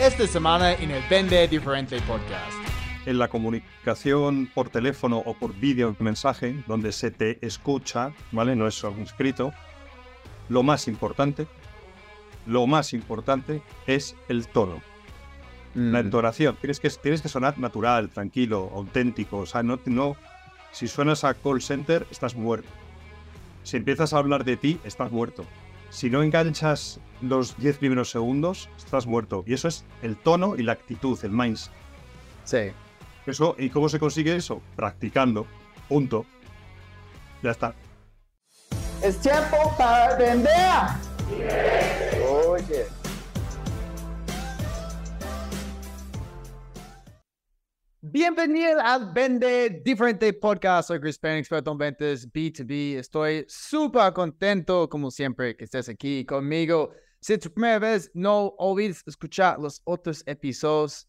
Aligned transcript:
esta 0.00 0.26
semana 0.26 0.72
en 0.72 0.90
el 0.90 1.02
Vende 1.10 1.46
Diferente 1.46 2.00
Podcast. 2.02 2.56
En 3.04 3.18
la 3.18 3.28
comunicación 3.28 4.50
por 4.54 4.70
teléfono 4.70 5.18
o 5.18 5.34
por 5.34 5.54
vídeo 5.54 5.94
mensaje, 5.98 6.62
donde 6.66 6.92
se 6.92 7.10
te 7.10 7.44
escucha, 7.46 8.12
¿vale? 8.32 8.56
No 8.56 8.66
es 8.66 8.82
algo 8.82 9.02
escrito. 9.02 9.52
Lo 10.48 10.62
más 10.62 10.88
importante, 10.88 11.46
lo 12.46 12.66
más 12.66 12.94
importante 12.94 13.62
es 13.86 14.16
el 14.28 14.48
tono. 14.48 14.80
La 15.74 16.00
Mm, 16.02 16.06
entonación. 16.06 16.56
Tienes 16.56 16.80
que, 16.80 16.88
tienes 16.90 17.22
que 17.22 17.28
sonar 17.28 17.58
natural, 17.58 18.08
tranquilo, 18.08 18.70
auténtico. 18.74 19.38
O 19.38 19.46
sea, 19.46 19.62
no, 19.62 19.78
no. 19.84 20.16
Si 20.72 20.88
suenas 20.88 21.24
a 21.24 21.34
call 21.34 21.60
center, 21.62 22.06
estás 22.10 22.34
muerto. 22.34 22.68
Si 23.62 23.76
empiezas 23.76 24.12
a 24.12 24.18
hablar 24.18 24.44
de 24.44 24.56
ti, 24.56 24.80
estás 24.84 25.12
muerto. 25.12 25.44
Si 25.90 26.08
no 26.08 26.22
enganchas 26.22 27.00
los 27.20 27.56
10 27.58 27.78
primeros 27.78 28.10
segundos, 28.10 28.68
estás 28.78 29.06
muerto. 29.06 29.44
Y 29.46 29.54
eso 29.54 29.68
es 29.68 29.84
el 30.02 30.16
tono 30.16 30.56
y 30.56 30.62
la 30.62 30.72
actitud, 30.72 31.18
el 31.24 31.32
mindset. 31.32 31.72
Sí. 32.44 32.72
Eso, 33.26 33.54
¿Y 33.58 33.70
cómo 33.70 33.88
se 33.88 33.98
consigue 33.98 34.34
eso? 34.34 34.62
Practicando. 34.76 35.46
Punto. 35.88 36.24
Ya 37.42 37.50
está. 37.50 37.74
Es 39.02 39.18
tiempo 39.20 39.74
para 39.76 40.16
vender. 40.16 40.50
Oye. 42.48 42.99
Bienvenido 48.02 48.80
al 48.80 49.12
Vende 49.12 49.82
Diferente 49.84 50.32
Podcast. 50.32 50.88
Soy 50.88 50.98
Chris 51.00 51.18
Penn, 51.18 51.36
experto 51.36 51.70
en 51.72 51.76
ventas 51.76 52.26
B2B. 52.32 52.96
Estoy 52.96 53.44
súper 53.46 54.14
contento, 54.14 54.88
como 54.88 55.10
siempre, 55.10 55.54
que 55.54 55.64
estés 55.64 55.86
aquí 55.90 56.24
conmigo. 56.24 56.92
Si 57.20 57.34
es 57.34 57.40
tu 57.40 57.52
primera 57.52 57.78
vez, 57.78 58.10
no 58.14 58.54
olvides 58.56 59.02
escuchar 59.06 59.58
los 59.58 59.82
otros 59.84 60.22
episodios. 60.24 61.06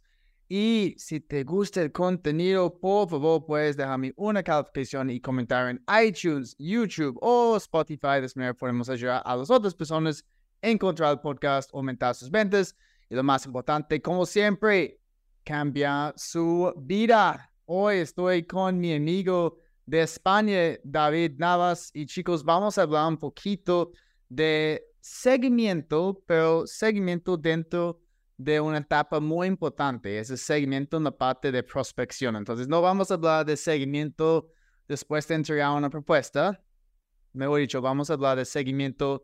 Y 0.50 0.94
si 0.98 1.22
te 1.22 1.46
gusta 1.46 1.82
el 1.82 1.94
contenido, 1.94 2.78
por 2.78 3.08
favor, 3.10 3.46
puedes 3.46 3.78
dejarme 3.78 4.12
una 4.18 4.44
calificación 4.44 5.12
y 5.12 5.22
comentar 5.22 5.70
en 5.70 5.82
iTunes, 6.06 6.58
YouTube 6.60 7.18
o 7.22 7.56
Spotify. 7.56 8.20
De 8.20 8.26
esta 8.26 8.38
manera 8.38 8.54
podemos 8.54 8.90
ayudar 8.90 9.22
a 9.24 9.38
las 9.38 9.50
otras 9.50 9.74
personas 9.74 10.26
a 10.62 10.68
encontrar 10.68 11.14
el 11.14 11.22
podcast, 11.22 11.74
aumentar 11.74 12.16
sus 12.16 12.30
ventas. 12.30 12.76
Y 13.10 13.16
lo 13.16 13.24
más 13.24 13.46
importante, 13.46 14.02
como 14.02 14.26
siempre, 14.26 15.01
cambia 15.44 16.14
su 16.16 16.74
vida. 16.78 17.52
Hoy 17.66 17.98
estoy 17.98 18.44
con 18.44 18.80
mi 18.80 18.94
amigo 18.94 19.58
de 19.86 20.02
España, 20.02 20.78
David 20.84 21.34
Navas, 21.38 21.92
y 21.94 22.06
chicos, 22.06 22.44
vamos 22.44 22.78
a 22.78 22.84
hablar 22.84 23.08
un 23.08 23.18
poquito 23.18 23.92
de 24.30 24.84
seguimiento, 25.00 26.24
pero 26.26 26.66
seguimiento 26.66 27.38
dentro 27.38 28.00
de 28.38 28.60
una 28.60 28.78
etapa 28.78 29.20
muy 29.20 29.48
importante, 29.48 30.18
ese 30.18 30.38
seguimiento 30.38 30.98
en 30.98 31.04
la 31.04 31.12
parte 31.12 31.52
de 31.52 31.64
prospección. 31.64 32.36
Entonces, 32.36 32.68
no 32.68 32.82
vamos 32.82 33.12
a 33.12 33.16
hablar 33.16 33.46
de 33.46 33.58
seguimiento 33.58 34.52
después 34.88 35.28
de 35.28 35.36
entregar 35.36 35.72
una 35.72 35.90
propuesta. 35.90 36.64
Mejor 37.34 37.60
dicho, 37.60 37.82
vamos 37.82 38.10
a 38.10 38.14
hablar 38.14 38.38
de 38.38 38.46
seguimiento 38.46 39.24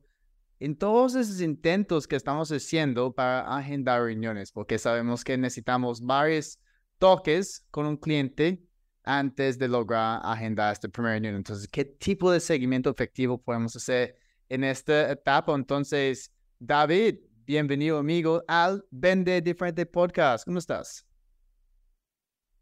en 0.60 0.78
todos 0.78 1.16
esos 1.16 1.42
intentos 1.42 2.08
que 2.08 2.16
estamos 2.16 2.52
haciendo 2.52 3.14
para 3.14 3.42
agendar 3.56 4.02
reuniones, 4.02 4.52
porque 4.52 4.78
sabemos 4.78 5.24
que 5.24 5.38
necesitamos 5.38 6.02
varios 6.02 6.60
toques 6.98 7.66
con 7.70 7.86
un 7.86 7.98
cliente 7.98 8.64
antes 9.04 9.58
de 9.58 9.68
lograr 9.68 10.20
agendar 10.24 10.74
esta 10.74 10.90
primera 10.90 11.14
reunión. 11.14 11.36
Entonces, 11.36 11.68
¿qué 11.68 11.86
tipo 11.86 12.32
de 12.32 12.40
seguimiento 12.40 12.90
efectivo 12.90 13.42
podemos 13.42 13.76
hacer 13.76 14.16
en 14.50 14.64
esta 14.64 15.12
etapa? 15.12 15.54
Entonces, 15.54 16.32
David, 16.60 17.20
bienvenido 17.46 18.00
amigo 18.00 18.44
al 18.48 18.84
Vende 18.90 19.42
Diferente 19.42 19.86
Podcast. 19.86 20.44
¿Cómo 20.46 20.60
estás? 20.60 21.06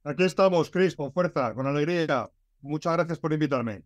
Aquí 0.04 0.24
estamos, 0.24 0.70
Chris, 0.70 0.96
con 0.96 1.12
fuerza, 1.12 1.56
con 1.56 1.66
alegría. 1.66 2.30
Muchas 2.62 2.94
gracias 2.94 3.18
por 3.18 3.34
invitarme. 3.34 3.84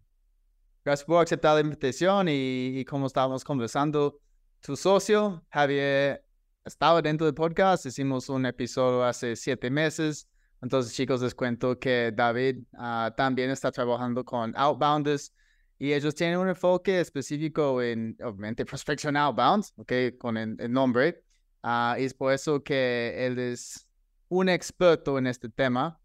Gracias 0.85 1.05
por 1.05 1.21
aceptar 1.23 1.55
la 1.55 1.61
invitación 1.61 2.29
y, 2.29 2.79
y 2.79 2.85
como 2.85 3.07
estábamos 3.07 3.43
conversando, 3.43 4.19
tu 4.61 4.75
socio, 4.75 5.45
Javier, 5.49 6.23
estaba 6.65 7.01
dentro 7.01 7.25
del 7.25 7.35
podcast. 7.35 7.85
Hicimos 7.85 8.29
un 8.29 8.45
episodio 8.45 9.03
hace 9.03 9.35
siete 9.35 9.69
meses. 9.69 10.27
Entonces, 10.61 10.93
chicos, 10.93 11.21
les 11.21 11.33
cuento 11.33 11.79
que 11.79 12.11
David 12.15 12.63
ah, 12.77 13.13
también 13.15 13.49
está 13.49 13.71
trabajando 13.71 14.23
con 14.25 14.53
Outbounders 14.55 15.33
y 15.77 15.93
ellos 15.93 16.13
tienen 16.13 16.37
un 16.39 16.49
enfoque 16.49 16.99
específico 16.99 17.81
en, 17.81 18.17
obviamente, 18.21 18.65
prospección 18.65 19.15
outbound, 19.15 19.65
¿ok? 19.77 20.17
Con 20.17 20.35
el, 20.35 20.55
el 20.59 20.71
nombre. 20.71 21.23
Ah, 21.63 21.95
y 21.97 22.03
es 22.03 22.13
por 22.13 22.33
eso 22.33 22.61
que 22.61 23.25
él 23.25 23.39
es 23.39 23.87
un 24.27 24.49
experto 24.49 25.17
en 25.17 25.27
este 25.27 25.49
tema. 25.49 25.99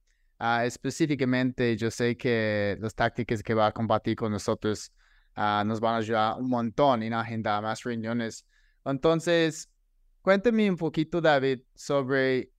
Ah, 0.47 0.67
específicamente, 0.67 1.75
yo 1.75 1.91
sé 1.91 2.19
que 2.19 2.77
las 2.79 2.95
tácticas 2.95 3.43
que 3.43 3.55
va 3.55 3.69
a 3.69 3.73
compartir 3.73 4.15
con 4.15 4.31
nosotros 4.31 4.93
ah, 5.35 5.65
nos 5.67 5.81
van 5.81 5.95
a 5.95 5.97
ayudar 5.97 6.37
un 6.39 6.51
montón 6.51 7.03
en 7.03 7.15
agendar 7.15 7.63
más 7.63 7.83
reuniones. 7.83 8.45
Entonces, 8.85 9.71
cuéntame 10.21 10.69
un 10.69 10.77
poquito, 10.77 11.23
David, 11.23 11.61
sobre 11.75 12.53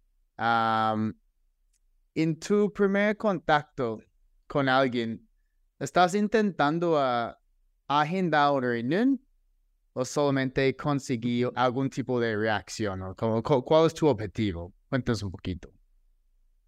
en 2.16 2.40
tu 2.40 2.74
primer 2.74 3.18
contacto 3.18 4.02
con 4.48 4.68
alguien, 4.68 5.30
¿estás 5.78 6.16
intentando 6.16 6.98
a 6.98 7.38
agendar 7.88 8.52
una 8.54 8.68
reunión 8.68 9.22
o 9.94 10.04
solamente 10.04 10.76
conseguir 10.76 11.52
algún 11.54 11.92
tipo 11.92 12.20
de 12.20 12.36
reacción? 12.36 13.04
¿O 13.04 13.14
¿Cuál 13.14 13.86
es 13.86 13.94
tu 13.94 14.08
objetivo? 14.08 14.74
Cuéntanos 14.90 15.22
un 15.22 15.30
poquito. 15.30 15.70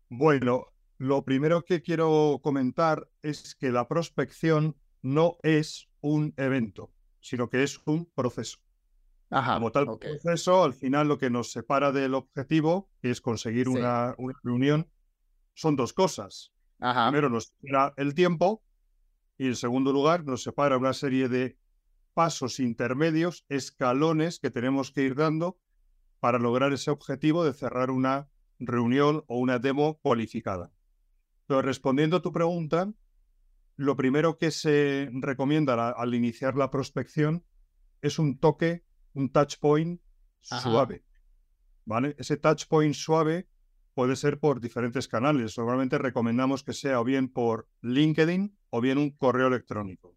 Bueno, 0.09 0.76
lo 0.97 1.24
primero 1.25 1.63
que 1.63 1.81
quiero 1.81 2.40
comentar 2.44 3.09
es 3.22 3.56
que 3.56 3.72
la 3.72 3.88
prospección 3.88 4.78
no 5.02 5.38
es 5.44 5.90
un 6.02 6.34
evento, 6.38 6.94
sino 7.22 7.50
que 7.50 7.63
es 7.63 7.80
un 7.85 8.06
proceso. 8.13 8.59
Ajá, 9.30 9.56
Como 9.56 9.72
tal 9.72 9.88
proceso, 10.00 10.63
al 10.63 10.74
final 10.74 11.07
lo 11.07 11.18
que 11.18 11.30
nos 11.30 11.52
separa 11.52 11.91
del 11.91 12.13
objetivo, 12.13 12.91
que 13.02 13.12
es 13.12 13.22
conseguir 13.22 13.68
Sí. 13.72 13.78
una, 13.78 14.16
una 14.18 14.34
reunión, 14.44 14.91
son 15.56 15.75
dos 15.75 15.94
cosas. 15.94 16.53
Ajá, 16.80 17.12
Primero 17.12 17.30
nos 17.30 17.47
separa 17.62 17.94
el 17.97 18.16
tiempo 18.16 18.66
y 19.38 19.47
en 19.47 19.56
segundo 19.56 19.94
lugar 19.94 20.25
nos 20.25 20.44
separa 20.44 20.78
una 20.78 20.94
serie 20.94 21.30
de 21.30 21.59
pasos 22.13 22.59
intermedios, 22.59 23.46
escalones 23.50 24.40
que 24.40 24.52
tenemos 24.52 24.91
que 24.91 25.03
ir 25.03 25.16
dando 25.16 25.59
para 26.19 26.40
lograr 26.40 26.74
ese 26.74 26.91
objetivo 26.91 27.46
de 27.46 27.53
cerrar 27.53 27.91
una 27.91 28.30
reunión 28.59 29.24
o 29.28 29.40
una 29.40 29.59
demo 29.59 30.00
cualificada. 30.02 30.74
Pero 31.47 31.62
respondiendo 31.62 32.18
a 32.18 32.22
tu 32.22 32.31
pregunta, 32.31 32.91
lo 33.78 33.96
primero 33.96 34.38
que 34.38 34.52
se 34.52 35.09
recomienda 35.13 35.91
al 35.91 36.13
iniciar 36.13 36.56
la 36.56 36.69
prospección 36.69 37.46
es 38.02 38.19
un 38.19 38.40
toque, 38.40 38.84
un 39.13 39.31
touch 39.31 39.57
point 39.59 40.02
Ajá. 40.50 40.62
suave. 40.62 41.03
¿Vale? 41.86 42.16
Ese 42.18 42.38
touch 42.38 42.68
point 42.68 42.94
suave 42.94 43.47
puede 43.94 44.16
ser 44.16 44.40
por 44.40 44.59
diferentes 44.59 45.07
canales. 45.07 45.57
Normalmente 45.57 45.97
recomendamos 45.97 46.63
que 46.63 46.74
sea 46.74 47.00
o 47.00 47.03
bien 47.03 47.30
por 47.30 47.68
LinkedIn 47.81 48.57
o 48.69 48.81
bien 48.81 48.97
un 48.97 49.12
correo 49.12 49.47
electrónico. 49.47 50.16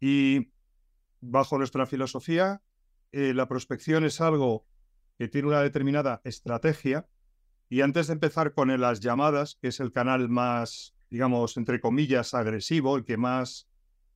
Y 0.00 0.52
bajo 1.20 1.56
nuestra 1.56 1.86
filosofía, 1.86 2.62
eh, 3.12 3.32
la 3.32 3.46
prospección 3.48 4.04
es 4.04 4.20
algo 4.20 4.66
que 5.16 5.28
tiene 5.28 5.48
una 5.48 5.60
determinada 5.60 6.20
estrategia. 6.24 7.06
Y 7.72 7.80
antes 7.80 8.08
de 8.08 8.12
empezar 8.12 8.52
con 8.52 8.68
las 8.78 9.00
llamadas, 9.00 9.56
que 9.58 9.68
es 9.68 9.80
el 9.80 9.92
canal 9.92 10.28
más, 10.28 10.94
digamos, 11.08 11.56
entre 11.56 11.80
comillas, 11.80 12.34
agresivo, 12.34 12.98
el 12.98 13.06
que 13.06 13.16
más 13.16 13.66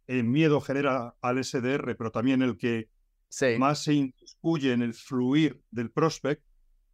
eh, 0.08 0.22
miedo 0.22 0.60
genera 0.60 1.16
al 1.22 1.42
SDR, 1.42 1.96
pero 1.96 2.10
también 2.10 2.42
el 2.42 2.58
que 2.58 2.90
sí. 3.30 3.56
más 3.58 3.82
se 3.82 3.94
incluye 3.94 4.74
en 4.74 4.82
el 4.82 4.92
fluir 4.92 5.62
del 5.70 5.90
prospect, 5.90 6.44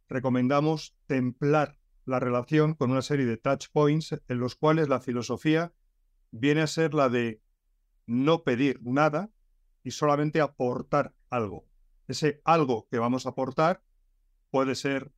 recomendamos 0.07 0.95
templar 1.05 1.77
la 2.05 2.21
relación 2.21 2.75
con 2.75 2.91
una 2.91 3.01
serie 3.01 3.25
de 3.25 3.35
touch 3.35 3.65
points 3.73 4.15
en 4.29 4.39
los 4.39 4.55
cuales 4.55 4.87
la 4.87 5.01
filosofía 5.01 5.73
viene 6.31 6.61
a 6.61 6.67
ser 6.67 6.93
la 6.93 7.09
de 7.09 7.41
no 8.05 8.43
pedir 8.45 8.79
nada 8.83 9.29
y 9.83 9.91
solamente 9.91 10.39
aportar 10.39 11.13
algo. 11.29 11.65
Ese 12.07 12.39
algo 12.45 12.87
que 12.89 12.99
vamos 12.99 13.25
a 13.25 13.31
aportar 13.31 13.83
puede 14.49 14.75
ser 14.75 15.11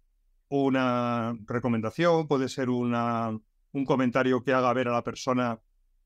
una 0.63 1.38
recomendación, 1.46 2.28
puede 2.28 2.50
ser 2.50 2.69
una, 2.69 3.38
un 3.72 3.86
comentario 3.86 4.44
que 4.44 4.54
haga 4.54 4.74
ver 4.74 4.88
a 4.88 4.94
la 4.94 5.04
persona 5.04 5.60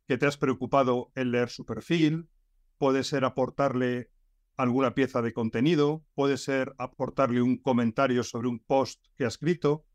que 0.07 0.18
te 0.18 0.25
has 0.25 0.38
preocupado 0.38 1.12
en 1.16 1.31
leer 1.31 1.50
su 1.50 1.66
perfil, 1.66 2.30
puede 2.78 3.04
ser 3.04 3.25
aportarle 3.25 4.10
alguna 4.57 4.94
pieza 4.94 5.22
de 5.22 5.34
contenido, 5.34 6.04
puede 6.16 6.38
ser 6.38 6.74
aportarle 6.78 7.42
un 7.42 7.57
comentario 7.57 8.24
sobre 8.24 8.48
un 8.48 8.60
post 8.60 9.06
que 9.16 9.25
ha 9.25 9.28
escrito, 9.28 9.86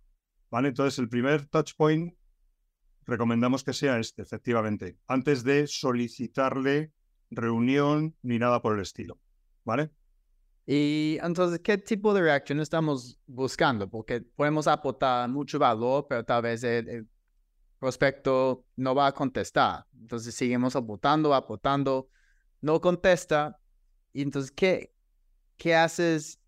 ¿vale? 0.50 0.68
Entonces 0.68 0.98
el 0.98 1.08
primer 1.08 1.46
touch 1.46 1.72
point 1.76 2.14
recomendamos 3.06 3.64
que 3.64 3.72
sea 3.72 3.98
este, 3.98 4.22
efectivamente, 4.22 4.98
antes 5.06 5.44
de 5.44 5.66
solicitarle 5.66 6.92
reunión 7.30 8.16
ni 8.22 8.38
nada 8.38 8.62
por 8.62 8.74
el 8.74 8.80
estilo, 8.80 9.18
¿vale? 9.64 9.90
Y 10.66 11.18
entonces, 11.22 11.60
¿qué 11.60 11.76
tipo 11.78 12.14
de 12.14 12.22
reacción 12.22 12.60
estamos 12.60 13.18
buscando? 13.26 13.88
Porque 13.88 14.22
podemos 14.22 14.66
aportar 14.66 15.28
mucho 15.28 15.58
valor, 15.58 16.06
pero 16.08 16.24
tal 16.24 16.42
vez 16.42 16.64
el, 16.64 16.88
el 16.88 17.08
prospecto 17.78 18.64
no 18.76 18.94
va 18.94 19.08
a 19.08 19.12
contestar. 19.12 19.86
Entonces, 20.00 20.34
seguimos 20.34 20.74
aportando, 20.76 21.34
aportando, 21.34 22.08
no 22.62 22.80
contesta. 22.80 23.58
Y 24.12 24.22
entonces, 24.22 24.50
¿qué, 24.52 24.94
qué 25.56 25.74
haces 25.74 26.40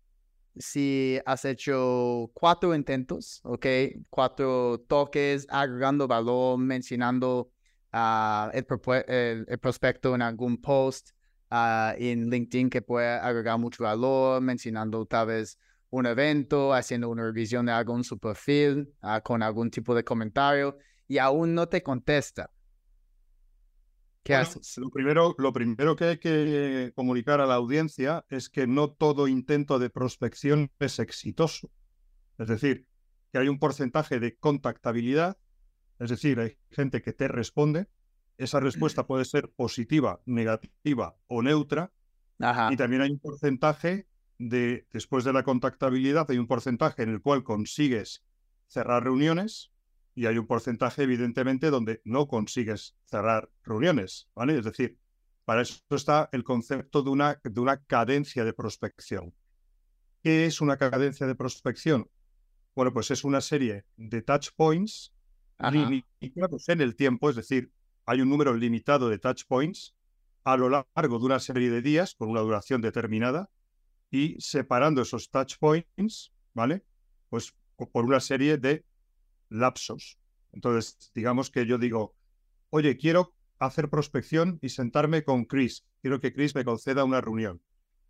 si 0.57 1.19
has 1.25 1.45
hecho 1.45 2.31
cuatro 2.33 2.73
intentos, 2.73 3.41
ok? 3.43 3.65
Cuatro 4.09 4.79
toques, 4.87 5.45
agregando 5.49 6.07
valor, 6.07 6.57
mencionando 6.57 7.51
ah, 7.91 8.49
el, 8.53 8.65
el- 9.07 9.45
el 9.47 9.59
prospecto 9.59 10.15
en 10.15 10.23
algún 10.23 10.57
post 10.59 11.11
ah, 11.49 11.93
en 11.97 12.29
LinkedIn 12.29 12.69
que 12.69 12.81
puede 12.81 13.07
agregar 13.07 13.57
mucho 13.57 13.83
valor, 13.83 14.41
mencionando 14.41 15.05
tal 15.05 15.27
vez 15.27 15.57
un 15.89 16.05
evento, 16.05 16.73
haciendo 16.73 17.09
una 17.09 17.23
revisión 17.23 17.65
de 17.65 17.71
algún 17.71 18.03
su 18.03 18.19
perfil 18.19 18.93
ah, 19.01 19.21
con 19.21 19.41
algún 19.41 19.71
tipo 19.71 19.95
de 19.95 20.03
comentario 20.03 20.77
y 21.07 21.17
aún 21.17 21.53
no 21.53 21.67
te 21.67 21.81
contesta. 21.81 22.51
¿Qué 24.23 24.33
Bueno, 24.33 24.47
haces? 24.47 24.77
Lo 24.77 24.89
primero, 24.89 25.35
lo 25.37 25.53
primero 25.53 25.95
que 25.95 26.03
hay 26.05 26.17
que 26.17 26.91
comunicar 26.95 27.39
a 27.39 27.45
la 27.45 27.55
audiencia 27.55 28.25
es 28.29 28.49
que 28.49 28.67
no 28.67 28.91
todo 28.91 29.27
intento 29.27 29.79
de 29.79 29.89
prospección 29.89 30.71
es 30.79 30.99
exitoso. 30.99 31.71
Es 32.37 32.49
decir, 32.49 32.87
que 33.31 33.39
hay 33.39 33.47
un 33.47 33.59
porcentaje 33.59 34.19
de 34.19 34.35
contactabilidad, 34.35 35.37
es 35.99 36.09
decir, 36.09 36.39
hay 36.39 36.57
gente 36.69 37.01
que 37.01 37.13
te 37.13 37.27
responde, 37.27 37.87
esa 38.37 38.59
respuesta 38.59 39.07
puede 39.07 39.25
ser 39.25 39.49
positiva, 39.49 40.21
negativa 40.25 41.15
o 41.27 41.41
neutra, 41.41 41.91
Ajá. 42.39 42.71
y 42.71 42.77
también 42.77 43.01
hay 43.01 43.11
un 43.11 43.19
porcentaje 43.19 44.07
de, 44.37 44.87
después 44.91 45.23
de 45.23 45.33
la 45.33 45.43
contactabilidad, 45.43 46.29
hay 46.29 46.37
un 46.37 46.47
porcentaje 46.47 47.03
en 47.03 47.09
el 47.09 47.21
cual 47.21 47.43
consigues 47.43 48.23
cerrar 48.67 49.03
reuniones 49.03 49.71
y 50.13 50.25
hay 50.25 50.37
un 50.37 50.47
porcentaje, 50.47 51.03
evidentemente, 51.03 51.69
donde 51.69 52.01
no 52.03 52.27
consigues 52.27 52.95
cerrar 53.05 53.49
reuniones, 53.63 54.29
¿vale? 54.35 54.57
Es 54.57 54.65
decir, 54.65 54.97
para 55.45 55.61
eso 55.61 55.79
está 55.91 56.29
el 56.31 56.43
concepto 56.43 57.03
de 57.03 57.09
una, 57.09 57.39
de 57.43 57.59
una 57.59 57.83
cadencia 57.83 58.43
de 58.43 58.53
prospección. 58.53 59.33
¿Qué 60.21 60.45
es 60.45 60.59
una 60.59 60.77
cadencia 60.77 61.25
de 61.27 61.35
prospección? 61.35 62.09
Bueno, 62.75 62.91
pues 62.91 63.11
es 63.11 63.23
una 63.23 63.41
serie 63.41 63.85
de 63.95 64.21
touch 64.21 64.49
points 64.55 65.13
limitados 65.59 66.69
en 66.69 66.81
el 66.81 66.95
tiempo, 66.95 67.29
es 67.29 67.35
decir, 67.35 67.71
hay 68.07 68.21
un 68.21 68.29
número 68.29 68.53
limitado 68.53 69.09
de 69.09 69.19
touch 69.19 69.43
points 69.47 69.93
a 70.45 70.55
lo 70.55 70.69
largo 70.69 71.19
de 71.19 71.25
una 71.25 71.39
serie 71.39 71.69
de 71.69 71.81
días 71.81 72.15
con 72.15 72.29
una 72.29 72.39
duración 72.39 72.81
determinada 72.81 73.51
y 74.09 74.39
separando 74.39 75.01
esos 75.01 75.29
touch 75.29 75.57
points, 75.59 76.31
¿vale? 76.53 76.85
Pues 77.29 77.53
por 77.91 78.05
una 78.05 78.21
serie 78.21 78.57
de 78.57 78.85
lapsos. 79.49 80.17
Entonces, 80.53 81.11
digamos 81.13 81.51
que 81.51 81.65
yo 81.65 81.77
digo, 81.77 82.15
oye, 82.69 82.95
quiero 82.95 83.35
hacer 83.59 83.89
prospección 83.89 84.57
y 84.61 84.69
sentarme 84.69 85.25
con 85.25 85.43
Chris. 85.43 85.83
Quiero 86.01 86.21
que 86.21 86.33
Chris 86.33 86.55
me 86.55 86.63
conceda 86.63 87.03
una 87.03 87.19
reunión. 87.19 87.61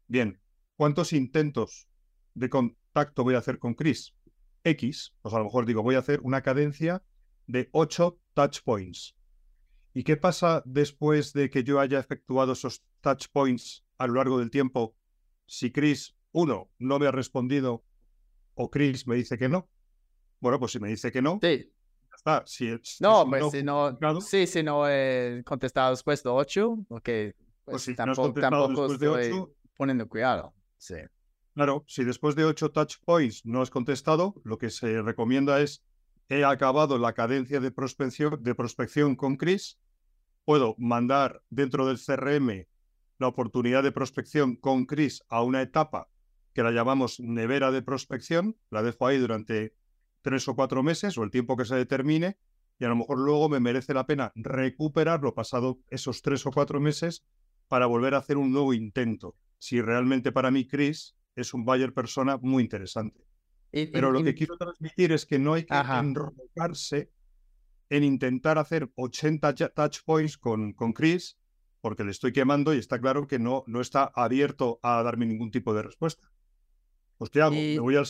Bien, 0.08 0.40
¿cuántos 0.76 1.12
intentos 1.12 1.88
de 2.36 2.52
contacto 2.52 3.24
voy 3.24 3.34
a 3.34 3.40
hacer 3.40 3.58
con 3.58 3.74
Chris? 3.74 4.14
X, 4.64 5.16
pues 5.24 5.34
a 5.34 5.40
lo 5.40 5.46
mejor 5.46 5.66
digo, 5.66 5.82
voy 5.82 5.96
a 5.96 6.00
hacer 6.00 6.20
una 6.22 6.44
cadencia 6.44 7.02
de 7.48 7.70
8 7.72 8.20
touch 8.36 8.62
points. 8.64 9.17
¿Y 9.98 10.04
qué 10.04 10.16
pasa 10.16 10.62
después 10.64 11.34
de 11.34 11.50
que 11.50 11.64
yo 11.64 11.80
haya 11.80 11.98
efectuado 11.98 12.54
esos 12.54 12.84
touch 13.02 13.30
points 13.34 13.84
a 13.98 14.06
lo 14.06 14.14
largo 14.14 14.38
del 14.38 14.52
tiempo? 14.52 14.96
Si 15.48 15.72
Chris, 15.72 16.16
uno, 16.34 16.70
no 16.78 17.00
me 17.00 17.08
ha 17.08 17.12
respondido 17.12 17.84
o 18.54 18.70
Chris 18.70 19.08
me 19.08 19.16
dice 19.16 19.40
que 19.40 19.50
no. 19.50 19.68
Bueno, 20.40 20.60
pues 20.60 20.74
si 20.74 20.80
me 20.80 20.90
dice 20.90 21.12
que 21.12 21.20
no, 21.20 21.40
Sí. 21.42 21.74
ya 22.12 22.16
está. 22.16 22.44
Si, 22.46 22.78
si 22.84 23.04
No, 23.04 23.22
es 23.22 23.26
un 23.26 23.30
pues 23.32 23.52
si 23.54 23.64
no, 23.64 23.86
justificado, 23.86 24.22
sí, 24.22 24.46
si 24.46 24.62
no 24.62 24.88
he 24.88 25.42
contestado 25.44 25.90
después 25.90 26.22
de 26.22 26.30
ocho, 26.30 26.74
ok, 26.90 27.04
pues, 27.04 27.36
pues 27.66 27.82
si 27.82 27.92
no 27.94 27.96
tampoco, 27.96 28.22
contestado 28.22 28.66
tampoco 28.68 28.88
después 28.88 29.00
de 29.00 29.08
8, 29.08 29.52
poniendo 29.76 30.08
cuidado. 30.08 30.54
Sí. 30.78 30.98
Claro, 31.56 31.84
si 31.88 32.04
después 32.04 32.36
de 32.36 32.46
ocho 32.46 32.70
touch 32.70 32.98
points 33.04 33.44
no 33.48 33.64
has 33.64 33.72
contestado, 33.72 34.36
lo 34.44 34.60
que 34.60 34.70
se 34.70 35.02
recomienda 35.02 35.60
es, 35.60 35.84
he 36.30 36.46
acabado 36.46 37.00
la 37.00 37.14
cadencia 37.14 37.60
de 37.60 37.72
prospección, 37.72 38.44
de 38.44 38.54
prospección 38.54 39.16
con 39.16 39.38
Chris, 39.38 39.80
puedo 40.48 40.76
mandar 40.78 41.44
dentro 41.50 41.86
del 41.86 41.98
CRM 41.98 42.68
la 43.20 43.28
oportunidad 43.28 43.84
de 43.84 43.92
prospección 43.92 44.56
con 44.56 44.86
Chris 44.86 45.22
a 45.28 45.44
una 45.44 45.62
etapa 45.62 46.08
que 46.54 46.64
la 46.64 46.72
llamamos 46.72 47.20
nevera 47.20 47.70
de 47.70 47.82
prospección, 47.82 48.56
la 48.70 48.82
dejo 48.82 49.06
ahí 49.06 49.18
durante 49.18 49.74
tres 50.22 50.48
o 50.48 50.56
cuatro 50.56 50.84
meses 50.84 51.18
o 51.18 51.24
el 51.24 51.32
tiempo 51.32 51.58
que 51.58 51.66
se 51.66 51.76
determine, 51.76 52.38
y 52.80 52.86
a 52.86 52.88
lo 52.88 52.96
mejor 52.96 53.20
luego 53.20 53.50
me 53.50 53.60
merece 53.60 53.94
la 53.94 54.06
pena 54.06 54.32
recuperarlo 54.36 55.34
pasado 55.36 55.80
esos 55.90 56.22
tres 56.22 56.46
o 56.46 56.52
cuatro 56.52 56.80
meses 56.80 57.26
para 57.68 57.86
volver 57.86 58.14
a 58.16 58.20
hacer 58.20 58.38
un 58.38 58.54
nuevo 58.54 58.74
intento. 58.74 59.36
Si 59.58 59.82
realmente 59.82 60.32
para 60.32 60.50
mí 60.50 60.66
Chris 60.66 61.18
es 61.36 61.54
un 61.54 61.66
buyer 61.66 61.94
persona 61.94 62.38
muy 62.42 62.64
interesante. 62.64 63.22
Y- 63.74 63.82
y- 63.82 63.88
Pero 63.88 64.12
lo 64.14 64.22
y- 64.22 64.24
que 64.24 64.34
quiero 64.34 64.56
transmitir 64.58 65.12
es 65.12 65.26
que 65.26 65.40
no 65.40 65.56
hay 65.56 65.66
que 65.66 65.74
Ajá. 65.74 66.00
enrocarse 66.00 67.12
en 67.90 68.04
intentar 68.04 68.58
hacer 68.58 68.90
80 68.96 69.54
ya- 69.56 69.70
touch 69.70 70.00
points 70.06 70.38
con, 70.38 70.74
con 70.74 70.94
Chris, 70.94 71.38
porque 71.82 72.04
le 72.04 72.12
estoy 72.12 72.34
quemando 72.34 72.74
y 72.74 72.80
está 72.80 73.00
claro 73.00 73.28
que 73.28 73.40
no, 73.40 73.64
no 73.68 73.82
está 73.82 74.12
abierto 74.16 74.80
a 74.84 75.02
darme 75.04 75.26
ningún 75.26 75.52
tipo 75.52 75.74
de 75.74 75.84
respuesta. 75.84 76.30
Pues 77.18 77.30
¿qué 77.30 77.42
hago? 77.42 77.56
Y- 77.56 77.76
Me 77.76 77.80
voy 77.80 77.96
al 77.96 78.06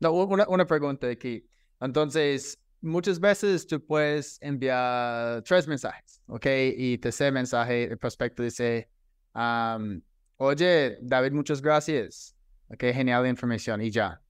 No, 0.00 0.12
u- 0.12 0.24
una, 0.32 0.46
una 0.48 0.66
pregunta 0.66 1.08
aquí. 1.08 1.46
Entonces, 1.80 2.58
muchas 2.80 3.20
veces 3.20 3.66
tú 3.66 3.84
puedes 3.84 4.38
enviar 4.40 5.42
tres 5.42 5.66
mensajes, 5.68 6.20
¿ok? 6.26 6.46
Y 6.76 6.98
tercer 6.98 7.32
mensaje, 7.32 7.84
el 7.84 7.98
prospecto 7.98 8.42
dice, 8.42 8.88
am, 9.32 10.02
oye, 10.36 10.98
David, 11.02 11.32
muchas 11.32 11.60
gracias. 11.62 12.34
Ok, 12.68 12.80
genial 12.92 13.26
información 13.26 13.82
y 13.82 13.90
ya. 13.90 14.20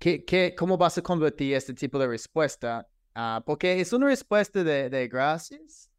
¿Qué, 0.00 0.24
qué, 0.24 0.54
¿Cómo 0.56 0.78
vas 0.78 0.96
a 0.96 1.02
convertir 1.02 1.54
este 1.54 1.74
tipo 1.74 1.98
de 1.98 2.08
respuesta? 2.08 2.88
Ah, 3.14 3.42
porque 3.44 3.78
es 3.82 3.92
una 3.92 4.06
respuesta 4.06 4.64
de, 4.64 4.88
de 4.88 5.08
gracias, 5.08 5.90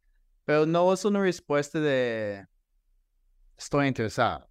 pero 0.44 0.66
no 0.66 0.92
es 0.92 1.04
una 1.04 1.20
respuesta 1.20 1.78
de 1.78 2.44
estoy 3.56 3.86
interesado. 3.86 4.48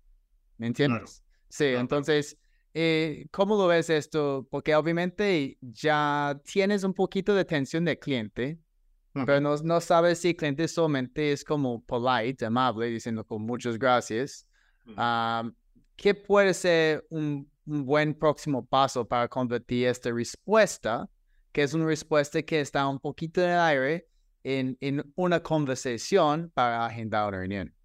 ¿Me 0.57 0.67
entiendes? 0.67 1.21
Sí, 1.49 1.65
claro. 1.65 1.79
entonces, 1.81 2.37
eh, 2.73 3.27
¿cómo 3.29 3.57
lo 3.57 3.67
ves 3.67 3.89
esto? 3.89 4.47
Porque 4.49 4.73
obviamente 4.73 5.57
ya 5.59 6.39
tienes 6.45 6.85
un 6.85 6.93
poquito 6.93 7.35
de 7.35 7.41
atención 7.41 7.83
del 7.83 7.99
cliente, 7.99 8.57
pero 9.11 9.41
no, 9.41 9.57
no 9.57 9.81
sabes 9.81 10.19
si 10.19 10.29
el 10.29 10.37
cliente 10.37 10.65
solamente 10.69 11.33
es 11.33 11.43
como 11.43 11.83
polite, 11.83 12.45
amable, 12.45 12.85
diciendo 12.85 13.25
con 13.25 13.41
muchas 13.41 13.77
gracias. 13.77 14.47
Ujú. 14.85 14.95
Ah, 14.95 15.51
¿Qué 15.97 16.15
puede 16.15 16.53
ser 16.53 17.05
un, 17.09 17.50
un 17.65 17.85
buen 17.85 18.13
próximo 18.13 18.65
paso 18.65 19.07
para 19.07 19.27
convertir 19.27 19.87
esta 19.87 20.11
respuesta, 20.11 21.09
que 21.51 21.63
es 21.63 21.73
una 21.73 21.85
respuesta 21.85 22.41
que 22.41 22.61
está 22.61 22.87
un 22.87 22.99
poquito 22.99 23.41
en 23.41 23.49
el 23.49 23.59
aire, 23.59 24.07
en, 24.43 24.77
en 24.81 25.11
una 25.15 25.41
conversación 25.41 26.51
para 26.53 26.85
agendar 26.85 27.27
una 27.27 27.37
reunión? 27.37 27.75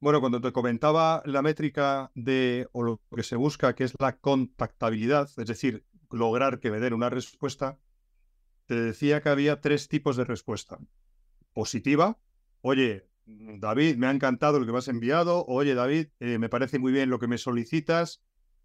Bueno, 0.00 0.20
cuando 0.20 0.40
te 0.40 0.52
comentaba 0.52 1.22
la 1.26 1.42
métrica 1.42 2.10
de, 2.14 2.68
o 2.72 2.82
lo 2.82 3.00
que 3.14 3.22
se 3.22 3.36
busca, 3.36 3.74
que 3.74 3.84
es 3.84 3.92
la 3.98 4.16
contactabilidad, 4.16 5.28
es 5.36 5.46
decir, 5.46 5.84
lograr 6.10 6.58
que 6.58 6.70
me 6.70 6.80
den 6.80 6.94
una 6.94 7.10
respuesta, 7.10 7.78
te 8.66 8.80
decía 8.80 9.20
que 9.20 9.28
había 9.28 9.60
tres 9.60 9.88
tipos 9.88 10.16
de 10.16 10.24
respuesta. 10.24 10.78
Positiva, 11.52 12.18
oye, 12.62 13.10
David, 13.26 13.96
me 13.96 14.06
ha 14.06 14.10
encantado 14.10 14.58
lo 14.58 14.66
que 14.66 14.72
me 14.72 14.78
has 14.78 14.88
enviado, 14.88 15.44
oye, 15.46 15.74
David, 15.74 16.08
eh, 16.20 16.38
me 16.38 16.48
parece 16.48 16.78
muy 16.78 16.92
bien 16.92 17.10
lo 17.10 17.18
que 17.18 17.28
me 17.28 17.36
solicitas, 17.36 18.22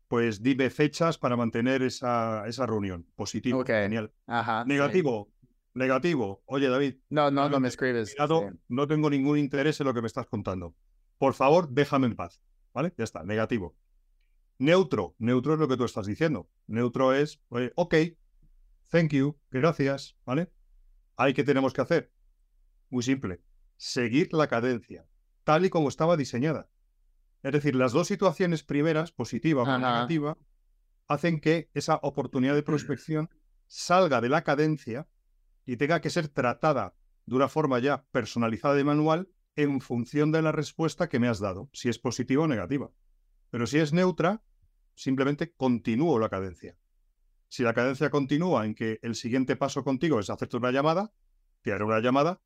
pues 0.07 0.41
dime 0.41 0.69
fechas 0.69 1.17
para 1.17 1.35
mantener 1.35 1.81
esa, 1.81 2.47
esa 2.47 2.65
reunión. 2.65 3.07
Positivo, 3.15 3.63
genial. 3.65 4.11
Ajá. 4.27 4.63
sí. 4.63 4.69
Negativo, 4.69 5.31
negativo, 5.73 6.43
oye, 6.45 6.69
David, 6.69 6.95
No, 7.09 7.31
no, 7.31 7.49
no 7.49 7.59
me 7.59 7.67
escribes. 7.67 8.11
Sí. 8.17 8.35
no 8.67 8.87
tengo 8.87 9.09
ningún 9.09 9.37
interés 9.37 9.79
en 9.79 9.87
lo 9.87 9.93
que 9.93 10.01
me 10.01 10.07
estás 10.07 10.27
contando. 10.27 10.75
Por 11.17 11.33
favor, 11.33 11.69
déjame 11.69 12.07
en 12.07 12.15
paz. 12.15 12.41
¿Vale? 12.73 12.93
Ya 12.97 13.05
está, 13.05 13.23
negativo. 13.23 13.75
Neutro, 14.57 15.15
neutro 15.17 15.53
es 15.53 15.59
lo 15.59 15.67
que 15.67 15.77
tú 15.77 15.85
estás 15.85 16.05
diciendo. 16.05 16.49
Neutro 16.67 17.13
es, 17.13 17.41
oye, 17.49 17.71
ok, 17.75 17.95
thank 18.89 19.11
you, 19.11 19.37
gracias, 19.51 20.17
¿vale? 20.25 20.51
¿Ahí 21.17 21.33
qué 21.33 21.43
tenemos 21.43 21.73
que 21.73 21.81
hacer? 21.81 22.11
Muy 22.89 23.03
simple, 23.03 23.41
seguir 23.75 24.33
la 24.33 24.47
cadencia, 24.47 25.05
tal 25.43 25.65
y 25.65 25.69
como 25.69 25.89
estaba 25.89 26.15
diseñada. 26.15 26.69
Es 27.45 27.51
decir, 27.51 27.75
las 27.75 27.91
dos 27.91 28.07
situaciones 28.07 28.63
primeras, 28.63 29.11
positiva 29.11 29.61
o 29.61 29.77
negativa, 29.77 30.35
hacen 31.07 31.39
que 31.39 31.69
esa 31.75 31.99
oportunidad 32.01 32.55
de 32.55 32.63
prospección 32.63 33.29
salga 33.67 34.19
de 34.19 34.29
la 34.29 34.43
cadencia 34.43 35.07
y 35.63 35.77
tenga 35.77 36.01
que 36.01 36.09
ser 36.09 36.27
tratada 36.27 36.95
de 37.27 37.35
una 37.35 37.47
forma 37.47 37.77
ya 37.77 38.03
personalizada 38.09 38.79
y 38.79 38.83
manual 38.83 39.29
en 39.55 39.79
función 39.79 40.31
de 40.31 40.41
la 40.41 40.51
respuesta 40.51 41.07
que 41.07 41.19
me 41.19 41.27
has 41.27 41.39
dado, 41.39 41.69
si 41.71 41.87
es 41.87 41.99
positiva 41.99 42.45
o 42.45 42.47
negativa. 42.47 42.89
Pero 43.51 43.67
si 43.67 43.77
es 43.77 43.93
neutra, 43.93 44.41
simplemente 44.95 45.53
continúo 45.53 46.17
la 46.17 46.29
cadencia. 46.29 46.79
Si 47.47 47.61
la 47.61 47.75
cadencia 47.75 48.09
continúa 48.09 48.65
en 48.65 48.73
que 48.73 48.97
el 49.03 49.13
siguiente 49.13 49.55
paso 49.55 49.83
contigo 49.83 50.19
es 50.19 50.31
hacerte 50.31 50.57
una 50.57 50.71
llamada, 50.71 51.13
te 51.61 51.71
haré 51.73 51.83
una 51.83 51.99
llamada 51.99 52.41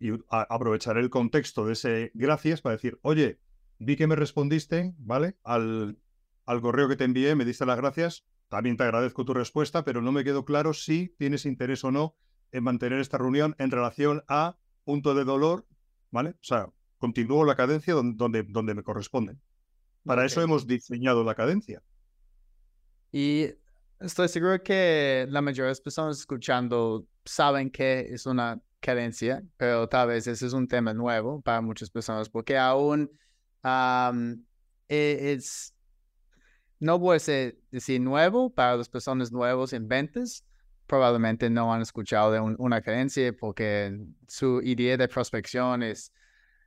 y 0.00 0.10
aprovecharé 0.28 0.98
el 0.98 1.10
contexto 1.10 1.64
de 1.64 1.74
ese 1.74 2.10
gracias 2.14 2.60
para 2.60 2.74
decir, 2.74 2.98
oye, 3.02 3.38
vi 3.78 3.96
que 3.96 4.06
me 4.06 4.16
respondiste, 4.16 4.94
¿vale? 4.98 5.36
Al, 5.42 5.98
al 6.44 6.60
correo 6.60 6.88
que 6.88 6.96
te 6.96 7.04
envié, 7.04 7.34
me 7.34 7.44
diste 7.44 7.66
las 7.66 7.76
gracias, 7.76 8.24
también 8.48 8.76
te 8.76 8.84
agradezco 8.84 9.24
tu 9.24 9.34
respuesta, 9.34 9.84
pero 9.84 10.00
no 10.00 10.12
me 10.12 10.24
quedó 10.24 10.44
claro 10.44 10.72
si 10.72 11.14
tienes 11.18 11.46
interés 11.46 11.82
o 11.84 11.90
no 11.90 12.16
en 12.52 12.64
mantener 12.64 13.00
esta 13.00 13.18
reunión 13.18 13.54
en 13.58 13.70
relación 13.70 14.22
a 14.28 14.56
punto 14.84 15.14
de 15.14 15.24
dolor, 15.24 15.66
¿vale? 16.10 16.30
O 16.30 16.44
sea, 16.44 16.68
continúo 16.98 17.44
la 17.44 17.56
cadencia 17.56 17.94
donde, 17.94 18.44
donde, 18.44 18.74
me 18.74 18.82
corresponde. 18.82 19.36
Para 20.04 20.24
eso 20.24 20.40
hemos 20.40 20.66
diseñado 20.66 21.24
la 21.24 21.34
cadencia. 21.34 21.82
Y 23.10 23.48
estoy 23.98 24.28
seguro 24.28 24.62
que 24.62 25.26
la 25.28 25.42
mayoría 25.42 25.64
de 25.64 25.70
las 25.70 25.80
personas 25.80 26.18
escuchando 26.18 27.06
saben 27.24 27.70
que 27.70 28.06
es 28.10 28.26
una 28.26 28.60
cadencia, 28.78 29.42
pero 29.56 29.88
tal 29.88 30.08
vez 30.08 30.28
ese 30.28 30.46
es 30.46 30.52
un 30.52 30.68
tema 30.68 30.94
nuevo 30.94 31.40
para 31.40 31.60
muchas 31.60 31.90
personas, 31.90 32.28
porque 32.28 32.56
aún 32.56 33.10
es, 34.88 35.74
no 36.78 36.98
voy 36.98 37.16
a 37.16 37.52
decir 37.70 38.00
nuevo 38.00 38.50
para 38.50 38.76
las 38.76 38.88
personas 38.88 39.32
nuevas 39.32 39.72
en 39.72 39.88
ventas, 39.88 40.44
probablemente 40.86 41.50
no 41.50 41.72
han 41.72 41.82
escuchado 41.82 42.32
de 42.32 42.40
una 42.40 42.80
cadencia 42.80 43.32
porque 43.32 43.98
su 44.28 44.60
idea 44.62 44.96
de 44.96 45.08
prospección 45.08 45.82
es 45.82 46.12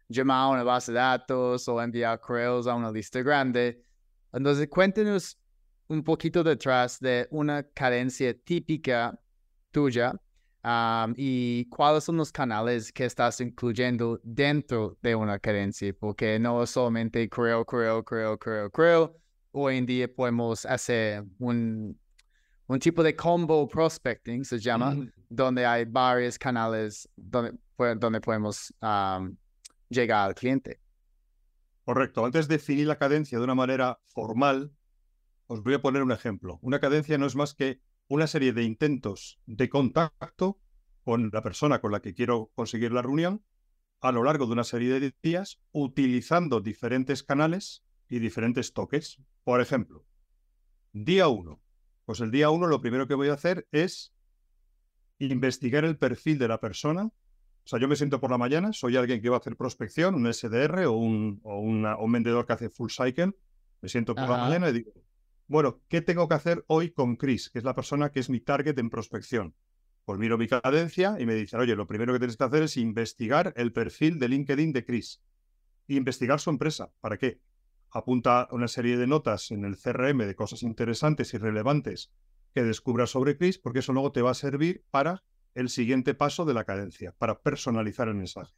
llamar 0.09 0.45
a 0.45 0.47
una 0.49 0.63
base 0.63 0.91
de 0.91 0.97
datos 0.97 1.67
o 1.67 1.81
enviar 1.81 2.19
correos 2.19 2.67
a 2.67 2.75
una 2.75 2.91
lista 2.91 3.21
grande. 3.21 3.83
Entonces, 4.33 4.67
cuéntenos 4.67 5.37
un 5.87 6.03
poquito 6.03 6.43
detrás 6.43 6.99
de 6.99 7.27
una 7.31 7.63
cadencia 7.63 8.37
típica 8.37 9.19
tuya 9.71 10.19
y 11.15 11.65
cuáles 11.65 12.03
son 12.03 12.17
los 12.17 12.31
canales 12.31 12.91
que 12.91 13.05
estás 13.05 13.39
incluyendo 13.41 14.19
dentro 14.23 14.97
de 15.01 15.15
una 15.15 15.39
cadencia, 15.39 15.93
porque 15.97 16.39
no 16.39 16.65
solamente 16.65 17.27
correo, 17.29 17.65
correo, 17.65 18.03
correo, 18.03 18.37
correo, 18.37 18.71
correo. 18.71 19.15
Hoy 19.51 19.77
en 19.77 19.85
día 19.85 20.07
podemos 20.13 20.65
hacer 20.65 21.23
un 21.39 21.97
un 22.69 22.77
tipo 22.77 23.01
de 23.01 23.15
combo 23.15 23.67
prospecting, 23.67 24.45
se 24.45 24.59
llama, 24.59 24.95
donde 25.27 25.65
hay 25.65 25.85
varios 25.85 26.37
canales 26.37 27.09
donde, 27.15 27.57
donde 27.97 28.21
podemos 28.21 28.71
llegar 29.89 30.27
al 30.27 30.35
cliente. 30.35 30.79
Correcto. 31.83 32.23
Antes 32.23 32.47
de 32.47 32.57
definir 32.57 32.85
la 32.85 32.95
cadencia 32.95 33.39
de 33.39 33.43
una 33.43 33.55
manera 33.55 33.99
formal, 34.05 34.71
os 35.47 35.63
voy 35.63 35.73
a 35.73 35.81
poner 35.81 36.03
un 36.03 36.11
ejemplo. 36.11 36.59
Una 36.61 36.79
cadencia 36.79 37.17
no 37.17 37.25
es 37.25 37.35
más 37.35 37.55
que 37.55 37.81
una 38.09 38.27
serie 38.27 38.53
de 38.53 38.63
intentos 38.63 39.39
de 39.45 39.69
contacto 39.69 40.59
con 41.03 41.29
la 41.31 41.41
persona 41.41 41.79
con 41.79 41.91
la 41.91 42.01
que 42.01 42.13
quiero 42.13 42.51
conseguir 42.55 42.91
la 42.91 43.03
reunión 43.03 43.43
a 44.01 44.11
lo 44.11 44.23
largo 44.23 44.47
de 44.47 44.53
una 44.53 44.63
serie 44.63 44.99
de 44.99 45.13
días 45.21 45.61
utilizando 45.71 46.59
diferentes 46.59 47.23
canales 47.23 47.83
y 48.09 48.19
diferentes 48.19 48.73
toques. 48.73 49.21
Por 49.43 49.61
ejemplo, 49.61 50.05
día 50.91 51.27
1, 51.27 51.61
pues 52.05 52.19
el 52.21 52.31
día 52.31 52.49
uno 52.49 52.65
lo 52.67 52.81
primero 52.81 53.07
que 53.07 53.13
voy 53.13 53.29
a 53.29 53.33
hacer 53.33 53.67
es 53.71 54.11
investigar 55.19 55.85
el 55.85 55.97
perfil 55.97 56.39
de 56.39 56.47
la 56.47 56.59
persona. 56.59 57.05
O 57.05 57.67
sea, 57.69 57.79
yo 57.79 57.87
me 57.87 57.95
siento 57.95 58.19
por 58.19 58.31
la 58.31 58.39
mañana, 58.39 58.73
soy 58.73 58.97
alguien 58.97 59.21
que 59.21 59.29
va 59.29 59.35
a 59.35 59.39
hacer 59.39 59.55
prospección, 59.55 60.15
un 60.15 60.33
SDR 60.33 60.85
o 60.85 60.93
un, 60.93 61.41
o 61.43 61.59
un 61.59 62.11
vendedor 62.11 62.47
que 62.47 62.53
hace 62.53 62.69
full 62.69 62.89
cycle. 62.89 63.33
Me 63.81 63.89
siento 63.89 64.15
por 64.15 64.27
la 64.27 64.37
mañana 64.37 64.69
y 64.69 64.73
digo, 64.73 64.93
bueno, 65.49 65.81
¿qué 65.89 66.01
tengo 66.01 66.29
que 66.29 66.35
hacer 66.35 66.63
hoy 66.67 66.91
con 66.91 67.17
Chris, 67.17 67.49
que 67.49 67.59
es 67.59 67.65
la 67.65 67.75
persona 67.75 68.11
que 68.11 68.21
es 68.21 68.29
mi 68.29 68.39
target 68.39 68.79
en 68.79 68.89
prospección? 68.89 69.55
Pues 70.05 70.17
miro 70.17 70.37
mi 70.37 70.47
cadencia 70.47 71.17
y 71.19 71.25
me 71.25 71.35
dicen, 71.35 71.59
oye, 71.59 71.75
lo 71.75 71.87
primero 71.87 72.13
que 72.13 72.19
tienes 72.19 72.37
que 72.37 72.43
hacer 72.45 72.63
es 72.63 72.77
investigar 72.77 73.53
el 73.57 73.73
perfil 73.73 74.17
de 74.17 74.29
LinkedIn 74.29 74.71
de 74.71 74.85
Chris. 74.85 75.21
Y 75.87 75.97
investigar 75.97 76.39
su 76.39 76.51
empresa. 76.51 76.91
¿Para 77.01 77.17
qué? 77.17 77.41
apunta 77.91 78.47
una 78.51 78.67
serie 78.67 78.97
de 78.97 79.07
notas 79.07 79.51
en 79.51 79.65
el 79.65 79.77
CRM 79.77 80.19
de 80.19 80.35
cosas 80.35 80.63
interesantes 80.63 81.33
y 81.33 81.37
relevantes 81.37 82.11
que 82.53 82.63
descubras 82.63 83.11
sobre 83.11 83.37
Chris, 83.37 83.57
porque 83.57 83.79
eso 83.79 83.93
luego 83.93 84.11
te 84.11 84.21
va 84.21 84.31
a 84.31 84.35
servir 84.35 84.83
para 84.91 85.23
el 85.55 85.69
siguiente 85.69 86.13
paso 86.13 86.45
de 86.45 86.53
la 86.53 86.63
cadencia, 86.63 87.13
para 87.17 87.39
personalizar 87.39 88.07
el 88.07 88.15
mensaje. 88.15 88.53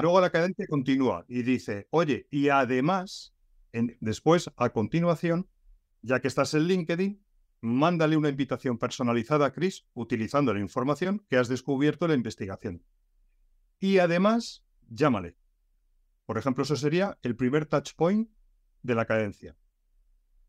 Luego 0.00 0.20
la 0.20 0.30
cadencia 0.30 0.66
continúa 0.68 1.24
y 1.28 1.42
dice, 1.42 1.88
oye, 1.90 2.26
y 2.30 2.48
además, 2.48 3.34
después, 4.00 4.50
a 4.56 4.70
continuación, 4.70 5.46
ya 6.02 6.20
que 6.20 6.28
estás 6.28 6.54
en 6.54 6.64
LinkedIn, 6.64 7.22
mándale 7.60 8.16
una 8.16 8.28
invitación 8.28 8.78
personalizada 8.78 9.46
a 9.46 9.52
Chris 9.52 9.86
utilizando 9.94 10.54
la 10.54 10.60
información 10.60 11.24
que 11.28 11.36
has 11.36 11.48
descubierto 11.48 12.04
en 12.04 12.10
la 12.10 12.16
investigación. 12.16 12.84
Y 13.80 13.98
además, 13.98 14.64
llámale. 14.88 15.36
Por 16.26 16.38
ejemplo, 16.38 16.64
eso 16.64 16.76
sería 16.76 17.18
el 17.22 17.36
primer 17.36 17.66
touch 17.66 17.94
point 17.96 18.30
de 18.82 18.94
la 18.94 19.06
cadencia. 19.06 19.56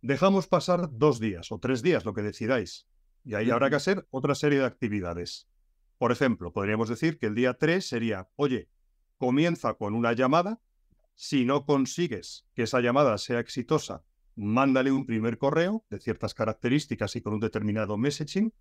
Dejamos 0.02 0.48
pasar 0.48 0.90
dos 0.92 1.20
días 1.20 1.52
o 1.52 1.60
tres 1.60 1.82
días, 1.82 2.06
lo 2.06 2.14
que 2.14 2.22
decidáis, 2.22 2.88
y 3.24 3.36
ahí 3.36 3.50
habrá 3.52 3.70
que 3.70 3.76
hacer 3.76 4.08
otra 4.12 4.36
serie 4.36 4.60
de 4.60 4.66
actividades. 4.66 5.50
Por 5.98 6.12
ejemplo, 6.14 6.54
podríamos 6.54 6.88
decir 6.88 7.20
que 7.20 7.26
el 7.26 7.36
día 7.36 7.56
3 7.56 7.86
sería, 7.86 8.30
oye, 8.38 8.70
comienza 9.18 9.74
con 9.74 9.94
una 9.94 10.14
llamada, 10.14 10.62
si 11.14 11.44
no 11.44 11.66
consigues 11.66 12.48
que 12.56 12.64
esa 12.64 12.80
llamada 12.80 13.18
sea 13.18 13.42
exitosa, 13.42 14.06
mándale 14.40 14.92
un 14.92 15.06
primer 15.06 15.38
correo 15.38 15.86
de 15.90 16.00
ciertas 16.00 16.34
características 16.34 17.16
y 17.16 17.22
con 17.22 17.34
un 17.34 17.40
determinado 17.42 17.98
messaging, 17.98 18.54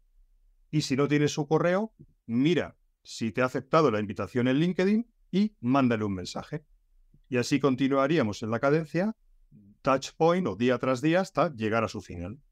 y 0.71 0.83
si 0.83 0.97
no 0.97 1.07
tienes 1.07 1.33
su 1.33 1.47
correo, 1.47 1.95
mira 2.27 2.77
si 3.05 3.31
te 3.31 3.43
ha 3.43 3.47
aceptado 3.47 3.91
la 3.91 4.01
invitación 4.01 4.49
en 4.49 4.59
LinkedIn 4.59 5.11
y 5.31 5.57
mándale 5.61 6.05
un 6.05 6.15
mensaje. 6.15 6.65
Y 7.29 7.37
así 7.37 7.61
continuaríamos 7.61 8.43
en 8.43 8.51
la 8.51 8.59
cadencia 8.59 9.17
touch 9.83 10.11
point 10.17 10.47
o 10.47 10.57
día 10.57 10.79
tras 10.79 11.01
día 11.01 11.21
hasta 11.21 11.55
llegar 11.55 11.85
a 11.85 11.89
su 11.89 12.01
final. 12.01 12.43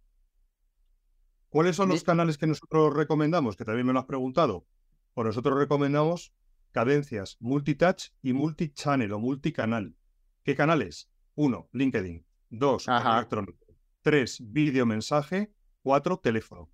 ¿Cuáles 1.48 1.76
son 1.76 1.88
los 1.88 2.04
canales 2.04 2.38
que 2.38 2.46
nosotros 2.46 2.94
recomendamos? 2.94 3.56
Que 3.56 3.64
también 3.64 3.86
me 3.86 3.92
lo 3.92 3.98
has 3.98 4.06
preguntado. 4.06 4.66
Pues 5.14 5.26
nosotros 5.26 5.58
recomendamos 5.58 6.32
cadencias 6.70 7.36
multitouch 7.40 8.10
y 8.22 8.34
multichannel 8.34 9.12
o 9.12 9.18
multicanal. 9.18 9.96
¿Qué 10.44 10.54
canales? 10.54 11.10
Uno, 11.34 11.68
LinkedIn. 11.72 12.24
Dos, 12.48 12.86
electrónico. 12.88 13.66
Tres, 14.02 14.38
video 14.40 14.86
mensaje. 14.86 15.52
Cuatro, 15.82 16.16
teléfono. 16.16 16.70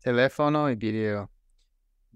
Teléfono 0.00 0.70
y 0.70 0.76
video. 0.76 1.30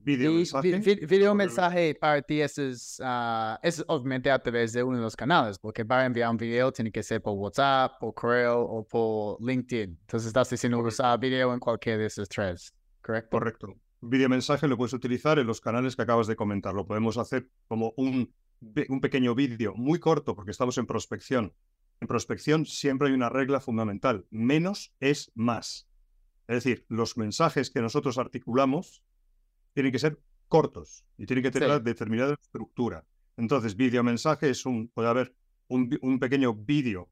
Video 0.02 0.32
mensaje. 0.32 0.78
video 1.06 1.34
mensaje 1.34 1.94
para 1.94 2.22
ti 2.22 2.40
es, 2.40 2.56
uh, 3.00 3.58
es 3.62 3.84
obviamente 3.86 4.30
a 4.30 4.38
través 4.38 4.72
de 4.72 4.82
uno 4.82 4.96
de 4.96 5.02
los 5.02 5.14
canales, 5.14 5.58
porque 5.58 5.84
para 5.84 6.06
enviar 6.06 6.30
un 6.30 6.38
video 6.38 6.72
tiene 6.72 6.90
que 6.90 7.02
ser 7.02 7.20
por 7.20 7.34
WhatsApp, 7.34 7.98
por 8.00 8.14
correo 8.14 8.62
o 8.62 8.86
por 8.86 9.36
LinkedIn. 9.42 9.98
Entonces 10.00 10.28
estás 10.28 10.48
diciendo 10.48 10.78
usar 10.78 11.18
video 11.18 11.52
en 11.52 11.60
cualquiera 11.60 11.98
de 11.98 12.06
esos 12.06 12.28
tres, 12.30 12.72
¿correcto? 13.02 13.30
Correcto. 13.30 13.74
Video 14.00 14.30
mensaje 14.30 14.66
lo 14.66 14.78
puedes 14.78 14.94
utilizar 14.94 15.38
en 15.38 15.46
los 15.46 15.60
canales 15.60 15.94
que 15.94 16.02
acabas 16.02 16.26
de 16.26 16.34
comentar. 16.34 16.72
Lo 16.72 16.86
podemos 16.86 17.18
hacer 17.18 17.50
como 17.68 17.92
un, 17.98 18.32
un 18.88 19.00
pequeño 19.00 19.34
vídeo 19.34 19.74
muy 19.74 19.98
corto 19.98 20.34
porque 20.34 20.50
estamos 20.50 20.78
en 20.78 20.86
prospección. 20.86 21.54
En 22.00 22.08
prospección 22.08 22.66
siempre 22.66 23.08
hay 23.08 23.14
una 23.14 23.28
regla 23.28 23.60
fundamental. 23.60 24.26
Menos 24.30 24.94
es 25.00 25.32
más. 25.34 25.88
Es 26.48 26.64
decir, 26.64 26.84
los 26.88 27.16
mensajes 27.16 27.70
que 27.70 27.80
nosotros 27.80 28.18
articulamos 28.18 29.02
tienen 29.72 29.92
que 29.92 29.98
ser 29.98 30.20
cortos 30.48 31.04
y 31.16 31.26
tienen 31.26 31.44
que 31.44 31.50
tener 31.50 31.82
determinada 31.82 32.34
estructura. 32.34 33.06
Entonces, 33.36 33.76
vídeo 33.76 34.02
mensaje 34.02 34.50
es 34.50 34.66
un, 34.66 34.88
puede 34.88 35.08
haber 35.08 35.34
un, 35.68 36.18
pequeño 36.18 36.54
vídeo 36.54 37.08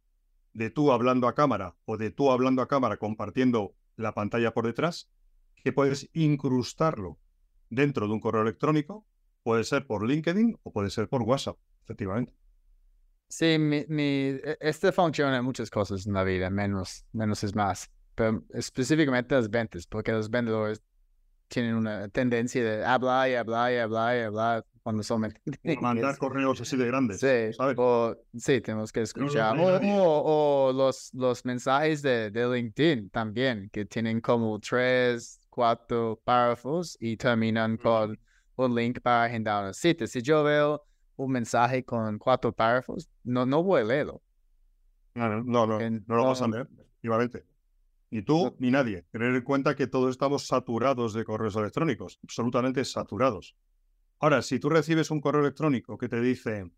de 0.53 0.71
tú 0.71 0.91
hablando 0.91 1.29
a 1.29 1.35
cámara 1.35 1.77
o 1.85 1.97
de 1.97 2.11
tú 2.11 2.31
hablando 2.31 2.63
a 2.63 2.69
cámara 2.69 2.97
compartiendo 2.97 3.75
la 3.97 4.13
pantalla 4.13 4.53
por 4.53 4.67
detrás, 4.67 5.11
que 5.63 5.73
puedes 5.73 6.11
incrustarlo 6.13 7.19
dentro 7.71 8.09
de 8.09 8.15
un 8.15 8.21
correo 8.21 8.43
electrónico, 8.43 9.07
puede 9.49 9.65
ser 9.65 9.87
por 9.87 10.07
LinkedIn 10.07 10.59
o 10.63 10.71
puede 10.71 10.91
ser 10.91 11.09
por 11.09 11.23
WhatsApp, 11.23 11.57
efectivamente. 11.83 12.35
Sí, 13.29 13.57
mi, 13.59 13.87
e, 13.99 14.59
este 14.61 14.93
funciona 14.93 15.39
en 15.39 15.45
muchas 15.47 15.71
cosas 15.71 16.07
en 16.07 16.13
la 16.13 16.23
vida, 16.23 16.51
menos, 16.51 17.07
menos 17.15 17.43
es 17.45 17.55
más, 17.55 17.91
pero 18.15 18.45
específicamente 18.53 19.35
las 19.35 19.49
ventas, 19.49 19.87
porque 19.87 20.13
los 20.13 20.29
vendedores 20.29 20.83
tienen 21.49 21.77
una 21.77 22.11
tendencia 22.11 22.63
de 22.63 22.85
hablar 22.85 23.31
y 23.31 23.37
hablar 23.37 23.73
y 23.73 23.77
hablar 23.79 24.19
y 24.19 24.21
hablar 24.25 24.67
cuando 24.83 25.03
son... 25.03 25.33
Mandar 25.81 26.19
correos 26.19 26.61
así 26.61 26.77
de 26.77 26.87
grandes. 26.87 27.19
Sí, 27.19 27.57
sí 28.39 28.61
tenemos 28.61 28.93
que 28.93 29.01
escuchar. 29.01 29.57
o, 29.59 30.73
los, 30.75 31.09
los 31.15 31.43
mensajes 31.47 32.03
de, 32.03 32.31
de, 32.31 32.47
LinkedIn 32.47 33.09
también, 33.09 33.71
que 33.73 33.87
tienen 33.87 34.21
como 34.21 34.61
tres, 34.61 35.41
cuatro 35.49 36.21
párrafos 36.23 36.99
y 37.01 37.17
terminan 37.17 37.79
con 37.79 38.19
un 38.67 38.75
link 38.75 39.01
para 39.01 39.25
agendar 39.25 39.63
una 39.63 39.73
cita. 39.73 40.07
Si 40.07 40.23
yo 40.23 40.43
veo 40.43 40.85
un 41.17 41.33
mensaje 41.33 41.85
con 41.85 42.19
cuatro 42.19 42.53
párrafos, 42.53 43.09
no, 43.25 43.47
no 43.47 43.63
voy 43.63 43.83
a 43.83 43.85
leerlo. 43.85 44.23
No, 45.15 45.29
no, 45.29 45.67
no, 45.67 45.79
no 45.79 46.17
lo 46.17 46.25
vas 46.27 46.43
a 46.43 46.49
leer, 46.49 46.69
efectivamente. 46.79 47.45
Ni 48.11 48.23
tú 48.23 48.55
ni 48.59 48.71
nadie. 48.71 49.03
Tener 49.11 49.35
en 49.35 49.43
cuenta 49.43 49.75
que 49.75 49.87
todos 49.87 50.11
estamos 50.11 50.47
saturados 50.47 51.13
de 51.13 51.25
correos 51.25 51.57
electrónicos, 51.57 52.19
absolutamente 52.23 52.85
saturados. 52.85 53.57
Ahora, 54.21 54.43
si 54.43 54.59
tú 54.59 54.69
recibes 54.69 55.11
un 55.11 55.21
correo 55.21 55.43
electrónico 55.43 55.99
que 55.99 56.09
te 56.09 56.21
dice, 56.21 56.71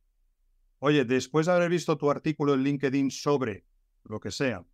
oye, 0.79 1.05
después 1.05 1.47
de 1.47 1.53
haber 1.53 1.71
visto 1.71 1.97
tu 1.97 2.11
artículo 2.11 2.55
en 2.55 2.63
LinkedIn 2.63 3.11
sobre 3.11 3.65
lo 4.05 4.21
que 4.21 4.31
sea, 4.31 4.65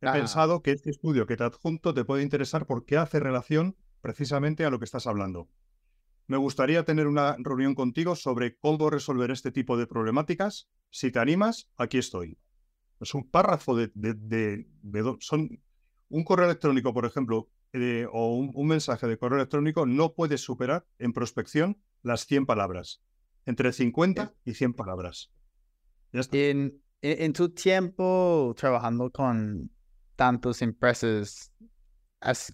he 0.00 0.10
pensado 0.10 0.62
que 0.62 0.72
este 0.72 0.90
estudio 0.90 1.26
que 1.26 1.36
te 1.36 1.44
adjunto 1.44 1.94
te 1.94 2.04
puede 2.04 2.22
interesar 2.22 2.66
porque 2.66 2.96
hace 2.96 3.20
relación 3.20 3.76
precisamente 4.00 4.64
a 4.64 4.70
lo 4.70 4.78
que 4.78 4.84
estás 4.84 5.06
hablando. 5.06 5.48
Me 6.26 6.36
gustaría 6.36 6.84
tener 6.84 7.06
una 7.06 7.36
reunión 7.38 7.74
contigo 7.74 8.16
sobre 8.16 8.56
cómo 8.56 8.88
resolver 8.88 9.30
este 9.30 9.52
tipo 9.52 9.76
de 9.76 9.86
problemáticas. 9.86 10.68
Si 10.90 11.10
te 11.10 11.18
animas, 11.18 11.68
aquí 11.76 11.98
estoy. 11.98 12.38
Es 13.00 13.14
un 13.14 13.28
párrafo 13.28 13.76
de, 13.76 13.90
de, 13.94 14.66
son 15.20 15.50
un 16.08 16.24
correo 16.24 16.46
electrónico, 16.46 16.94
por 16.94 17.04
ejemplo, 17.04 17.50
eh, 17.72 18.06
o 18.12 18.36
un, 18.36 18.66
mensaje 18.68 19.06
de 19.08 19.18
correo 19.18 19.38
electrónico 19.38 19.84
no 19.84 20.14
puede 20.14 20.38
superar 20.38 20.86
en 20.98 21.12
prospección 21.12 21.76
las 22.02 22.24
100 22.26 22.46
palabras. 22.46 23.02
Entre 23.46 23.72
50 23.72 24.32
y 24.44 24.54
100 24.54 24.74
palabras. 24.74 25.32
En, 26.12 26.80
en, 27.02 27.32
tu 27.32 27.50
tiempo 27.50 28.54
trabajando 28.56 29.10
con 29.10 29.70
tantas 30.16 30.62
empresas, 30.62 31.52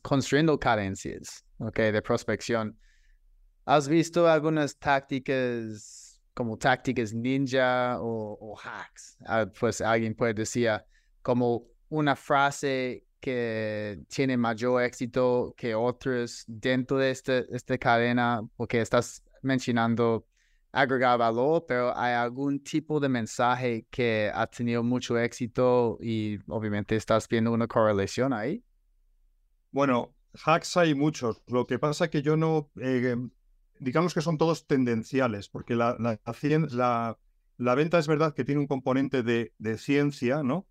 construyendo 0.03 0.59
cadencias 0.59 1.45
okay, 1.59 1.93
de 1.93 2.03
prospección, 2.03 2.79
¿has 3.65 3.89
visto 3.89 4.29
algunas 4.29 4.77
tácticas 4.79 6.21
como 6.35 6.57
tácticas 6.57 7.13
ninja 7.13 7.99
o, 8.01 8.57
hacks? 8.63 9.19
Ah, 9.27 9.47
pues 9.59 9.81
alguien 9.81 10.15
puede 10.15 10.35
decir 10.35 10.71
como 11.23 11.67
una 11.89 12.17
frase 12.17 13.05
que 13.21 14.01
tiene 14.09 14.37
mayor 14.37 14.83
éxito 14.83 15.55
que 15.57 15.75
otros 15.75 16.45
dentro 16.47 16.97
de 16.97 17.11
este, 17.11 17.47
esta 17.55 17.77
cadena, 17.77 18.43
porque 18.57 18.81
estás 18.81 19.23
mencionando 19.43 20.27
agregar 20.73 21.19
valor, 21.19 21.65
pero 21.67 21.97
hay 21.97 22.15
algún 22.15 22.63
tipo 22.63 23.01
de 23.01 23.09
mensaje 23.09 23.87
que 23.91 24.31
ha 24.33 24.47
tenido 24.47 24.83
mucho 24.83 25.19
éxito 25.19 25.99
y 26.01 26.39
obviamente 26.47 26.97
estás 26.97 27.29
viendo 27.29 27.53
una 27.53 27.67
correlación 27.67 28.33
ahí. 28.33 28.63
Bueno, 29.73 30.15
hacks 30.45 30.77
hay 30.77 30.95
muchos. 30.95 31.43
Lo 31.47 31.67
que 31.67 31.79
pasa 31.79 32.05
es 32.05 32.11
que 32.11 32.23
yo 32.23 32.37
no, 32.37 32.71
eh, 32.81 33.17
digamos 33.81 34.15
que 34.15 34.21
son 34.21 34.39
todos 34.39 34.67
tendenciales, 34.67 35.49
porque 35.49 35.75
la, 35.75 35.97
venta 37.59 37.99
es 37.99 38.07
verdad 38.07 38.35
que 38.35 38.45
tiene 38.45 38.61
un 38.61 38.67
componente 38.67 39.23
de, 39.23 39.79
ciencia, 39.79 40.43
¿no? 40.43 40.69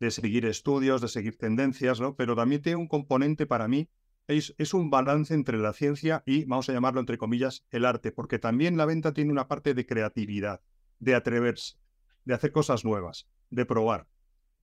de 0.00 0.10
seguir 0.10 0.46
estudios, 0.46 1.00
de 1.00 1.08
seguir 1.08 1.36
tendencias, 1.36 2.00
¿no? 2.00 2.16
Pero 2.16 2.34
también 2.34 2.62
tiene 2.62 2.76
un 2.76 2.88
componente 2.88 3.46
para 3.46 3.68
mí, 3.68 3.88
es, 4.26 4.54
es, 4.58 4.72
un 4.72 4.88
balance 4.88 5.34
entre 5.34 5.58
la 5.58 5.72
ciencia 5.72 6.22
y, 6.26 6.44
vamos 6.44 6.68
a 6.68 6.72
llamarlo 6.72 7.00
entre 7.00 7.18
comillas, 7.18 7.64
el 7.70 7.84
arte, 7.84 8.10
porque 8.10 8.38
también 8.38 8.76
la 8.76 8.86
venta 8.86 9.12
tiene 9.12 9.32
una 9.32 9.48
parte 9.48 9.74
de 9.74 9.86
creatividad, 9.86 10.62
de 10.98 11.14
atreverse, 11.14 11.76
de 12.24 12.34
hacer 12.34 12.52
cosas 12.52 12.84
nuevas, 12.84 13.28
de 13.50 13.66
probar. 13.66 14.08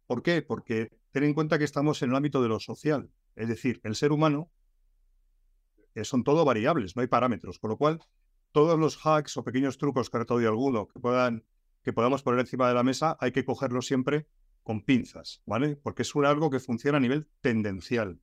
¿Por 0.07 0.23
qué? 0.23 0.41
Porque 0.41 0.89
ten 1.11 1.23
en 1.23 1.33
cuenta 1.33 1.59
que 1.59 1.63
estamos 1.63 2.01
en 2.01 2.09
el 2.09 2.15
ámbito 2.15 2.41
de 2.41 2.49
lo 2.49 2.59
social, 2.59 3.11
es 3.35 3.47
decir, 3.47 3.79
el 3.83 3.95
ser 3.95 4.11
humano 4.11 4.51
son 6.03 6.23
todo 6.23 6.45
variables, 6.45 6.95
no 6.95 7.01
hay 7.01 7.07
parámetros, 7.07 7.59
con 7.59 7.69
lo 7.69 7.77
cual 7.77 7.99
todos 8.51 8.77
los 8.77 9.05
hacks 9.05 9.37
o 9.37 9.43
pequeños 9.43 9.77
trucos 9.77 10.09
que 10.09 10.17
alguno 10.17 10.87
que 10.87 10.99
puedan 10.99 11.43
que 11.83 11.93
podamos 11.93 12.21
poner 12.21 12.41
encima 12.41 12.67
de 12.67 12.75
la 12.75 12.83
mesa, 12.83 13.17
hay 13.19 13.31
que 13.31 13.43
cogerlos 13.43 13.87
siempre 13.87 14.27
con 14.63 14.83
pinzas, 14.83 15.41
¿vale? 15.45 15.75
Porque 15.75 16.03
es 16.03 16.15
algo 16.15 16.49
que 16.49 16.59
funciona 16.59 16.97
a 16.97 17.01
nivel 17.01 17.27
tendencial. 17.41 18.19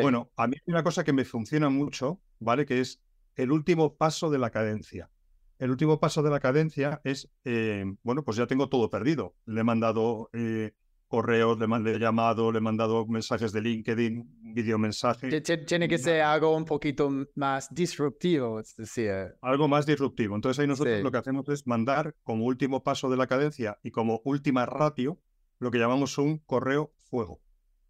Bueno, 0.00 0.30
a 0.36 0.46
mí 0.46 0.56
hay 0.56 0.72
una 0.72 0.82
cosa 0.82 1.04
que 1.04 1.12
me 1.12 1.24
funciona 1.24 1.68
mucho, 1.68 2.22
¿vale? 2.38 2.64
Que 2.64 2.80
es 2.80 3.02
el 3.34 3.52
último 3.52 3.96
paso 3.96 4.30
de 4.30 4.38
la 4.38 4.50
cadencia. 4.50 5.10
El 5.58 5.70
último 5.70 6.00
paso 6.00 6.22
de 6.22 6.30
la 6.30 6.40
cadencia 6.40 7.00
es, 7.04 7.30
eh, 7.44 7.84
bueno, 8.02 8.24
pues 8.24 8.36
ya 8.36 8.46
tengo 8.46 8.68
todo 8.68 8.90
perdido. 8.90 9.36
Le 9.44 9.60
he 9.60 9.64
mandado 9.64 10.30
eh, 10.32 10.72
correos, 11.14 11.58
le, 11.58 11.94
he 11.94 11.98
llamado, 11.98 12.50
le 12.50 12.58
he 12.58 12.60
mandado 12.60 13.06
mensajes 13.06 13.52
de 13.52 13.60
LinkedIn, 13.60 14.54
videomensajes. 14.54 15.42
Tiene 15.66 15.88
que 15.88 15.98
ser 15.98 16.22
algo 16.22 16.56
un 16.56 16.64
poquito 16.64 17.10
más 17.36 17.72
disruptivo, 17.72 18.58
es 18.58 18.74
decir. 18.76 19.36
Algo 19.40 19.68
más 19.68 19.86
disruptivo. 19.86 20.34
Entonces 20.34 20.60
ahí 20.60 20.66
nosotros 20.66 21.02
lo 21.02 21.12
que 21.12 21.18
hacemos 21.18 21.48
es 21.48 21.66
mandar 21.66 22.16
como 22.24 22.46
último 22.46 22.82
paso 22.82 23.08
de 23.08 23.16
la 23.16 23.28
cadencia 23.28 23.78
y 23.82 23.92
como 23.92 24.20
última 24.24 24.66
ratio 24.66 25.20
lo 25.60 25.70
que 25.70 25.78
llamamos 25.78 26.18
un 26.18 26.38
correo 26.38 26.92
fuego. 26.98 27.40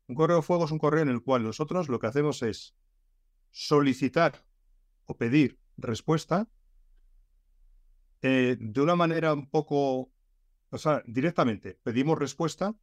Un 0.07 0.17
correo 0.17 0.43
fuego 0.43 0.67
es 0.67 0.71
un 0.71 0.79
correo 0.79 1.03
en 1.03 1.09
el 1.09 1.23
cual 1.23 1.43
nosotros 1.43 1.89
lo 1.89 1.99
que 1.99 2.09
hacemos 2.09 2.43
es 2.43 2.75
solicitar 3.51 4.45
o 5.07 5.17
pedir 5.17 5.59
respuesta 5.79 6.47
eh, 8.21 8.57
de 8.61 8.81
una 8.81 8.97
manera 8.97 9.33
un 9.33 9.49
poco, 9.49 10.11
o 10.71 10.79
sea, 10.79 11.03
directamente 11.07 11.79
pedimos 11.83 12.19
respuesta 12.19 12.75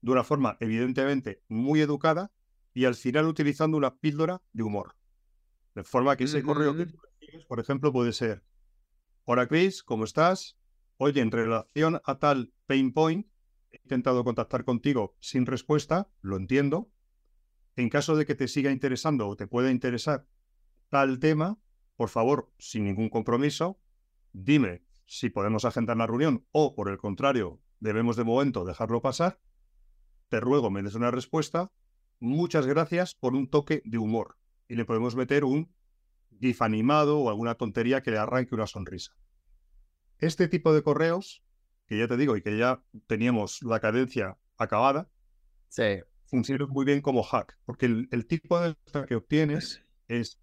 de 0.00 0.12
una 0.12 0.24
forma 0.24 0.56
evidentemente 0.60 1.42
muy 1.48 1.80
educada 1.80 2.32
y 2.74 2.84
al 2.84 2.94
final 2.94 3.26
utilizando 3.26 3.76
una 3.76 3.96
píldora 3.96 4.42
de 4.52 4.62
humor. 4.62 4.96
De 5.74 5.84
forma 5.84 6.16
que 6.16 6.24
ese 6.24 6.42
correo 6.42 6.76
que 6.76 6.86
por 7.46 7.60
ejemplo, 7.60 7.92
puede 7.92 8.12
ser, 8.12 8.44
hola 9.24 9.46
Chris, 9.46 9.82
¿cómo 9.82 10.04
estás? 10.04 10.58
Oye, 10.96 11.20
en 11.20 11.30
relación 11.30 12.00
a 12.04 12.18
tal 12.18 12.52
pain 12.66 12.92
point, 12.92 13.26
he 13.70 13.76
intentado 13.76 14.24
contactar 14.24 14.64
contigo 14.64 15.16
sin 15.20 15.46
respuesta, 15.46 16.08
lo 16.22 16.36
entiendo. 16.36 16.90
En 17.76 17.90
caso 17.90 18.16
de 18.16 18.24
que 18.24 18.34
te 18.34 18.48
siga 18.48 18.70
interesando 18.70 19.28
o 19.28 19.36
te 19.36 19.46
pueda 19.46 19.70
interesar 19.70 20.26
tal 20.88 21.18
tema, 21.18 21.58
por 21.96 22.08
favor, 22.08 22.50
sin 22.58 22.84
ningún 22.84 23.10
compromiso, 23.10 23.78
dime 24.32 24.82
si 25.04 25.30
podemos 25.30 25.64
agendar 25.64 25.96
la 25.96 26.06
reunión 26.06 26.46
o, 26.52 26.74
por 26.74 26.88
el 26.88 26.98
contrario, 26.98 27.60
debemos 27.80 28.16
de 28.16 28.24
momento 28.24 28.64
dejarlo 28.64 29.00
pasar. 29.00 29.38
Te 30.28 30.40
ruego 30.40 30.70
me 30.70 30.82
des 30.82 30.94
una 30.94 31.10
respuesta. 31.10 31.72
Muchas 32.20 32.66
gracias 32.66 33.14
por 33.14 33.34
un 33.34 33.48
toque 33.48 33.82
de 33.84 33.98
humor. 33.98 34.36
Y 34.68 34.74
le 34.74 34.84
podemos 34.84 35.16
meter 35.16 35.44
un 35.44 35.72
gif 36.40 36.62
animado 36.62 37.20
o 37.20 37.30
alguna 37.30 37.54
tontería 37.54 38.02
que 38.02 38.10
le 38.10 38.18
arranque 38.18 38.54
una 38.54 38.66
sonrisa. 38.66 39.12
Este 40.18 40.48
tipo 40.48 40.74
de 40.74 40.82
correos 40.82 41.42
que 41.88 41.98
ya 41.98 42.06
te 42.06 42.16
digo, 42.16 42.36
y 42.36 42.42
que 42.42 42.56
ya 42.56 42.82
teníamos 43.06 43.62
la 43.62 43.80
cadencia 43.80 44.36
acabada, 44.58 45.10
sí. 45.68 46.00
funciona 46.26 46.66
muy 46.66 46.84
bien 46.84 47.00
como 47.00 47.22
hack, 47.22 47.58
porque 47.64 47.86
el, 47.86 48.26
tipo 48.26 48.60
de 48.60 48.76
que 49.06 49.16
obtienes 49.16 49.82
es, 50.06 50.38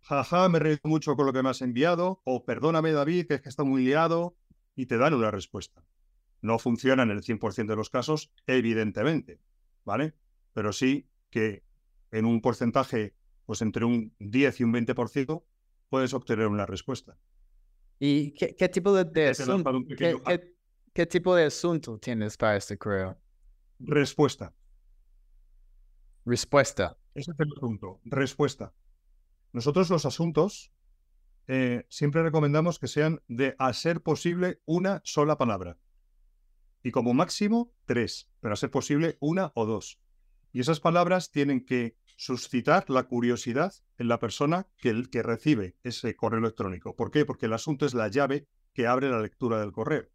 jaja, 0.00 0.48
me 0.48 0.60
reído 0.60 0.80
mucho 0.84 1.16
con 1.16 1.26
lo 1.26 1.32
que 1.32 1.42
me 1.42 1.50
has 1.50 1.62
enviado, 1.62 2.22
o 2.24 2.44
perdóname 2.44 2.92
David, 2.92 3.26
que 3.26 3.34
es 3.34 3.40
que 3.42 3.48
está 3.48 3.64
muy 3.64 3.84
liado, 3.84 4.36
y 4.76 4.86
te 4.86 4.96
dan 4.96 5.14
una 5.14 5.32
respuesta. 5.32 5.84
No 6.44 6.58
funciona 6.58 7.04
en 7.04 7.10
el 7.10 7.22
100% 7.22 7.68
de 7.68 7.74
los 7.74 7.88
casos, 7.88 8.30
evidentemente, 8.46 9.40
¿vale? 9.82 10.12
Pero 10.52 10.74
sí 10.74 11.08
que 11.30 11.64
en 12.10 12.26
un 12.26 12.42
porcentaje, 12.42 13.14
pues 13.46 13.62
entre 13.62 13.86
un 13.86 14.14
10 14.18 14.60
y 14.60 14.64
un 14.64 14.74
20%, 14.74 15.42
puedes 15.88 16.12
obtener 16.12 16.48
una 16.48 16.66
respuesta. 16.66 17.16
¿Y 17.98 18.32
qué, 18.32 18.68
tipo 18.68 18.92
de, 18.92 19.04
de 19.04 20.54
¿Qué 20.92 21.06
tipo 21.06 21.34
de 21.34 21.46
asunto 21.46 21.98
tienes 21.98 22.36
para 22.36 22.58
este 22.58 22.76
correo? 22.76 23.18
Respuesta. 23.78 24.52
Respuesta. 26.26 26.98
Ese 27.14 27.30
es 27.30 27.40
el 27.40 27.52
asunto. 27.56 28.02
Respuesta. 28.04 28.74
Nosotros 29.54 29.88
los 29.88 30.04
asuntos 30.04 30.70
eh, 31.46 31.86
siempre 31.88 32.22
recomendamos 32.22 32.78
que 32.78 32.88
sean 32.88 33.22
de, 33.28 33.56
a 33.58 33.72
ser 33.72 34.02
posible, 34.02 34.60
una 34.66 35.00
sola 35.04 35.38
palabra. 35.38 35.78
Y 36.84 36.92
como 36.92 37.14
máximo, 37.14 37.72
tres, 37.84 38.30
pero 38.38 38.54
a 38.54 38.56
ser 38.56 38.70
posible, 38.70 39.16
una 39.18 39.50
o 39.56 39.66
dos. 39.66 39.98
Y 40.52 40.60
esas 40.60 40.78
palabras 40.78 41.32
tienen 41.32 41.64
que 41.64 41.96
suscitar 42.16 42.88
la 42.88 43.08
curiosidad 43.08 43.74
en 43.98 44.06
la 44.06 44.20
persona 44.20 44.68
que, 44.76 45.02
que 45.10 45.24
recibe 45.24 45.74
ese 45.82 46.14
correo 46.14 46.38
electrónico. 46.38 46.94
¿Por 46.94 47.10
qué? 47.10 47.24
Porque 47.24 47.46
el 47.46 47.54
asunto 47.54 47.86
es 47.86 47.94
la 47.94 48.06
llave 48.06 48.46
que 48.72 48.86
abre 48.86 49.10
la 49.10 49.20
lectura 49.20 49.58
del 49.58 49.72
correo 49.72 50.14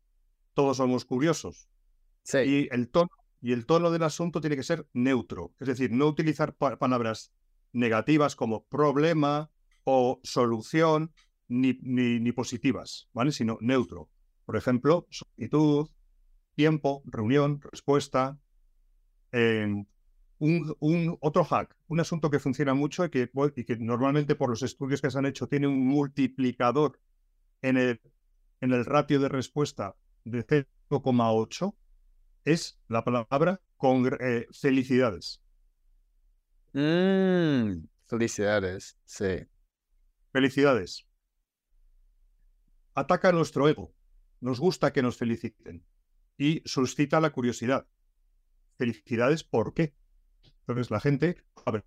todos 0.60 0.76
somos 0.76 1.06
curiosos. 1.06 1.70
Y 2.34 2.68
el 2.74 2.90
tono 2.90 3.08
y 3.42 3.54
el 3.54 3.66
tono 3.66 3.92
del 3.92 4.04
asunto 4.04 4.42
tiene 4.42 4.58
que 4.58 4.64
ser 4.64 4.86
neutro, 4.92 5.54
es 5.58 5.68
decir, 5.70 5.92
no 5.92 6.06
utilizar 6.08 6.54
palabras 6.56 7.32
negativas 7.72 8.36
como 8.36 8.66
problema 8.66 9.50
o 9.86 10.20
solución 10.24 11.14
ni, 11.48 11.80
ni, 11.82 12.32
positivas, 12.34 13.08
¿vale? 13.14 13.32
Sino 13.32 13.58
neutro. 13.62 14.10
Por 14.44 14.58
ejemplo, 14.58 15.08
solicitud, 15.10 15.88
tiempo, 16.60 17.02
reunión, 17.06 17.62
respuesta, 17.72 18.38
em, 19.32 19.86
un, 20.40 20.76
un, 20.82 21.18
otro 21.22 21.46
hack, 21.46 21.74
un 21.88 22.02
asunto 22.02 22.30
que 22.30 22.40
funciona 22.40 22.74
mucho 22.74 23.06
y 23.06 23.10
que, 23.10 23.32
y 23.56 23.64
que 23.64 23.78
normalmente 23.78 24.36
por 24.36 24.50
los 24.50 24.62
estudios 24.62 25.02
que 25.02 25.10
se 25.10 25.18
han 25.18 25.26
hecho 25.26 25.48
tiene 25.48 25.68
un 25.68 25.88
multiplicador 25.88 27.00
en 27.62 27.78
el, 27.78 28.02
en 28.60 28.74
el 28.74 28.84
ratio 28.84 29.22
de 29.22 29.30
respuesta 29.30 29.96
de 30.26 30.46
0,8 30.46 31.76
es 32.44 32.78
la 32.90 33.06
palabra 33.06 33.62
con 33.78 34.06
eh, 34.20 34.46
felicidades. 34.52 35.42
Mm, 36.74 37.86
felicidades, 38.06 38.98
sí. 39.06 39.48
Felicidades. 40.34 41.08
Ataca 42.96 43.32
nuestro 43.32 43.70
ego. 43.70 43.94
Nos 44.42 44.60
gusta 44.60 44.92
que 44.92 45.02
nos 45.02 45.16
feliciten. 45.16 45.86
Y 46.40 46.64
suscita 46.66 47.20
la 47.20 47.32
curiosidad. 47.32 47.86
Felicidades, 48.78 49.44
¿por 49.44 49.74
qué? 49.74 49.94
Entonces 50.62 50.90
la 50.90 51.02
gente 51.02 51.44
abre, 51.66 51.84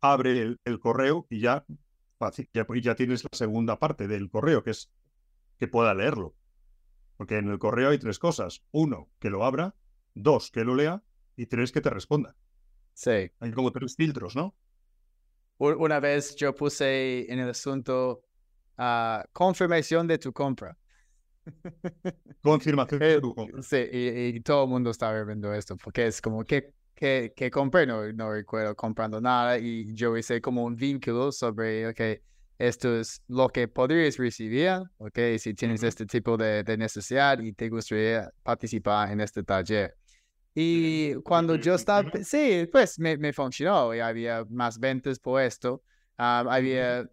abre 0.00 0.56
el, 0.64 0.80
correo 0.80 1.26
y 1.28 1.40
ya, 1.40 1.66
ya, 2.54 2.66
ya 2.82 2.94
tienes 2.94 3.22
la 3.22 3.30
segunda 3.32 3.78
parte 3.78 4.08
del 4.08 4.30
correo, 4.30 4.64
que 4.64 4.70
es 4.70 4.90
que 5.58 5.68
pueda 5.68 5.92
leerlo. 5.92 6.34
Porque 7.18 7.36
en 7.36 7.50
el 7.50 7.58
correo 7.58 7.90
hay 7.90 7.98
tres 7.98 8.18
cosas. 8.18 8.62
Uno, 8.72 9.10
que 9.18 9.30
lo 9.30 9.44
abra. 9.44 9.74
Dos, 10.14 10.50
que 10.50 10.64
lo 10.64 10.74
lea. 10.74 11.02
Y 11.36 11.46
tres, 11.46 11.70
que 11.70 11.82
te 11.82 11.90
responda. 11.90 12.34
Sí. 12.94 13.30
Hay 13.40 13.52
como 13.52 13.72
tres 13.72 13.94
filtros, 13.94 14.34
¿no? 14.36 14.56
Una 15.58 16.00
vez 16.00 16.34
yo 16.36 16.54
puse 16.54 17.30
en 17.30 17.38
el 17.38 17.50
asunto 17.50 18.24
uh, 18.78 19.22
confirmación 19.32 20.06
de 20.06 20.18
tu 20.18 20.32
compra. 20.32 20.78
Confirmación 22.42 23.00
de 23.00 23.20
compra. 23.34 23.62
Sí, 23.62 23.76
y, 23.92 24.40
todo 24.40 24.64
el 24.64 24.70
mundo 24.70 24.90
estaba 24.90 25.22
viendo 25.24 25.52
esto, 25.52 25.76
porque 25.76 26.06
es 26.06 26.20
como 26.20 26.44
que, 26.44 26.72
que, 26.94 27.32
que 27.36 27.50
compré, 27.50 27.86
no, 27.86 28.12
no 28.12 28.32
recuerdo 28.32 28.74
comprando 28.74 29.20
nada, 29.20 29.58
y 29.58 29.94
yo 29.94 30.16
hice 30.16 30.40
como 30.40 30.64
un 30.64 30.76
vínculo 30.76 31.32
sobre, 31.32 31.88
ok, 31.88 32.00
esto 32.58 32.98
es 32.98 33.22
lo 33.28 33.48
que 33.48 33.68
podrías 33.68 34.16
recibir, 34.16 34.82
ok, 34.98 35.18
si 35.38 35.54
tienes 35.54 35.82
este 35.82 36.06
tipo 36.06 36.36
de, 36.36 36.62
de 36.62 36.76
necesidad 36.76 37.38
y 37.40 37.52
te 37.52 37.68
gustaría 37.68 38.30
participar 38.42 39.10
en 39.12 39.20
este 39.20 39.42
taller. 39.42 39.94
Y 40.58 41.14
cuando 41.16 41.56
yo 41.56 41.74
estaba, 41.74 42.10
sí, 42.24 42.66
pues 42.72 42.98
me, 42.98 43.18
me 43.18 43.34
funcionó 43.34 43.94
y 43.94 44.00
había 44.00 44.42
más 44.48 44.78
ventas 44.78 45.18
por 45.18 45.42
esto. 45.42 45.82
Ah, 46.16 46.46
había, 46.48 47.06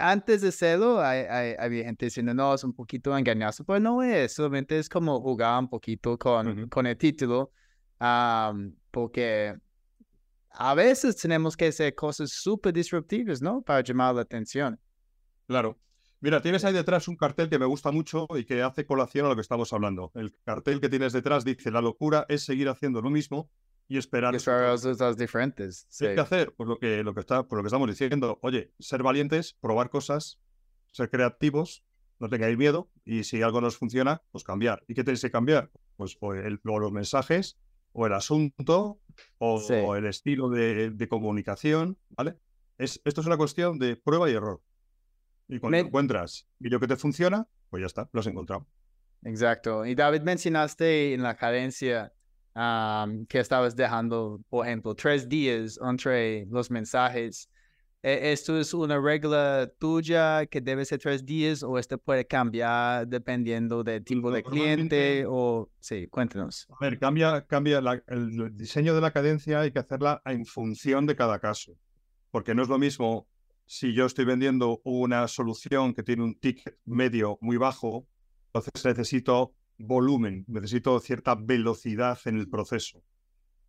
antes 0.00 0.40
de 0.40 0.48
hacerlo, 0.48 1.00
hay, 1.00 1.54
había 1.58 1.84
gente 1.84 2.06
diciendo, 2.06 2.32
no, 2.32 2.54
es 2.54 2.64
un 2.64 2.72
poquito 2.72 3.16
engañoso, 3.16 3.64
pero 3.64 3.78
no 3.78 4.02
es, 4.02 4.32
solamente 4.32 4.78
es 4.78 4.88
como 4.88 5.20
jugar 5.20 5.60
un 5.60 5.68
poquito 5.68 6.18
con, 6.18 6.68
con 6.68 6.86
el 6.86 6.96
título, 6.96 7.52
porque 8.90 9.54
a 10.52 10.74
veces 10.74 11.16
tenemos 11.16 11.56
que 11.56 11.66
hacer 11.68 11.94
cosas 11.94 12.30
súper 12.30 12.72
disruptivas, 12.72 13.42
¿no? 13.42 13.62
Para 13.62 13.82
llamar 13.82 14.14
la 14.14 14.22
atención. 14.22 14.80
Claro. 15.46 15.78
Mira, 16.22 16.42
tienes 16.42 16.64
ahí 16.64 16.72
detrás 16.72 17.08
un 17.08 17.16
cartel 17.16 17.48
que 17.48 17.58
me 17.58 17.64
gusta 17.64 17.90
mucho 17.90 18.26
y 18.36 18.44
que 18.44 18.62
hace 18.62 18.84
colación 18.84 19.26
a 19.26 19.28
lo 19.30 19.34
que 19.34 19.40
estamos 19.40 19.72
hablando. 19.72 20.12
El 20.14 20.34
cartel 20.44 20.80
que 20.80 20.88
tienes 20.88 21.12
detrás 21.12 21.44
dice, 21.44 21.70
la 21.70 21.80
locura 21.80 22.26
es 22.28 22.44
seguir 22.44 22.68
haciendo 22.68 23.00
lo 23.00 23.10
mismo 23.10 23.50
y 23.90 23.98
esperar. 23.98 24.32
resultados 24.32 25.16
diferentes. 25.16 25.88
¿Qué 25.98 26.10
hay 26.10 26.14
que 26.14 26.20
hacer? 26.20 26.54
Pues 26.56 26.68
lo 26.68 26.78
que, 26.78 27.02
lo, 27.02 27.12
que 27.12 27.18
está, 27.18 27.42
pues 27.42 27.56
lo 27.56 27.62
que 27.64 27.66
estamos 27.66 27.88
diciendo. 27.88 28.38
Oye, 28.40 28.72
ser 28.78 29.02
valientes, 29.02 29.54
probar 29.54 29.90
cosas, 29.90 30.38
ser 30.92 31.10
creativos, 31.10 31.82
no 32.20 32.28
tengáis 32.28 32.56
miedo 32.56 32.88
y 33.04 33.24
si 33.24 33.42
algo 33.42 33.60
nos 33.60 33.76
funciona, 33.76 34.22
pues 34.30 34.44
cambiar. 34.44 34.84
¿Y 34.86 34.94
qué 34.94 35.02
tenéis 35.02 35.22
que 35.22 35.32
cambiar? 35.32 35.72
Pues 35.96 36.16
o, 36.20 36.34
el, 36.34 36.60
los 36.62 36.92
mensajes, 36.92 37.58
o 37.90 38.06
el 38.06 38.12
asunto, 38.12 39.00
o, 39.38 39.96
el 39.96 40.06
estilo 40.06 40.50
de, 40.50 40.90
de, 40.90 41.08
comunicación, 41.08 41.98
¿vale? 42.10 42.36
Es, 42.78 43.02
esto 43.04 43.22
es 43.22 43.26
una 43.26 43.36
cuestión 43.36 43.80
de 43.80 43.96
prueba 43.96 44.30
y 44.30 44.34
error. 44.34 44.62
Y 45.48 45.58
cuando 45.58 45.78
encuentras 45.78 46.46
y 46.60 46.68
lo 46.68 46.78
que 46.78 46.86
te 46.86 46.94
funciona, 46.94 47.48
pues 47.70 47.80
ya 47.80 47.86
está, 47.88 48.08
lo 48.12 48.20
has 48.20 48.26
encontrado. 48.28 48.68
Exacto. 49.24 49.84
Y 49.84 49.96
David, 49.96 50.22
mencionaste 50.22 51.12
en 51.12 51.24
la 51.24 51.36
cadencia 51.36 52.14
que 52.54 53.38
estabas 53.38 53.76
dejando, 53.76 54.40
por 54.48 54.66
ejemplo, 54.66 54.94
tres 54.94 55.28
días 55.28 55.78
entre 55.82 56.46
los 56.46 56.70
mensajes. 56.70 57.48
¿E-, 58.02 58.32
¿Esto 58.32 58.58
es 58.58 58.72
una 58.74 58.98
regla 58.98 59.70
tuya 59.78 60.46
que 60.46 60.60
debe 60.60 60.84
ser 60.84 60.98
tres 60.98 61.24
días 61.24 61.62
o 61.62 61.78
esto 61.78 61.98
puede 61.98 62.26
cambiar 62.26 63.06
dependiendo 63.06 63.84
del 63.84 64.04
tipo 64.04 64.30
de 64.30 64.42
cliente? 64.42 65.24
O 65.26 65.70
sí, 65.80 66.06
cuéntanos. 66.08 66.66
A 66.70 66.84
ver, 66.84 66.98
cambia, 66.98 67.46
cambia 67.46 67.80
el 68.06 68.56
diseño 68.56 68.94
de 68.94 69.00
la 69.00 69.12
cadencia, 69.12 69.60
hay 69.60 69.70
que 69.70 69.78
hacerla 69.78 70.22
en 70.24 70.44
función 70.44 71.06
de 71.06 71.16
cada 71.16 71.38
caso. 71.38 71.72
Porque 72.30 72.54
no 72.54 72.62
es 72.62 72.68
lo 72.68 72.78
mismo 72.78 73.26
si 73.66 73.92
yo 73.94 74.06
estoy 74.06 74.24
vendiendo 74.24 74.80
una 74.82 75.28
solución 75.28 75.94
que 75.94 76.02
tiene 76.02 76.24
un 76.24 76.34
ticket 76.34 76.76
medio 76.84 77.38
muy 77.40 77.56
bajo, 77.56 78.08
entonces 78.46 78.84
necesito 78.84 79.54
volumen, 79.80 80.44
necesito 80.48 80.98
cierta 81.00 81.34
velocidad 81.34 82.18
en 82.24 82.38
el 82.38 82.48
proceso. 82.48 83.02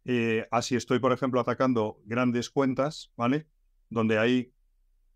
Eh, 0.06 0.48
así 0.52 0.76
estoy, 0.76 1.00
por 1.00 1.12
ejemplo, 1.12 1.40
atacando 1.40 2.00
grandes 2.06 2.50
cuentas, 2.50 3.12
¿vale? 3.16 3.48
Donde 3.90 4.18
hay 4.18 4.54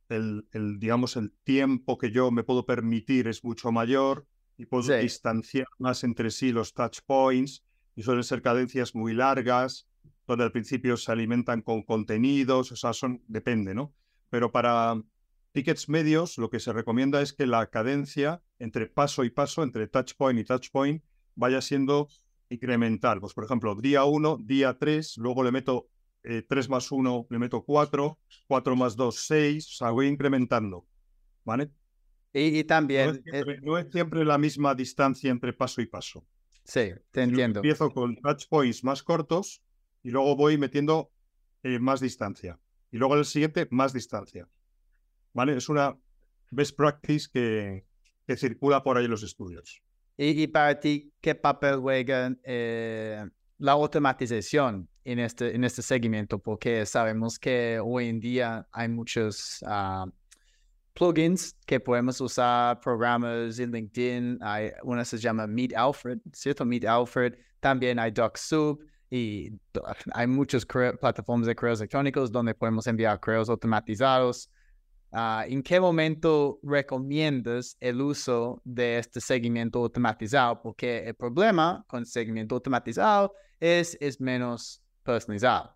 el, 0.10 0.46
digamos, 0.80 1.16
el 1.16 1.32
tiempo 1.44 1.98
que 1.98 2.12
yo 2.12 2.30
me 2.32 2.44
puedo 2.44 2.66
permitir 2.66 3.28
es 3.28 3.44
mucho 3.44 3.72
mayor 3.72 4.28
y 4.58 4.66
puedo 4.68 4.96
distanciar 4.98 5.68
más 5.80 6.04
entre 6.04 6.30
sí 6.30 6.52
los 6.52 6.74
touch 6.74 7.00
points 7.06 7.64
y 7.96 8.04
suelen 8.04 8.24
ser 8.24 8.42
cadencias 8.42 8.94
muy 8.94 9.14
largas, 9.14 9.88
donde 10.28 10.44
al 10.44 10.52
principio 10.52 10.98
se 10.98 11.12
alimentan 11.12 11.62
con 11.62 11.82
contenidos, 11.84 12.72
o 12.72 12.76
sea, 12.76 12.94
son, 12.94 13.24
depende, 13.28 13.74
¿no? 13.74 13.94
pero 14.30 14.52
para 14.52 15.02
tickets 15.54 15.88
medios 15.88 16.38
lo 16.38 16.50
que 16.50 16.60
se 16.60 16.74
recomienda 16.74 17.22
es 17.22 17.32
que 17.32 17.48
la 17.48 17.68
cadencia 17.68 18.42
entre 18.60 18.88
paso 18.88 19.24
y 19.24 19.30
paso, 19.30 19.64
entre 19.64 19.88
touch 19.88 20.14
point 20.16 20.40
y 20.40 20.44
touch 20.44 20.70
point, 20.72 21.04
vaya 21.36 21.62
siendo 21.62 22.08
incremental. 22.50 23.20
Pues, 23.20 23.34
por 23.34 23.46
ejemplo, 23.46 23.76
día 23.76 24.06
1, 24.06 24.40
día 24.42 24.78
3, 24.78 25.18
luego 25.18 25.44
le 25.44 25.52
meto 25.52 25.90
3 26.22 26.44
eh, 26.50 26.70
más 26.70 26.92
1, 26.92 27.28
le 27.30 27.40
meto 27.40 27.64
4, 27.64 28.20
4 28.48 28.76
más 28.76 28.96
2, 28.96 29.16
6, 29.16 29.68
o 29.68 29.72
sea, 29.78 29.92
voy 29.92 30.08
incrementando. 30.08 30.86
¿Vale? 31.44 31.72
Y, 32.34 32.64
también... 32.66 33.24
No 33.62 33.78
es, 33.78 33.88
siempre, 33.92 34.26
la 34.26 34.38
misma 34.38 34.76
distancia 34.76 35.32
entre 35.32 35.54
paso 35.54 35.82
y 35.82 35.86
paso. 35.86 36.26
Sí, 36.64 36.92
te 37.12 37.22
entiendo. 37.22 37.60
empiezo 37.60 37.92
con 37.92 38.16
touch 38.18 38.48
points 38.50 38.84
más 38.84 39.04
cortos 39.04 39.62
y 40.02 40.10
luego 40.10 40.36
voy 40.36 40.58
metiendo 40.58 41.12
eh, 41.62 41.78
más 41.80 42.02
distancia 42.02 42.60
y 42.92 42.98
luego 42.98 43.16
el 43.16 43.26
siguiente 43.26 43.68
más 43.72 43.94
distancia. 43.94 44.48
¿Vale? 45.34 45.58
Es 45.58 45.70
una 45.70 45.98
best 46.50 46.76
practice 46.76 47.28
que, 47.32 47.85
que 48.26 48.38
circula 48.38 48.84
por 48.84 48.98
ahí 48.98 49.06
en 49.06 49.12
los 49.12 49.24
estudios. 49.24 49.82
Y, 50.18 50.48
para 50.48 50.80
ti, 50.80 51.14
¿qué 51.20 51.36
papel 51.36 51.78
juega 51.78 52.34
eh, 52.44 53.26
la 53.58 53.74
automatización 53.74 54.88
en 55.04 55.20
este, 55.20 55.54
en 55.54 55.64
este 55.66 55.82
segmento? 55.82 56.40
Porque 56.40 56.86
sabemos 56.86 57.38
que 57.38 57.80
hoy 57.84 58.08
en 58.08 58.20
día 58.22 58.66
hay 58.72 58.88
muchos 58.88 59.62
ah, 59.68 60.06
plugins 60.94 61.58
que 61.66 61.82
podemos 61.82 62.22
usar, 62.22 62.80
programas 62.80 63.60
en 63.60 63.72
LinkedIn. 63.72 64.40
Hay 64.42 64.72
una 64.84 65.04
se 65.04 65.18
llama 65.18 65.48
Meet 65.48 65.76
Alfred, 65.76 66.20
¿cierto? 66.32 66.64
Meet 66.66 66.86
Alfred. 66.86 67.36
También 67.60 68.00
hay 68.00 68.12
DocSoup 68.12 68.82
y 69.10 69.52
hay 70.14 70.28
muchas 70.28 70.66
plataformas 70.66 71.48
de 71.48 71.56
correos 71.56 71.80
electrónicos 71.82 72.32
donde 72.32 72.56
podemos 72.56 72.88
enviar 72.88 73.20
correos 73.20 73.50
automatizados. 73.50 74.50
Ah, 75.18 75.46
¿En 75.48 75.64
qué 75.64 75.80
momento 75.80 76.60
recomiendas 76.62 77.78
el 77.80 78.02
uso 78.02 78.62
de 78.66 78.98
este 78.98 79.22
seguimiento 79.22 79.80
automatizado? 79.80 80.62
Porque 80.62 81.06
el 81.08 81.16
problema 81.16 81.86
con 81.88 82.06
seguimiento 82.06 82.56
automatizado 82.56 83.34
es, 83.58 83.98
es 84.02 84.20
menos 84.20 84.82
personalizado. 85.04 85.74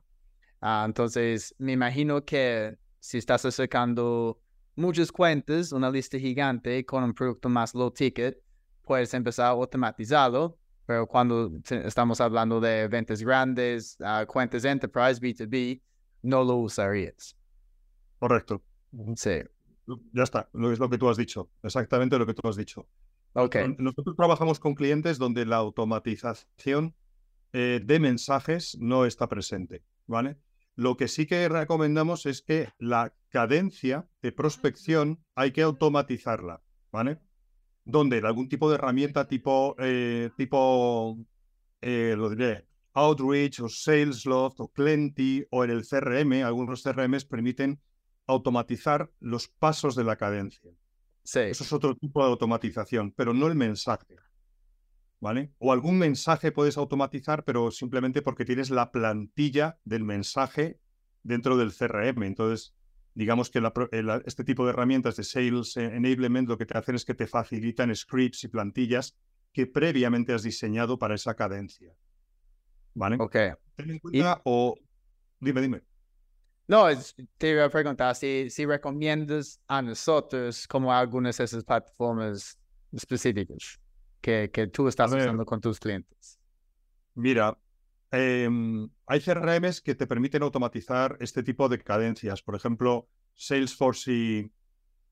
Ah, 0.60 0.84
entonces, 0.86 1.56
me 1.58 1.72
imagino 1.72 2.26
que 2.26 2.78
si 3.00 3.18
estás 3.18 3.46
acercando 3.46 4.42
muchas 4.76 5.10
cuentas, 5.10 5.72
una 5.72 5.90
lista 5.90 6.20
gigante 6.20 6.86
con 6.86 7.06
un 7.06 7.14
producto 7.14 7.48
más 7.48 7.74
low 7.74 7.92
ticket, 7.92 8.38
puedes 8.84 9.14
empezar 9.14 9.46
a 9.46 9.50
automatizarlo 9.52 10.60
pero 10.86 11.06
cuando 11.06 11.52
estamos 11.70 12.20
hablando 12.20 12.60
de 12.60 12.88
ventas 12.88 13.22
grandes, 13.22 13.96
uh, 14.00 14.26
cuentas 14.26 14.66
enterprise, 14.66 15.22
B2B, 15.22 15.80
no 16.24 16.44
lo 16.44 16.56
usarías. 16.56 17.38
Correcto. 18.18 18.64
Sí. 19.16 19.42
Ya 20.14 20.24
está, 20.24 20.50
es 20.54 20.80
lo 20.80 20.90
que 20.90 20.98
tú 20.98 21.10
has 21.10 21.18
dicho, 21.18 21.50
exactamente 21.64 22.20
lo 22.20 22.26
que 22.26 22.34
tú 22.34 22.48
has 22.48 22.56
dicho. 22.56 22.88
Ok. 23.34 23.56
Nosotros 23.78 24.16
trabajamos 24.16 24.60
con 24.60 24.76
clientes 24.76 25.18
donde 25.18 25.46
la 25.46 25.58
automatización 25.58 26.96
eh, 27.54 27.82
de 27.84 28.00
mensajes 28.00 28.78
no 28.80 29.06
está 29.06 29.28
presente, 29.28 29.84
¿vale? 30.06 30.38
Lo 30.76 30.96
que 30.96 31.08
sí 31.08 31.26
que 31.26 31.50
recomendamos 31.50 32.26
es 32.26 32.42
que 32.42 32.70
la 32.78 33.14
cadencia 33.30 34.08
de 34.22 34.32
prospección 34.32 35.24
hay 35.36 35.52
que 35.52 35.64
automatizarla, 35.64 36.62
¿vale? 36.92 37.20
donde 37.90 38.20
algún 38.20 38.50
tipo 38.50 38.70
de 38.70 38.76
herramienta 38.76 39.28
tipo, 39.28 39.76
eh, 39.80 40.30
tipo 40.38 41.18
eh, 41.82 42.16
lo 42.18 42.30
diré, 42.30 42.68
Outreach 42.94 43.62
o 43.62 43.70
Salesloft 43.70 44.60
o 44.60 44.68
Plenty 44.68 45.46
o 45.50 45.64
en 45.64 45.72
el 45.72 45.86
CRM, 45.88 46.44
algunos 46.44 46.84
CRMs 46.84 47.26
permiten 47.26 47.80
automatizar 48.30 49.12
los 49.20 49.48
pasos 49.48 49.96
de 49.96 50.04
la 50.04 50.16
cadencia. 50.16 50.72
Sí. 51.24 51.40
Eso 51.40 51.64
es 51.64 51.74
otro 51.74 51.96
tipo 51.96 52.24
de 52.24 52.30
automatización, 52.30 53.12
pero 53.12 53.34
no 53.34 53.48
el 53.48 53.56
mensaje. 53.56 54.16
¿Vale? 55.20 55.52
O 55.58 55.74
algún 55.74 55.98
mensaje 55.98 56.52
puedes 56.52 56.78
automatizar, 56.78 57.44
pero 57.44 57.72
simplemente 57.72 58.22
porque 58.22 58.46
tienes 58.46 58.70
la 58.70 58.92
plantilla 58.92 59.78
del 59.84 60.06
mensaje 60.06 60.80
dentro 61.24 61.58
del 61.58 61.74
CRM. 61.74 62.24
Entonces, 62.24 62.74
digamos 63.14 63.50
que 63.50 63.62
este 64.26 64.44
tipo 64.46 64.64
de 64.64 64.72
herramientas 64.72 65.18
de 65.18 65.24
Sales 65.24 65.76
Enablement 65.76 66.48
lo 66.48 66.58
que 66.58 66.66
te 66.66 66.78
hacen 66.78 66.96
es 66.96 67.04
que 67.04 67.16
te 67.16 67.28
facilitan 67.28 67.94
scripts 67.94 68.46
y 68.46 68.48
plantillas 68.48 69.18
que 69.52 69.68
previamente 69.68 70.34
has 70.34 70.44
diseñado 70.44 70.98
para 70.98 71.16
esa 71.16 71.36
cadencia. 71.36 71.94
¿Vale? 72.94 73.18
Ok. 73.20 73.36
Ten 73.76 73.90
en 73.90 74.00
cuenta 74.00 74.42
o... 74.46 74.76
Dime, 75.42 75.62
dime. 75.62 75.89
No, 76.70 76.86
te 77.40 77.50
iba 77.50 77.66
a 77.66 77.70
preguntar 77.70 78.16
si, 78.16 78.48
si 78.52 78.64
recomiendas 78.64 79.60
a 79.68 79.82
nosotros 79.82 80.68
como 80.68 80.94
algunas 80.94 81.38
de 81.38 81.46
esas 81.46 81.64
plataformas 81.64 82.60
específicas 82.92 83.80
que, 84.22 84.52
que 84.54 84.68
tú 84.68 84.88
estás 84.88 85.12
usando 85.12 85.44
con 85.48 85.60
tus 85.60 85.80
clientes. 85.80 86.40
Mira, 87.16 87.58
em, 88.12 88.88
hay 89.08 89.20
CRMs 89.20 89.82
que 89.82 89.96
te 89.96 90.06
permiten 90.06 90.44
automatizar 90.44 91.18
este 91.20 91.42
tipo 91.42 91.70
de 91.70 91.80
cadencias. 91.80 92.44
Por 92.44 92.56
ejemplo, 92.56 93.10
Salesforce 93.34 94.12
y, 94.12 94.52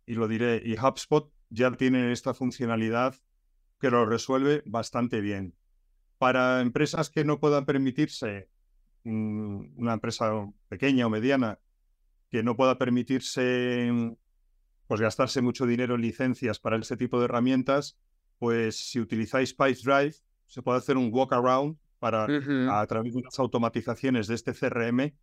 y 0.05 0.13
lo 0.13 0.27
diré, 0.27 0.61
y 0.63 0.77
HubSpot 0.77 1.33
ya 1.49 1.71
tienen 1.71 2.11
esta 2.11 2.35
funcionalidad 2.35 3.15
que 3.79 3.89
lo 3.89 4.05
resuelve 4.05 4.61
bastante 4.67 5.21
bien. 5.21 5.55
Para 6.19 6.61
empresas 6.61 7.09
que 7.09 7.25
no 7.25 7.39
puedan 7.39 7.65
permitirse 7.65 8.47
una 9.07 9.93
empresa 9.93 10.31
pequeña 10.67 11.07
o 11.07 11.09
mediana 11.09 11.59
que 12.29 12.43
no 12.43 12.55
pueda 12.55 12.77
permitirse 12.77 14.15
pues 14.87 15.01
gastarse 15.01 15.41
mucho 15.41 15.65
dinero 15.65 15.95
en 15.95 16.01
licencias 16.01 16.59
para 16.59 16.77
este 16.77 16.97
tipo 16.97 17.19
de 17.19 17.25
herramientas, 17.25 17.97
pues 18.39 18.89
si 18.89 18.99
utilizáis 18.99 19.55
Drive 19.57 20.15
se 20.45 20.61
puede 20.61 20.77
hacer 20.77 20.97
un 20.97 21.09
walk 21.11 21.33
around 21.33 21.77
para 21.99 22.25
a 22.25 22.85
través 22.87 23.13
de 23.13 23.19
unas 23.19 23.37
automatizaciones 23.39 24.27
de 24.27 24.35
este 24.35 24.53
CRM 24.53 25.13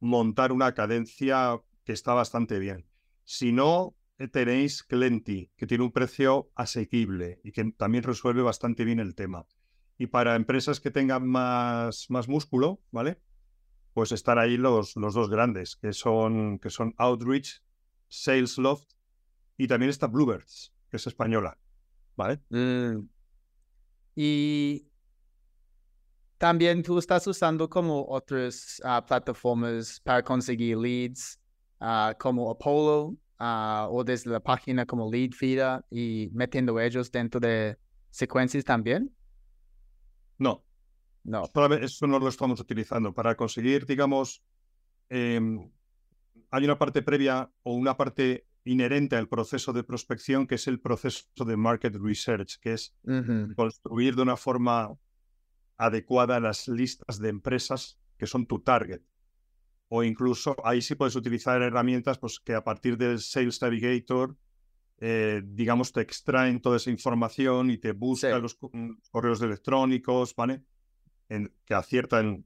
montar 0.00 0.52
una 0.52 0.72
cadencia 0.72 1.60
que 1.84 1.92
está 1.92 2.14
bastante 2.14 2.58
bien. 2.58 2.86
Si 3.24 3.52
no, 3.52 3.94
eh, 4.18 4.28
tenéis 4.28 4.82
Clenty, 4.82 5.50
que 5.56 5.66
tiene 5.66 5.84
un 5.84 5.92
precio 5.92 6.50
asequible 6.54 7.40
y 7.44 7.52
que 7.52 7.72
también 7.72 8.04
resuelve 8.04 8.42
bastante 8.42 8.84
bien 8.84 9.00
el 9.00 9.14
tema. 9.14 9.46
Y 9.98 10.06
para 10.06 10.34
empresas 10.34 10.80
que 10.80 10.90
tengan 10.90 11.26
más, 11.26 12.06
más 12.08 12.28
músculo, 12.28 12.80
¿vale? 12.90 13.20
Pues 13.92 14.12
están 14.12 14.38
ahí 14.38 14.56
los, 14.56 14.96
los 14.96 15.14
dos 15.14 15.28
grandes, 15.30 15.76
que 15.76 15.92
son, 15.92 16.58
que 16.58 16.70
son 16.70 16.94
Outreach, 16.98 17.62
Salesloft 18.08 18.88
y 19.56 19.66
también 19.66 19.90
está 19.90 20.06
Bluebirds, 20.06 20.72
que 20.90 20.96
es 20.96 21.06
española. 21.06 21.58
¿Vale? 22.16 22.40
Mm. 22.50 23.08
Y 24.14 24.86
también 26.38 26.82
tú 26.82 26.98
estás 26.98 27.26
usando 27.26 27.68
como 27.68 28.06
otras 28.08 28.80
ah, 28.84 29.04
plataformas 29.04 30.00
para 30.00 30.22
conseguir 30.22 30.76
leads, 30.76 31.38
ah, 31.80 32.14
como 32.18 32.50
Apollo 32.50 33.16
ah, 33.38 33.88
o 33.90 34.04
desde 34.04 34.30
la 34.30 34.40
página 34.40 34.86
como 34.86 35.10
Leadfeeder 35.10 35.84
y 35.90 36.30
metiendo 36.32 36.78
ellos 36.80 37.10
dentro 37.10 37.40
de 37.40 37.76
secuencias 38.10 38.64
también. 38.64 39.14
No, 40.38 40.64
no. 41.24 41.44
Eso 41.80 42.06
no 42.06 42.18
lo 42.18 42.28
estamos 42.28 42.60
utilizando. 42.60 43.12
Para 43.12 43.36
conseguir, 43.36 43.86
digamos, 43.86 44.42
em, 45.08 45.70
hay 46.50 46.64
una 46.64 46.78
parte 46.78 47.02
previa 47.02 47.50
o 47.62 47.74
una 47.74 47.96
parte 47.96 48.46
inherente 48.64 49.16
al 49.16 49.28
proceso 49.28 49.72
de 49.72 49.84
prospección 49.84 50.46
que 50.46 50.56
es 50.56 50.66
el 50.66 50.80
proceso 50.80 51.44
de 51.46 51.56
market 51.56 51.94
research, 51.96 52.58
que 52.60 52.74
es 52.74 52.94
construir 53.56 54.16
de 54.16 54.22
una 54.22 54.36
forma 54.36 54.96
adecuada 55.76 56.40
las 56.40 56.68
listas 56.68 57.18
de 57.18 57.30
empresas 57.30 57.98
que 58.18 58.26
son 58.26 58.46
tu 58.46 58.60
target. 58.60 59.00
O 59.88 60.04
incluso 60.04 60.54
ahí 60.62 60.82
sí 60.82 60.94
puedes 60.94 61.16
utilizar 61.16 61.60
herramientas 61.62 62.18
pues, 62.18 62.38
que 62.38 62.54
a 62.54 62.62
partir 62.62 62.96
del 62.96 63.18
Sales 63.18 63.60
Navigator, 63.60 64.36
eh, 64.98 65.42
digamos, 65.44 65.90
te 65.92 66.02
extraen 66.02 66.60
toda 66.60 66.76
esa 66.76 66.90
información 66.90 67.70
y 67.70 67.78
te 67.78 67.92
buscan 67.92 68.42
los 68.42 68.58
correos 69.10 69.40
electrónicos, 69.40 70.34
¿vale? 70.36 70.62
Que 71.64 71.74
acierta 71.74 72.20
en 72.20 72.44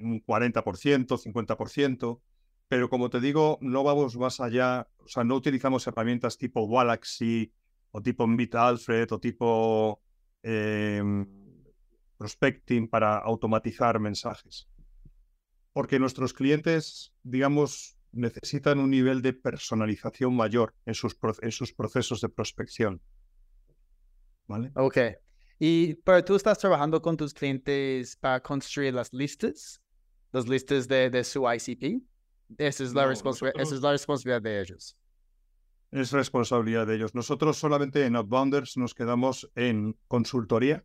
un 0.00 0.24
40%, 0.24 1.18
50%, 1.18 2.20
pero 2.68 2.88
como 2.88 3.10
te 3.10 3.20
digo, 3.20 3.58
no 3.60 3.82
vamos 3.82 4.16
más 4.16 4.40
allá, 4.40 4.88
o 4.98 5.08
sea, 5.08 5.24
no 5.24 5.34
utilizamos 5.34 5.86
herramientas 5.86 6.38
tipo 6.38 6.68
Galaxy 6.68 7.52
o 7.90 8.00
tipo 8.00 8.26
Meet 8.26 8.54
Alfred 8.54 9.12
o 9.12 9.18
tipo 9.18 10.00
em, 10.42 11.26
Prospecting 12.16 12.86
para 12.86 13.16
automatizar 13.16 13.98
mensajes. 13.98 14.68
Porque 15.72 15.98
nuestros 15.98 16.34
clientes, 16.34 17.14
digamos, 17.22 17.96
necesitan 18.12 18.78
un 18.78 18.90
nivel 18.90 19.22
de 19.22 19.32
personalización 19.32 20.36
mayor 20.36 20.74
en 20.84 20.94
sus, 20.94 21.16
en 21.40 21.50
sus 21.50 21.72
procesos 21.72 22.20
de 22.20 22.28
prospección. 22.28 23.00
¿Vale? 24.46 24.70
Ok. 24.74 24.98
Y 25.62 25.94
pero 25.96 26.24
tú 26.24 26.36
estás 26.36 26.58
trabajando 26.58 27.02
con 27.02 27.18
tus 27.18 27.34
clientes 27.34 28.16
para 28.16 28.40
construir 28.40 28.94
las 28.94 29.12
listas, 29.12 29.82
las 30.32 30.48
listas 30.48 30.88
de, 30.88 31.10
de 31.10 31.22
su 31.22 31.46
ICP. 31.46 32.02
Esa 32.56 32.82
es, 32.82 32.94
la 32.94 33.12
esa 33.12 33.74
es 33.74 33.80
la 33.82 33.92
responsabilidad 33.92 34.40
de 34.40 34.60
ellos. 34.62 34.96
Es 35.90 36.12
responsabilidad 36.12 36.86
de 36.86 36.96
ellos. 36.96 37.14
Nosotros 37.14 37.58
solamente 37.58 38.06
en 38.06 38.16
Outbounders 38.16 38.78
nos 38.78 38.94
quedamos 38.94 39.50
en 39.54 39.98
consultoría, 40.08 40.82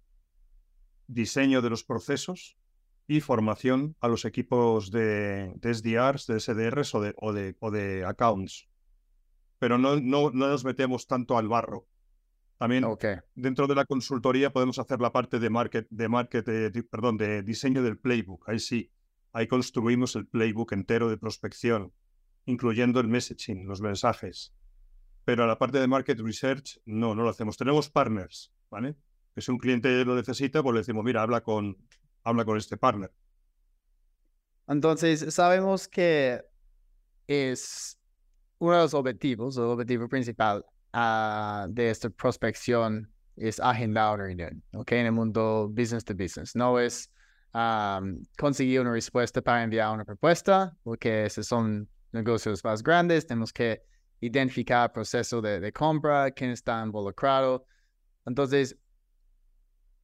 diseño 1.07 1.61
de 1.61 1.69
los 1.69 1.85
procesos 1.85 2.57
y 3.07 3.21
formación 3.21 3.95
a 4.01 4.09
los 4.09 4.25
equipos 4.25 4.91
de, 4.91 5.53
de 5.55 5.73
SDRs, 5.73 6.27
de 6.27 6.39
SDRs 6.41 6.95
o 6.95 7.01
de, 7.01 7.13
o 7.15 7.31
de, 7.31 7.55
o 7.59 7.71
de 7.71 8.03
accounts. 8.03 8.67
Pero 9.57 9.77
no, 9.77 9.95
no, 10.01 10.31
no 10.31 10.49
nos 10.49 10.65
metemos 10.65 11.07
tanto 11.07 11.37
al 11.37 11.47
barro. 11.47 11.87
También 12.57 12.85
dentro 13.35 13.67
de 13.67 13.75
la 13.75 13.85
consultoría 13.85 14.51
podemos 14.51 14.79
hacer 14.79 15.01
la 15.01 15.11
parte 15.11 15.39
de 15.39 15.49
market, 15.49 15.87
de 15.89 16.07
market, 16.07 16.45
perdón, 16.89 17.17
de 17.17 17.43
diseño 17.43 17.83
del 17.83 17.97
playbook. 17.97 18.47
Ahí 18.47 18.59
sí, 18.59 18.91
ahí 19.33 19.47
construimos 19.47 20.15
el 20.15 20.25
playbook 20.25 20.71
entero 20.71 21.09
de 21.09 21.17
prospección, 21.17 21.91
incluyendo 22.45 23.01
el 23.01 23.07
messaging, 23.07 23.67
los 23.67 23.81
mensajes. 23.81 24.53
Pero 25.25 25.45
la 25.45 25.57
parte 25.57 25.79
de 25.79 25.87
market 25.87 26.19
research 26.19 26.79
no, 26.85 27.13
no 27.13 27.23
lo 27.23 27.29
hacemos. 27.29 27.57
Tenemos 27.57 27.89
partners, 27.89 28.53
¿vale? 28.69 28.95
Que 29.33 29.41
si 29.41 29.51
un 29.51 29.57
cliente 29.57 30.05
lo 30.05 30.15
necesita, 30.15 30.63
pues 30.63 30.73
le 30.73 30.79
decimos, 30.79 31.03
mira, 31.03 31.23
habla 31.23 31.41
con, 31.41 31.77
habla 32.23 32.45
con 32.45 32.57
este 32.57 32.77
partner. 32.77 33.11
Entonces, 34.67 35.33
sabemos 35.33 35.89
que 35.89 36.41
es 37.27 37.99
uno 38.59 38.75
de 38.75 38.81
los 38.83 38.93
objetivos, 38.93 39.57
el 39.57 39.63
objetivo 39.63 40.07
principal 40.07 40.65
uh, 40.95 41.67
de 41.69 41.89
esta 41.89 42.09
prospección 42.09 43.11
es 43.35 43.59
agendar 43.59 44.15
una 44.15 44.23
reunión, 44.23 44.63
¿ok? 44.73 44.93
En 44.93 45.05
el 45.07 45.11
mundo 45.11 45.69
business 45.69 46.05
to 46.05 46.13
business. 46.13 46.55
No 46.55 46.79
es 46.79 47.11
um, 47.53 48.23
conseguir 48.37 48.79
una 48.81 48.91
respuesta 48.91 49.41
para 49.41 49.63
enviar 49.63 49.93
una 49.93 50.05
propuesta, 50.05 50.75
porque 50.83 51.25
esos 51.25 51.45
son 51.45 51.89
negocios 52.11 52.63
más 52.63 52.81
grandes. 52.81 53.27
Tenemos 53.27 53.51
que 53.51 53.81
identificar 54.21 54.85
el 54.85 54.91
proceso 54.93 55.41
de, 55.41 55.59
de 55.59 55.71
compra, 55.73 56.31
quién 56.31 56.51
está 56.51 56.81
involucrado. 56.81 57.67
Entonces, 58.25 58.77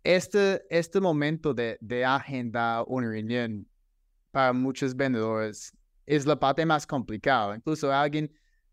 este, 0.04 0.63
este 0.69 0.99
momento 0.99 1.54
de, 1.54 1.77
de 1.80 2.04
agendar 2.04 2.84
una 2.88 3.08
reunión 3.08 3.65
para 4.32 4.51
muchos 4.51 4.95
vendedores 4.95 5.75
es 6.06 6.25
la 6.25 6.38
parte 6.38 6.65
más 6.65 6.86
complicada. 6.86 7.56
Incluso 7.56 7.93
alguien 7.93 8.32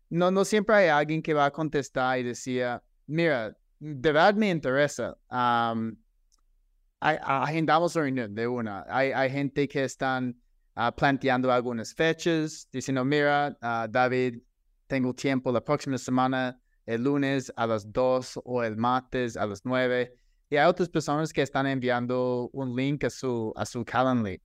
no, 0.09 0.31
no 0.31 0.43
siempre 0.43 0.75
hay 0.75 0.87
alguien 0.87 1.21
que 1.21 1.33
va 1.33 1.45
a 1.45 1.51
contestar 1.51 2.19
y 2.19 2.23
decía, 2.23 2.83
mira, 3.05 3.55
de 3.79 4.11
verdad 4.11 4.33
me 4.33 4.49
interesa. 4.49 5.15
agendamos 6.99 7.95
reunión 7.95 8.33
de 8.33 8.47
una. 8.47 8.85
Hay, 8.89 9.11
hay 9.11 9.29
gente 9.29 9.67
que 9.67 9.83
están 9.83 10.39
ah, 10.75 10.93
planteando 10.93 11.51
algunas 11.51 11.93
fechas, 11.93 12.67
diciendo, 12.71 13.05
mira, 13.05 13.57
ah, 13.61 13.87
David, 13.89 14.41
tengo 14.87 15.13
tiempo 15.13 15.51
la 15.51 15.63
próxima 15.63 15.97
semana, 15.97 16.59
el 16.85 17.03
lunes 17.03 17.53
a 17.55 17.67
las 17.67 17.91
2 17.91 18.41
o 18.43 18.63
el 18.63 18.75
martes 18.75 19.37
a 19.37 19.45
las 19.45 19.63
9. 19.63 20.13
Y 20.49 20.57
hay 20.57 20.67
otras 20.67 20.89
personas 20.89 21.31
que 21.31 21.43
están 21.43 21.67
enviando 21.67 22.49
un 22.51 22.75
link 22.75 23.03
a 23.03 23.11
su, 23.11 23.53
a 23.55 23.65
su 23.65 23.85
Calendly. 23.85 24.41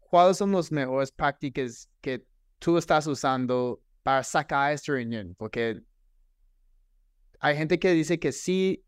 ¿Cuáles 0.00 0.36
son 0.36 0.52
las 0.52 0.70
mejores 0.70 1.10
prácticas 1.10 1.88
que 2.02 2.26
tú 2.58 2.76
estás 2.76 3.06
usando 3.06 3.80
para 4.08 4.24
sacar 4.24 4.72
esta 4.72 4.92
reunión, 4.92 5.34
porque 5.36 5.82
hay 7.40 7.58
gente 7.58 7.78
que 7.78 7.92
dice 7.92 8.18
que 8.18 8.32
sí 8.32 8.82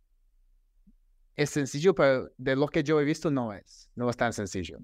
es 1.36 1.50
sencillo, 1.50 1.94
pero 1.94 2.30
de 2.38 2.56
lo 2.56 2.68
que 2.68 2.82
yo 2.82 2.98
he 2.98 3.04
visto 3.04 3.30
no 3.30 3.52
es, 3.52 3.90
no 3.94 4.08
es 4.08 4.16
tan 4.16 4.32
sencillo. 4.32 4.78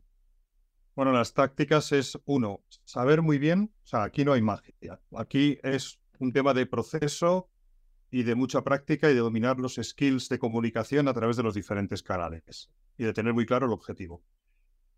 Bueno, 0.94 1.10
las 1.12 1.32
tácticas 1.32 1.90
es 1.92 2.18
uno, 2.26 2.62
saber 2.84 3.22
muy 3.22 3.38
bien, 3.38 3.72
o 3.82 3.86
sea, 3.86 4.02
aquí 4.02 4.26
no 4.26 4.34
hay 4.34 4.42
magia, 4.42 5.00
aquí 5.16 5.58
es 5.62 5.98
un 6.18 6.34
tema 6.34 6.52
de 6.52 6.66
proceso 6.66 7.48
y 8.10 8.22
de 8.22 8.34
mucha 8.34 8.62
práctica 8.62 9.10
y 9.10 9.14
de 9.14 9.20
dominar 9.20 9.58
los 9.58 9.80
skills 9.82 10.28
de 10.28 10.38
comunicación 10.38 11.08
a 11.08 11.14
través 11.14 11.38
de 11.38 11.44
los 11.44 11.54
diferentes 11.54 12.02
canales 12.02 12.70
y 12.98 13.04
de 13.04 13.14
tener 13.14 13.32
muy 13.32 13.46
claro 13.46 13.64
el 13.64 13.72
objetivo. 13.72 14.22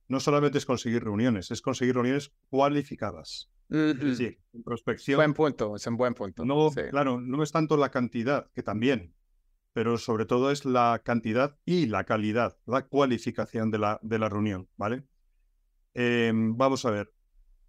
No 0.09 0.19
solamente 0.19 0.59
es 0.59 0.67
conseguir 0.67 1.05
reuniones, 1.05 1.53
es 1.53 1.63
conseguir 1.63 1.95
reuniones 1.95 2.33
cualificadas. 2.51 3.49
Es 3.71 4.01
decir, 4.01 4.39
prospección. 4.65 5.19
Buen 5.19 5.35
punto, 5.35 5.77
es 5.77 5.87
un 5.87 5.97
buen 5.97 6.15
punto. 6.15 6.45
No, 6.45 6.71
claro, 6.91 7.21
no 7.21 7.43
es 7.43 7.53
tanto 7.53 7.77
la 7.77 7.91
cantidad, 7.91 8.51
que 8.55 8.63
también, 8.63 9.15
pero 9.73 9.99
sobre 9.99 10.25
todo 10.25 10.51
es 10.51 10.65
la 10.65 11.03
cantidad 11.05 11.57
y 11.65 11.87
la 11.87 12.05
calidad, 12.05 12.57
la 12.67 12.87
cualificación 12.87 13.71
de 13.71 13.79
la, 13.79 14.01
de 14.03 14.19
la 14.19 14.29
reunión, 14.29 14.69
¿vale? 14.77 15.05
Em, 15.95 16.57
vamos 16.57 16.85
a 16.85 16.91
ver, 16.91 17.13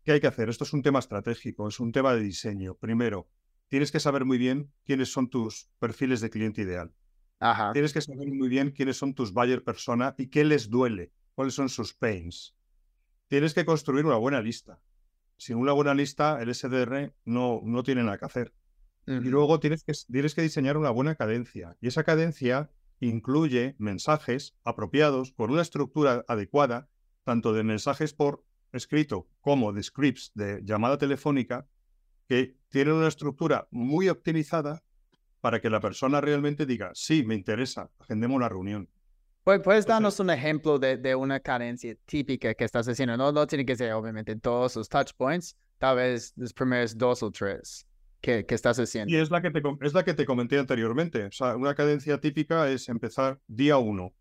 ¿qué 0.03 0.13
hay 0.13 0.21
que 0.21 0.27
hacer? 0.27 0.49
Esto 0.49 0.63
es 0.63 0.73
un 0.73 0.81
tema 0.81 0.99
estratégico, 0.99 1.67
es 1.67 1.79
un 1.79 1.91
tema 1.91 2.13
de 2.13 2.21
diseño. 2.21 2.75
Primero, 2.75 3.29
tienes 3.67 3.91
que 3.91 3.99
saber 3.99 4.23
muy 4.23 4.37
bien 4.37 4.71
quiénes 4.85 5.11
son 5.11 5.29
tus 5.29 5.69
perfiles 5.79 6.21
de 6.21 6.29
cliente 6.29 6.61
ideal. 6.61 6.93
Ajá. 7.39 7.73
Tienes 7.73 7.93
que 7.93 8.01
saber 8.01 8.27
muy 8.27 8.49
bien 8.49 8.71
quiénes 8.71 8.97
son 8.97 9.13
tus 9.13 9.33
buyer 9.33 9.63
persona 9.63 10.15
y 10.17 10.27
qué 10.27 10.43
les 10.43 10.69
duele, 10.69 11.11
cuáles 11.35 11.53
son 11.53 11.69
sus 11.69 11.93
pains. 11.93 12.55
Tienes 13.27 13.53
que 13.53 13.65
construir 13.65 14.05
una 14.05 14.17
buena 14.17 14.41
lista. 14.41 14.81
Sin 15.39 15.57
una 15.57 15.71
buena 15.71 15.93
lista, 15.93 16.39
el 16.41 16.53
SDR 16.53 17.13
no, 17.25 17.61
no 17.63 17.81
tiene 17.81 18.03
nada 18.03 18.17
que 18.17 18.25
hacer. 18.25 18.53
Y 19.07 19.21
luego 19.21 19.59
tienes 19.59 19.83
que, 19.83 19.93
tienes 20.11 20.35
que 20.35 20.43
diseñar 20.43 20.77
una 20.77 20.91
buena 20.91 21.15
cadencia. 21.15 21.75
Y 21.81 21.87
esa 21.87 22.03
cadencia 22.03 22.69
incluye 22.99 23.75
mensajes 23.79 24.55
apropiados 24.63 25.31
con 25.31 25.49
una 25.49 25.63
estructura 25.63 26.23
adecuada 26.27 26.89
tanto 27.23 27.53
de 27.53 27.63
mensajes 27.63 28.13
por 28.13 28.43
escrito 28.71 29.27
como 29.41 29.73
de 29.73 29.81
scripts 29.81 30.31
de 30.35 30.61
llamada 30.63 30.97
telefónica 30.97 31.67
que 32.27 32.57
tienen 32.69 32.95
una 32.95 33.07
estructura 33.07 33.67
muy 33.71 34.09
optimizada 34.09 34.83
para 35.41 35.61
que 35.61 35.69
la 35.69 35.79
persona 35.79 36.21
realmente 36.21 36.65
diga, 36.65 36.91
sí, 36.93 37.23
me 37.23 37.33
interesa, 37.33 37.89
agendemos 37.99 38.35
una 38.35 38.49
reunión. 38.49 38.89
¿Puedes 39.43 39.85
darnos 39.85 40.19
un 40.19 40.29
ejemplo 40.29 40.77
de, 40.77 41.15
una 41.15 41.39
cadencia 41.39 41.95
típica 42.05 42.53
que 42.53 42.63
estás 42.63 42.87
haciendo? 42.87 43.17
No, 43.17 43.31
no 43.31 43.47
tiene 43.47 43.65
que 43.65 43.75
ser 43.75 43.93
obviamente 43.93 44.35
todos 44.35 44.75
los 44.75 44.87
touch 44.87 45.11
points, 45.17 45.57
tal 45.77 45.95
vez 45.95 46.33
los 46.35 46.53
primeros 46.53 46.97
dos 46.97 47.23
o 47.23 47.31
tres 47.31 47.87
que, 48.21 48.45
que 48.45 48.53
estás 48.53 48.77
haciendo. 48.77 49.11
Y 49.11 49.17
es 49.17 49.31
la 49.31 49.41
que, 49.41 49.49
te, 49.49 49.61
es 49.81 49.93
la 49.93 50.03
que 50.03 50.13
te 50.13 50.25
comenté 50.25 50.59
anteriormente. 50.59 51.25
O 51.25 51.31
sea, 51.31 51.55
una 51.55 51.73
cadencia 51.73 52.19
típica 52.19 52.69
es 52.69 52.89
empezar 52.89 53.39
día 53.47 53.77
uno, 53.77 54.13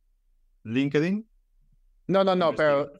LinkedIn, 0.62 1.28
no, 2.08 2.24
no, 2.24 2.34
no, 2.34 2.54
pero 2.54 2.90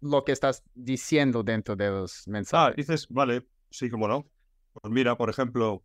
lo 0.00 0.24
que 0.24 0.32
estás 0.32 0.64
diciendo 0.74 1.42
dentro 1.42 1.76
de 1.76 1.90
los 1.90 2.26
ah, 2.26 2.30
mensajes. 2.30 2.72
Ah, 2.72 2.74
dices, 2.74 3.06
vale, 3.10 3.46
sí, 3.70 3.90
como 3.90 4.08
no. 4.08 4.26
Pues 4.72 4.90
mira, 4.92 5.16
por 5.16 5.28
ejemplo, 5.28 5.84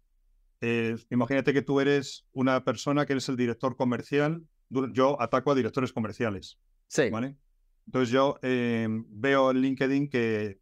eh, 0.61 0.95
imagínate 1.11 1.51
que 1.51 1.61
tú 1.61 1.81
eres 1.81 2.25
una 2.31 2.63
persona 2.63 3.05
que 3.05 3.13
eres 3.13 3.27
el 3.27 3.35
director 3.35 3.75
comercial. 3.75 4.41
Yo 4.69 5.21
ataco 5.21 5.51
a 5.51 5.55
directores 5.55 5.93
comerciales. 5.93 6.59
Sí. 6.87 7.09
¿Vale? 7.09 7.37
Entonces 7.85 8.09
yo 8.09 8.39
eh, 8.41 8.87
veo 8.89 9.51
en 9.51 9.61
LinkedIn 9.61 10.09
que 10.09 10.59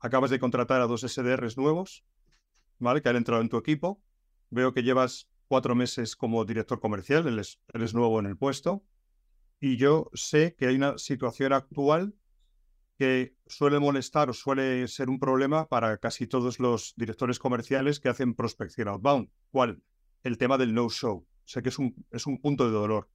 acabas 0.00 0.30
de 0.30 0.38
contratar 0.38 0.80
a 0.80 0.86
dos 0.86 1.02
SDRs 1.02 1.56
nuevos, 1.56 2.04
¿vale? 2.78 3.00
Que 3.00 3.08
han 3.08 3.16
entrado 3.16 3.40
en 3.40 3.48
tu 3.48 3.56
equipo. 3.56 4.02
Veo 4.50 4.72
que 4.72 4.82
llevas 4.82 5.28
cuatro 5.46 5.74
meses 5.74 6.16
como 6.16 6.44
director 6.44 6.80
comercial, 6.80 7.26
eres 7.28 7.94
nuevo 7.94 8.18
en 8.18 8.26
el 8.26 8.36
puesto 8.36 8.84
y 9.60 9.78
yo 9.78 10.10
sé 10.12 10.54
que 10.56 10.66
hay 10.66 10.76
una 10.76 10.98
situación 10.98 11.54
actual 11.54 12.14
que 12.98 13.34
suele 13.46 13.78
molestar 13.78 14.28
o 14.28 14.34
suele 14.34 14.86
ser 14.88 15.08
un 15.08 15.18
problema 15.18 15.68
para 15.68 15.96
casi 15.96 16.26
todos 16.26 16.60
los 16.60 16.92
directores 16.96 17.38
comerciales 17.38 17.98
que 17.98 18.10
hacen 18.10 18.34
prospección 18.34 18.88
outbound. 18.88 19.30
¿Cuál? 19.50 19.82
El 20.22 20.36
tema 20.36 20.58
del 20.58 20.74
no-show. 20.74 21.26
Sé 21.44 21.62
que 21.62 21.70
es 21.70 21.78
un, 21.78 21.94
es 22.10 22.26
un 22.26 22.42
punto 22.42 22.66
de 22.66 22.72
dolor, 22.72 23.08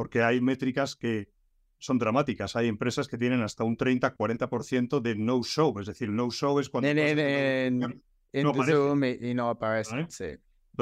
porque 0.00 0.22
hay 0.22 0.40
métricas 0.40 0.96
que 0.96 1.28
son 1.76 1.98
dramáticas. 1.98 2.56
Hay 2.56 2.68
empresas 2.68 3.06
que 3.06 3.18
tienen 3.18 3.42
hasta 3.42 3.64
un 3.64 3.76
30-40% 3.76 4.98
de 5.02 5.14
no-show. 5.14 5.78
Es 5.78 5.88
decir, 5.88 6.08
no-show 6.08 6.58
es 6.58 6.70
cuando... 6.70 6.88
En, 6.88 7.78
no 7.78 7.98
y 8.32 9.34
no 9.34 9.50
aparece. 9.50 9.96
Entonces 9.98 10.40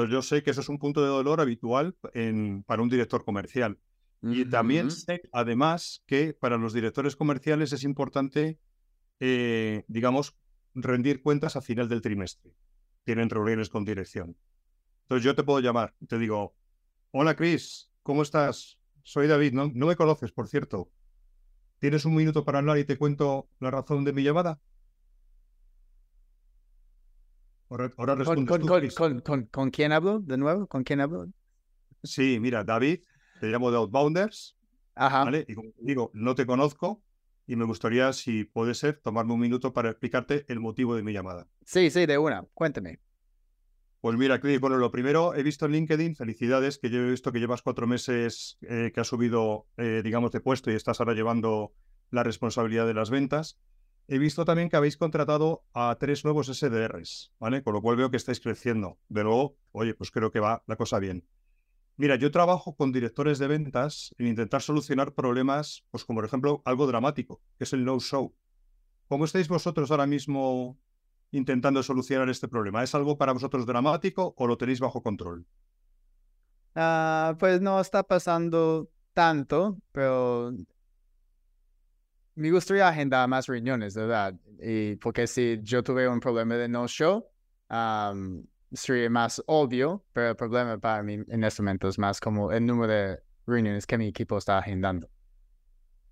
yo 0.09 0.21
sé 0.21 0.41
que 0.41 0.51
eso 0.51 0.61
es 0.61 0.69
un 0.69 0.79
punto 0.79 1.01
de 1.01 1.09
dolor 1.09 1.41
habitual 1.41 1.97
para 2.65 2.81
un 2.81 2.89
director 2.89 3.25
comercial. 3.25 3.77
Y 4.21 4.45
también 4.45 4.89
sé, 4.89 5.23
además, 5.33 6.01
que 6.05 6.33
para 6.33 6.55
los 6.55 6.71
directores 6.71 7.17
comerciales 7.17 7.73
es 7.73 7.83
importante, 7.83 8.57
eh, 9.19 9.83
digamos, 9.89 10.37
rendir 10.73 11.21
cuentas 11.21 11.57
a 11.57 11.61
final 11.61 11.89
del 11.89 11.99
trimestre. 11.99 12.53
Tienen 13.03 13.29
reuniones 13.29 13.67
con 13.67 13.83
dirección. 13.83 14.37
Entonces 15.01 15.25
yo 15.25 15.35
te 15.35 15.43
puedo 15.43 15.59
llamar, 15.59 15.93
te 16.07 16.17
digo, 16.17 16.55
hola 17.11 17.35
Chris, 17.35 17.91
¿cómo 18.01 18.21
estás? 18.21 18.78
Soy 19.03 19.27
David, 19.27 19.53
no, 19.53 19.71
no 19.73 19.87
me 19.87 19.95
conoces, 19.95 20.31
por 20.31 20.47
cierto. 20.47 20.89
¿Tienes 21.79 22.05
un 22.05 22.15
minuto 22.15 22.43
para 22.43 22.59
hablar 22.59 22.77
y 22.77 22.83
te 22.83 22.97
cuento 22.97 23.49
la 23.59 23.71
razón 23.71 24.03
de 24.03 24.13
mi 24.13 24.23
llamada? 24.23 24.59
Ahora, 27.69 27.89
con, 27.89 28.45
con, 29.21 29.47
con, 29.51 29.69
quién 29.69 29.91
hablo 29.91 30.19
de 30.19 30.37
nuevo? 30.37 30.65
¿Con 30.67 30.83
quién 30.83 31.01
hablo? 31.01 31.27
Sí, 32.03 32.39
mira, 32.39 32.63
David, 32.63 33.03
te 33.39 33.47
llamo 33.47 33.69
de 33.69 33.77
Outbounders, 33.77 34.57
Ajá. 34.95 35.25
¿vale? 35.25 35.45
Y 35.47 35.53
como 35.53 35.69
digo, 35.77 36.09
no 36.13 36.33
te 36.33 36.45
conozco 36.45 37.03
y 37.45 37.55
me 37.55 37.65
gustaría, 37.65 38.11
si 38.13 38.43
puede 38.43 38.73
ser, 38.73 38.99
tomarme 39.01 39.33
un 39.33 39.39
minuto 39.39 39.71
para 39.71 39.89
explicarte 39.89 40.45
el 40.47 40.59
motivo 40.59 40.95
de 40.95 41.03
mi 41.03 41.13
llamada. 41.13 41.47
Sí, 41.65 41.91
sí, 41.91 42.05
de 42.05 42.17
una. 42.17 42.43
Cuéntame. 42.53 42.99
Pues 44.01 44.17
mira, 44.17 44.39
Chris, 44.39 44.61
bueno, 44.61 44.77
lo 44.77 44.91
primero, 44.91 45.35
he 45.35 45.43
visto 45.43 45.65
en 45.65 45.73
LinkedIn, 45.73 46.15
felicidades, 46.15 46.77
que 46.79 46.89
yo 46.89 46.99
he 46.99 47.11
visto 47.11 47.33
que 47.33 47.39
llevas 47.39 47.61
cuatro 47.61 47.85
meses 47.85 48.57
eh, 48.61 48.91
que 48.93 49.01
has 49.01 49.07
subido, 49.07 49.67
eh, 49.75 49.99
digamos, 50.01 50.31
de 50.31 50.39
puesto 50.39 50.71
y 50.71 50.75
estás 50.75 51.01
ahora 51.01 51.13
llevando 51.13 51.73
la 52.09 52.23
responsabilidad 52.23 52.87
de 52.87 52.93
las 52.93 53.09
ventas. 53.09 53.59
He 54.07 54.17
visto 54.17 54.45
también 54.45 54.69
que 54.69 54.77
habéis 54.77 54.95
contratado 54.95 55.63
a 55.73 55.97
tres 55.99 56.23
nuevos 56.23 56.47
SDRs, 56.47 57.33
¿vale? 57.39 57.61
Con 57.61 57.73
lo 57.73 57.81
cual 57.81 57.97
veo 57.97 58.09
que 58.09 58.15
estáis 58.15 58.39
creciendo. 58.39 58.97
De 59.09 59.25
nuevo, 59.25 59.57
oye, 59.73 59.93
pues 59.93 60.11
creo 60.11 60.31
que 60.31 60.39
va 60.39 60.63
la 60.65 60.77
cosa 60.77 60.99
bien. 60.99 61.27
Mira, 61.97 62.15
yo 62.15 62.31
trabajo 62.31 62.77
con 62.77 62.93
directores 62.93 63.37
de 63.37 63.47
ventas 63.47 64.15
en 64.17 64.27
intentar 64.27 64.61
solucionar 64.61 65.13
problemas, 65.13 65.83
pues 65.91 66.05
como 66.05 66.19
por 66.19 66.25
ejemplo 66.25 66.61
algo 66.63 66.87
dramático, 66.87 67.41
que 67.57 67.65
es 67.65 67.73
el 67.73 67.83
no-show. 67.83 68.33
¿Cómo 69.09 69.25
estáis 69.25 69.49
vosotros 69.49 69.91
ahora 69.91 70.07
mismo 70.07 70.79
intentando 71.31 71.83
solucionar 71.83 72.29
este 72.29 72.47
problema? 72.47 72.83
¿Es 72.83 72.93
algo 72.95 73.17
para 73.17 73.33
vosotros 73.33 73.65
dramático 73.65 74.33
o 74.37 74.47
lo 74.47 74.57
tenéis 74.57 74.79
bajo 74.79 75.01
control? 75.01 75.45
Ah, 76.75 77.35
pues 77.39 77.61
no 77.61 77.79
está 77.79 78.03
pasando 78.03 78.89
tanto, 79.13 79.77
pero 79.91 80.53
me 82.35 82.51
gustaría 82.51 82.87
agendar 82.87 83.27
más 83.27 83.47
reuniones, 83.47 83.95
¿verdad? 83.95 84.33
Y 84.61 84.95
porque 84.95 85.27
si 85.27 85.59
yo 85.61 85.83
tuve 85.83 86.07
un 86.07 86.19
problema 86.19 86.55
de 86.55 86.69
no-show, 86.69 87.25
sería 88.71 89.09
más 89.09 89.43
obvio, 89.45 90.05
pero 90.13 90.29
el 90.29 90.35
problema 90.35 90.77
para 90.77 91.03
mí 91.03 91.17
en 91.27 91.43
este 91.43 91.61
momento 91.61 91.87
es 91.89 91.99
más 91.99 92.19
como 92.19 92.51
el 92.51 92.65
número 92.65 92.93
de 92.93 93.19
reuniones 93.45 93.85
que 93.85 93.97
mi 93.97 94.07
equipo 94.07 94.37
está 94.37 94.57
agendando. 94.57 95.09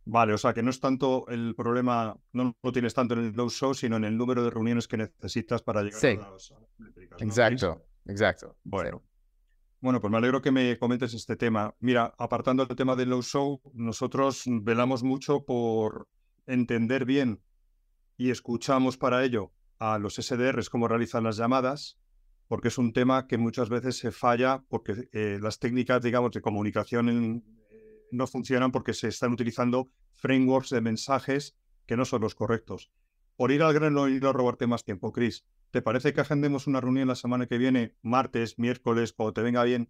Vale, 0.09 0.33
o 0.33 0.37
sea 0.37 0.53
que 0.53 0.63
no 0.63 0.69
es 0.69 0.79
tanto 0.79 1.27
el 1.27 1.53
problema, 1.53 2.17
no 2.31 2.55
lo 2.63 2.71
tienes 2.71 2.93
tanto 2.93 3.13
en 3.13 3.25
el 3.25 3.33
low 3.33 3.49
show, 3.49 3.73
sino 3.73 3.97
en 3.97 4.05
el 4.05 4.17
número 4.17 4.41
de 4.41 4.49
reuniones 4.49 4.87
que 4.87 4.95
necesitas 4.95 5.61
para 5.61 5.83
llegar 5.83 5.99
a 6.05 6.31
las 6.31 6.53
métricas. 6.77 7.21
Exacto, 7.21 7.85
exacto. 8.05 8.55
Bueno. 8.63 9.03
Bueno, 9.81 9.99
pues 9.99 10.09
me 10.09 10.17
alegro 10.17 10.41
que 10.41 10.51
me 10.51 10.79
comentes 10.79 11.13
este 11.13 11.35
tema. 11.35 11.75
Mira, 11.81 12.13
apartando 12.17 12.63
el 12.63 12.75
tema 12.75 12.95
del 12.95 13.09
low 13.09 13.21
show, 13.21 13.61
nosotros 13.73 14.43
velamos 14.47 15.03
mucho 15.03 15.43
por 15.43 16.07
entender 16.45 17.03
bien 17.03 17.43
y 18.15 18.31
escuchamos 18.31 18.97
para 18.97 19.25
ello 19.25 19.51
a 19.77 19.99
los 19.99 20.15
SDRs 20.15 20.69
cómo 20.69 20.87
realizan 20.87 21.25
las 21.25 21.35
llamadas 21.35 21.99
porque 22.47 22.69
es 22.69 22.77
un 22.77 22.93
tema 22.93 23.27
que 23.27 23.37
muchas 23.37 23.69
veces 23.69 23.97
se 23.97 24.11
falla 24.11 24.63
porque 24.69 25.09
eh, 25.11 25.37
las 25.41 25.59
técnicas, 25.59 26.01
digamos, 26.01 26.31
de 26.31 26.41
comunicación 26.41 27.09
eh, 27.09 27.41
no 28.11 28.27
funcionan 28.27 28.71
porque 28.71 28.93
se 28.93 29.07
están 29.07 29.31
utilizando 29.31 29.89
frameworks 30.13 30.69
de 30.69 30.81
mensajes 30.81 31.55
que 31.85 31.97
no 31.97 32.05
son 32.05 32.21
los 32.21 32.35
correctos. 32.35 32.91
Por 33.35 33.51
ir 33.51 33.61
al 33.61 33.73
grano 33.73 34.09
y 34.09 34.19
no 34.19 34.33
robarte 34.33 34.67
más 34.67 34.83
tiempo, 34.83 35.11
Chris, 35.11 35.45
¿te 35.71 35.81
parece 35.81 36.13
que 36.13 36.21
agendemos 36.21 36.67
una 36.67 36.81
reunión 36.81 37.07
la 37.07 37.15
semana 37.15 37.45
que 37.45 37.57
viene, 37.57 37.95
martes, 38.01 38.57
miércoles, 38.57 39.13
cuando 39.13 39.33
te 39.33 39.41
venga 39.41 39.63
bien? 39.63 39.89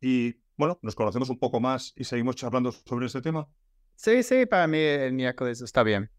Y 0.00 0.36
bueno, 0.56 0.78
nos 0.82 0.94
conocemos 0.94 1.28
un 1.28 1.38
poco 1.38 1.60
más 1.60 1.92
y 1.96 2.04
seguimos 2.04 2.36
charlando 2.36 2.72
sobre 2.72 3.06
este 3.06 3.20
tema. 3.20 3.48
Sí, 3.94 4.22
sí, 4.22 4.46
para 4.46 4.66
mí 4.66 4.78
el 4.78 5.12
miércoles 5.12 5.60
está 5.60 5.82
bien. 5.82 6.10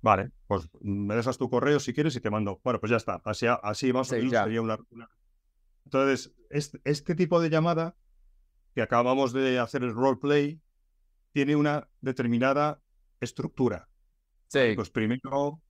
Vale, 0.00 0.30
pues 0.46 0.68
me 0.80 1.14
dejas 1.14 1.38
tu 1.38 1.50
correo 1.50 1.80
si 1.80 1.92
quieres 1.92 2.14
y 2.16 2.20
te 2.20 2.30
mando. 2.30 2.60
Bueno, 2.62 2.78
pues 2.80 2.90
ya 2.90 2.96
está. 2.96 3.20
Así, 3.24 3.46
así 3.62 3.90
o 3.90 3.94
menos 3.94 4.08
sería 4.08 4.62
una, 4.62 4.78
Entonces, 5.84 6.34
este, 6.50 7.14
tipo 7.14 7.40
de 7.40 7.50
llamada 7.50 7.96
que 8.76 8.82
acabamos 8.82 9.32
de 9.32 9.58
hacer 9.58 9.82
el 9.84 9.94
roleplay 9.94 10.60
tiene 11.32 11.56
una 11.56 11.88
determinada 12.02 12.82
estructura. 13.22 13.88
Sí. 14.48 14.74
Pues 14.74 14.90
primero 14.90 15.62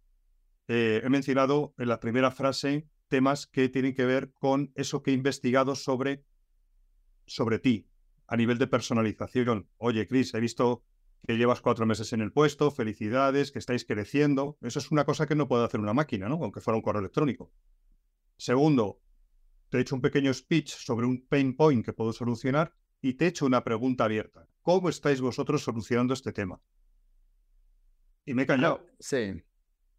eh, 0.66 1.02
he 1.04 1.08
mencionado 1.08 1.72
en 1.78 1.86
la 1.86 2.00
primera 2.00 2.32
frase 2.32 2.88
temas 3.06 3.46
que 3.46 3.68
tienen 3.68 3.94
que 3.94 4.04
ver 4.04 4.32
con 4.32 4.72
eso 4.74 5.04
que 5.04 5.12
he 5.12 5.14
investigado 5.14 5.76
sobre, 5.76 6.24
sobre 7.26 7.60
ti, 7.60 7.88
a 8.26 8.36
nivel 8.36 8.58
de 8.58 8.66
personalización. 8.66 9.68
Oye, 9.76 10.08
Chris, 10.08 10.34
he 10.34 10.40
visto 10.40 10.82
que 11.22 11.36
llevas 11.36 11.60
cuatro 11.60 11.86
meses 11.86 12.12
en 12.12 12.22
el 12.22 12.32
puesto, 12.32 12.72
felicidades, 12.72 13.52
que 13.52 13.60
estáis 13.60 13.84
creciendo. 13.84 14.58
Eso 14.62 14.80
es 14.80 14.90
una 14.90 15.04
cosa 15.04 15.28
que 15.28 15.36
no 15.36 15.46
puede 15.46 15.64
hacer 15.64 15.78
una 15.78 15.94
máquina, 15.94 16.28
¿no? 16.28 16.42
Aunque 16.42 16.60
fuera 16.60 16.74
un 16.74 16.82
correo 16.82 17.02
electrónico. 17.02 17.52
Segundo, 18.36 19.00
te 19.68 19.78
he 19.78 19.80
hecho 19.82 19.94
un 19.94 20.00
pequeño 20.00 20.34
speech 20.34 20.70
sobre 20.70 21.06
un 21.06 21.24
pain 21.28 21.54
point 21.54 21.84
que 21.84 21.92
puedo 21.92 22.12
solucionar 22.12 22.74
y 23.06 23.14
te 23.14 23.26
he 23.26 23.28
hecho 23.28 23.46
una 23.46 23.62
pregunta 23.62 24.04
abierta. 24.04 24.48
¿Cómo 24.62 24.88
estáis 24.88 25.20
vosotros 25.20 25.62
solucionando 25.62 26.12
este 26.12 26.32
tema? 26.32 26.60
Y 28.24 28.34
me 28.34 28.42
he 28.42 28.46
callado. 28.46 28.84
Sí. 28.98 29.40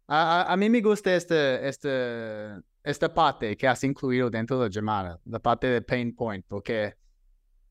A, 0.06 0.52
a, 0.52 0.56
mí 0.58 0.68
me 0.68 0.82
gusta 0.82 1.14
este, 1.16 1.66
este, 1.66 2.60
esta 2.82 3.12
parte 3.12 3.56
que 3.56 3.66
has 3.66 3.82
incluido 3.84 4.28
dentro 4.28 4.58
de 4.58 4.66
la 4.66 4.70
llamada, 4.70 5.20
la 5.24 5.38
parte 5.38 5.68
de 5.68 5.80
pain 5.80 6.14
point, 6.14 6.44
porque 6.46 6.94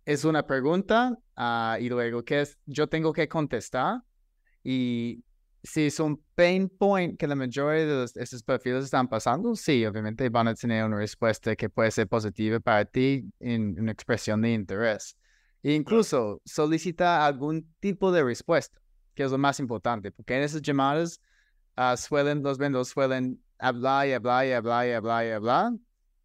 es 0.05 0.25
una 0.25 0.45
pregunta 0.45 1.15
uh, 1.37 1.79
y 1.79 1.87
luego 1.87 2.23
que 2.25 2.41
es, 2.41 2.57
yo 2.65 2.87
tengo 2.87 3.13
que 3.13 3.27
contestar 3.27 4.01
y 4.63 5.23
si 5.61 5.85
es 5.85 5.99
un 5.99 6.23
pain 6.33 6.67
point 6.67 7.19
que 7.19 7.27
la 7.27 7.35
mayoría 7.35 7.85
de 7.85 7.93
los, 7.93 8.17
estos 8.17 8.41
perfiles 8.41 8.85
están 8.85 9.07
pasando, 9.07 9.55
sí, 9.55 9.85
obviamente 9.85 10.29
van 10.29 10.47
a 10.47 10.55
tener 10.55 10.83
una 10.83 10.97
respuesta 10.97 11.55
que 11.55 11.69
puede 11.69 11.91
ser 11.91 12.07
positiva 12.07 12.59
para 12.59 12.85
ti 12.85 13.23
en 13.39 13.79
una 13.79 13.91
expresión 13.91 14.41
de 14.41 14.53
interés. 14.53 15.15
E 15.67 15.73
incluso 15.73 16.41
solicita 16.45 17.25
algún 17.25 17.67
tipo 17.81 18.09
de 18.09 18.23
respuesta, 18.23 18.79
que 19.13 19.23
es 19.23 19.31
lo 19.31 19.37
más 19.37 19.59
importante, 19.59 20.13
porque 20.13 20.37
en 20.37 20.43
esas 20.43 20.61
llamadas 20.61 21.19
uh, 21.75 21.97
suelen, 21.97 22.41
los 22.41 22.57
vendedores 22.57 22.87
suelen 22.87 23.43
hablar 23.59 24.07
y 24.07 24.13
hablar 24.13 24.45
y 24.47 24.51
hablar 24.53 24.87
y 24.87 24.91
hablar 24.93 25.25
y 25.25 25.29
hablar 25.31 25.71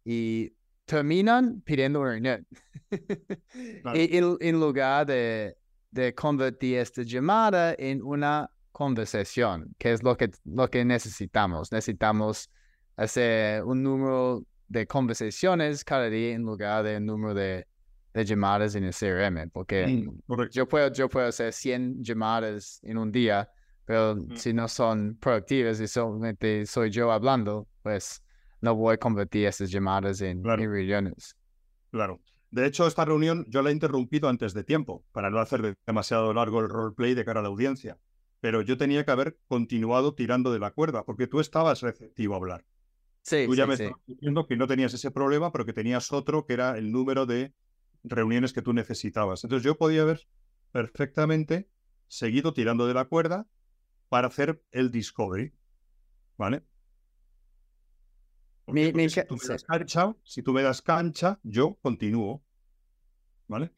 y 0.05 0.53
terminan 0.85 1.59
pidiendo 1.59 1.99
un 1.99 2.05
reunión. 2.05 2.47
Claro. 3.81 3.99
y, 3.99 4.15
y 4.15 4.47
en 4.47 4.59
lugar 4.59 5.05
de, 5.07 5.57
de 5.91 6.15
convertir 6.15 6.77
esta 6.77 7.01
llamada 7.01 7.75
en 7.77 8.01
una 8.01 8.49
conversación, 8.71 9.75
que 9.77 9.91
es 9.91 10.03
lo 10.03 10.15
que, 10.15 10.31
lo 10.45 10.69
que 10.69 10.85
necesitamos. 10.85 11.69
Necesitamos 11.69 12.49
hacer 12.95 13.63
un 13.63 13.83
número 13.83 14.45
de 14.69 14.87
conversaciones 14.87 15.83
cada 15.83 16.09
día 16.09 16.33
en 16.33 16.43
lugar 16.43 16.83
de 16.85 16.97
un 16.97 17.07
número 17.07 17.33
de, 17.33 17.67
de 18.13 18.25
llamadas 18.25 18.75
en 18.75 18.83
el 18.83 18.93
CRM, 18.93 19.49
porque 19.51 19.87
Mm, 19.87 20.47
yo 20.51 20.67
puedo, 20.67 20.91
yo 20.91 21.09
puedo 21.09 21.27
hacer 21.27 21.51
100 21.53 22.03
llamadas 22.03 22.79
en 22.83 22.97
un 22.97 23.11
día, 23.11 23.49
pero 23.85 24.15
Mm. 24.15 24.35
si 24.35 24.53
no 24.53 24.67
son 24.67 25.17
productivas 25.19 25.79
y 25.79 25.87
solamente 25.87 26.65
soy 26.65 26.89
yo 26.91 27.11
hablando, 27.11 27.67
pues 27.81 28.23
no 28.61 28.75
voy 28.75 28.93
a 28.93 28.97
convertir 28.97 29.47
esas 29.47 29.69
llamadas 29.71 30.21
en, 30.21 30.41
Claro. 30.41 30.61
en 30.63 30.71
reuniones. 30.71 31.35
Claro. 31.91 32.21
De 32.51 32.67
hecho, 32.67 32.85
esta 32.85 33.03
reunión 33.03 33.45
yo 33.49 33.61
la 33.63 33.71
he 33.71 33.73
interrumpido 33.73 34.29
antes 34.29 34.53
de 34.53 34.63
tiempo, 34.63 35.03
para 35.11 35.29
no 35.31 35.39
hacer 35.39 35.61
de- 35.61 35.75
demasiado 35.87 36.31
largo 36.33 36.59
el 36.61 36.69
roleplay 36.69 37.15
de 37.15 37.25
cara 37.25 37.39
a 37.39 37.43
la 37.43 37.49
audiencia. 37.49 37.97
Pero 38.41 38.61
yo 38.61 38.77
tenía 38.77 39.03
que 39.05 39.11
haber 39.11 39.37
continuado 39.47 40.13
tirando 40.13 40.51
de 40.51 40.59
la 40.59 40.69
cuerda, 40.71 41.03
porque 41.03 41.27
tú 41.27 41.39
estabas 41.39 41.81
receptivo 41.81 42.35
a 42.35 42.37
hablar. 42.37 42.63
Sí, 43.23 43.45
Tú 43.47 43.55
ya 43.55 43.63
sí, 43.63 43.69
me 43.69 43.77
sí. 43.77 43.83
estabas 43.83 44.01
diciendo 44.05 44.45
que 44.47 44.55
no 44.57 44.67
tenías 44.67 44.93
ese 44.93 45.09
problema, 45.09 45.51
pero 45.51 45.65
que 45.65 45.73
tenías 45.73 46.11
otro, 46.11 46.45
que 46.45 46.53
era 46.53 46.77
el 46.77 46.91
número 46.91 47.25
de 47.25 47.53
reuniones 48.03 48.53
que 48.53 48.61
tú 48.61 48.73
necesitabas. 48.73 49.43
Entonces 49.43 49.65
yo 49.65 49.77
podía 49.77 50.01
haber 50.01 50.27
perfectamente 50.71 51.69
seguido 52.07 52.53
tirando 52.53 52.85
de 52.87 52.93
la 52.93 53.05
cuerda 53.05 53.47
para 54.09 54.27
hacer 54.27 54.63
el 54.71 54.91
discovery. 54.91 55.53
¿Vale? 56.37 56.63
Si 60.23 60.41
tú 60.41 60.53
me 60.53 60.61
das 60.61 60.81
cancha, 60.81 61.39
yo 61.43 61.77
continúo. 61.81 62.43
¿Vale? 63.47 63.71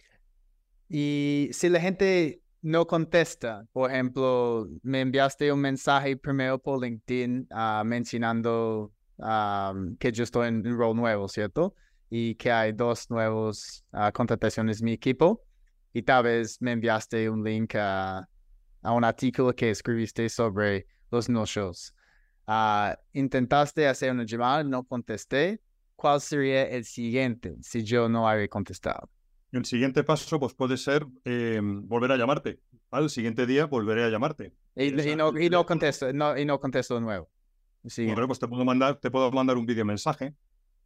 Y 0.88 1.50
si 1.52 1.70
la 1.70 1.80
gente 1.80 2.42
no 2.62 2.88
contesta, 2.88 3.68
por 3.74 3.92
ejemplo, 3.92 4.68
me 4.84 5.02
enviaste 5.02 5.52
un 5.52 5.60
mensaje 5.60 6.18
primero 6.18 6.60
por 6.60 6.82
LinkedIn 6.82 7.48
ah, 7.52 7.84
mencionando 7.86 8.94
ah, 9.20 9.74
que 10.00 10.12
yo 10.12 10.24
estoy 10.24 10.48
en 10.48 10.66
un 10.68 10.78
rol 10.78 10.96
nuevo, 10.96 11.28
¿cierto? 11.28 11.76
Y 12.18 12.36
que 12.36 12.50
hay 12.50 12.72
dos 12.72 13.10
nuevos 13.10 13.84
ah, 13.92 14.10
contrataciones 14.10 14.80
en 14.80 14.86
mi 14.86 14.94
equipo. 14.94 15.42
Y 15.92 16.02
tal 16.02 16.24
vez 16.24 16.62
me 16.62 16.72
enviaste 16.72 17.30
un 17.30 17.44
link 17.44 17.76
a, 17.76 18.26
a 18.82 18.92
un 18.94 19.04
artículo 19.04 19.54
que 19.54 19.70
escribiste 19.70 20.30
sobre 20.30 20.88
los 21.12 21.28
no-shows. 21.28 21.94
Ah, 22.48 22.98
intentaste 23.12 23.86
hacer 23.86 24.12
una 24.12 24.24
llamada, 24.24 24.64
no 24.64 24.86
contesté. 24.86 25.60
¿Cuál 25.98 26.22
sería 26.22 26.64
el 26.70 26.86
siguiente 26.86 27.58
si 27.62 27.84
yo 27.84 28.08
no 28.08 28.30
había 28.30 28.48
contestado? 28.48 29.10
El 29.52 29.66
siguiente 29.66 30.02
paso 30.06 30.40
pues, 30.40 30.54
puede 30.54 30.78
ser 30.78 31.06
eh, 31.26 31.60
volver 31.62 32.14
a 32.14 32.18
llamarte. 32.18 32.62
El 32.94 33.10
siguiente 33.10 33.46
día 33.46 33.66
volveré 33.66 34.06
a 34.06 34.10
llamarte. 34.10 34.54
Y, 34.78 34.92
no, 35.18 35.38
y 35.38 35.50
no 35.50 35.66
contesto, 35.66 36.14
no, 36.14 36.38
y 36.38 36.46
no 36.46 36.62
contesto 36.62 36.96
de 36.96 37.02
nuevo. 37.02 37.30
Bueno, 37.98 38.26
pues 38.26 38.40
te 38.40 38.48
puedo 38.48 38.64
mandar, 38.64 38.96
te 39.02 39.12
puedo 39.12 39.30
mandar 39.32 39.58
un 39.58 39.66
video 39.66 39.84
mensaje. 39.84 40.34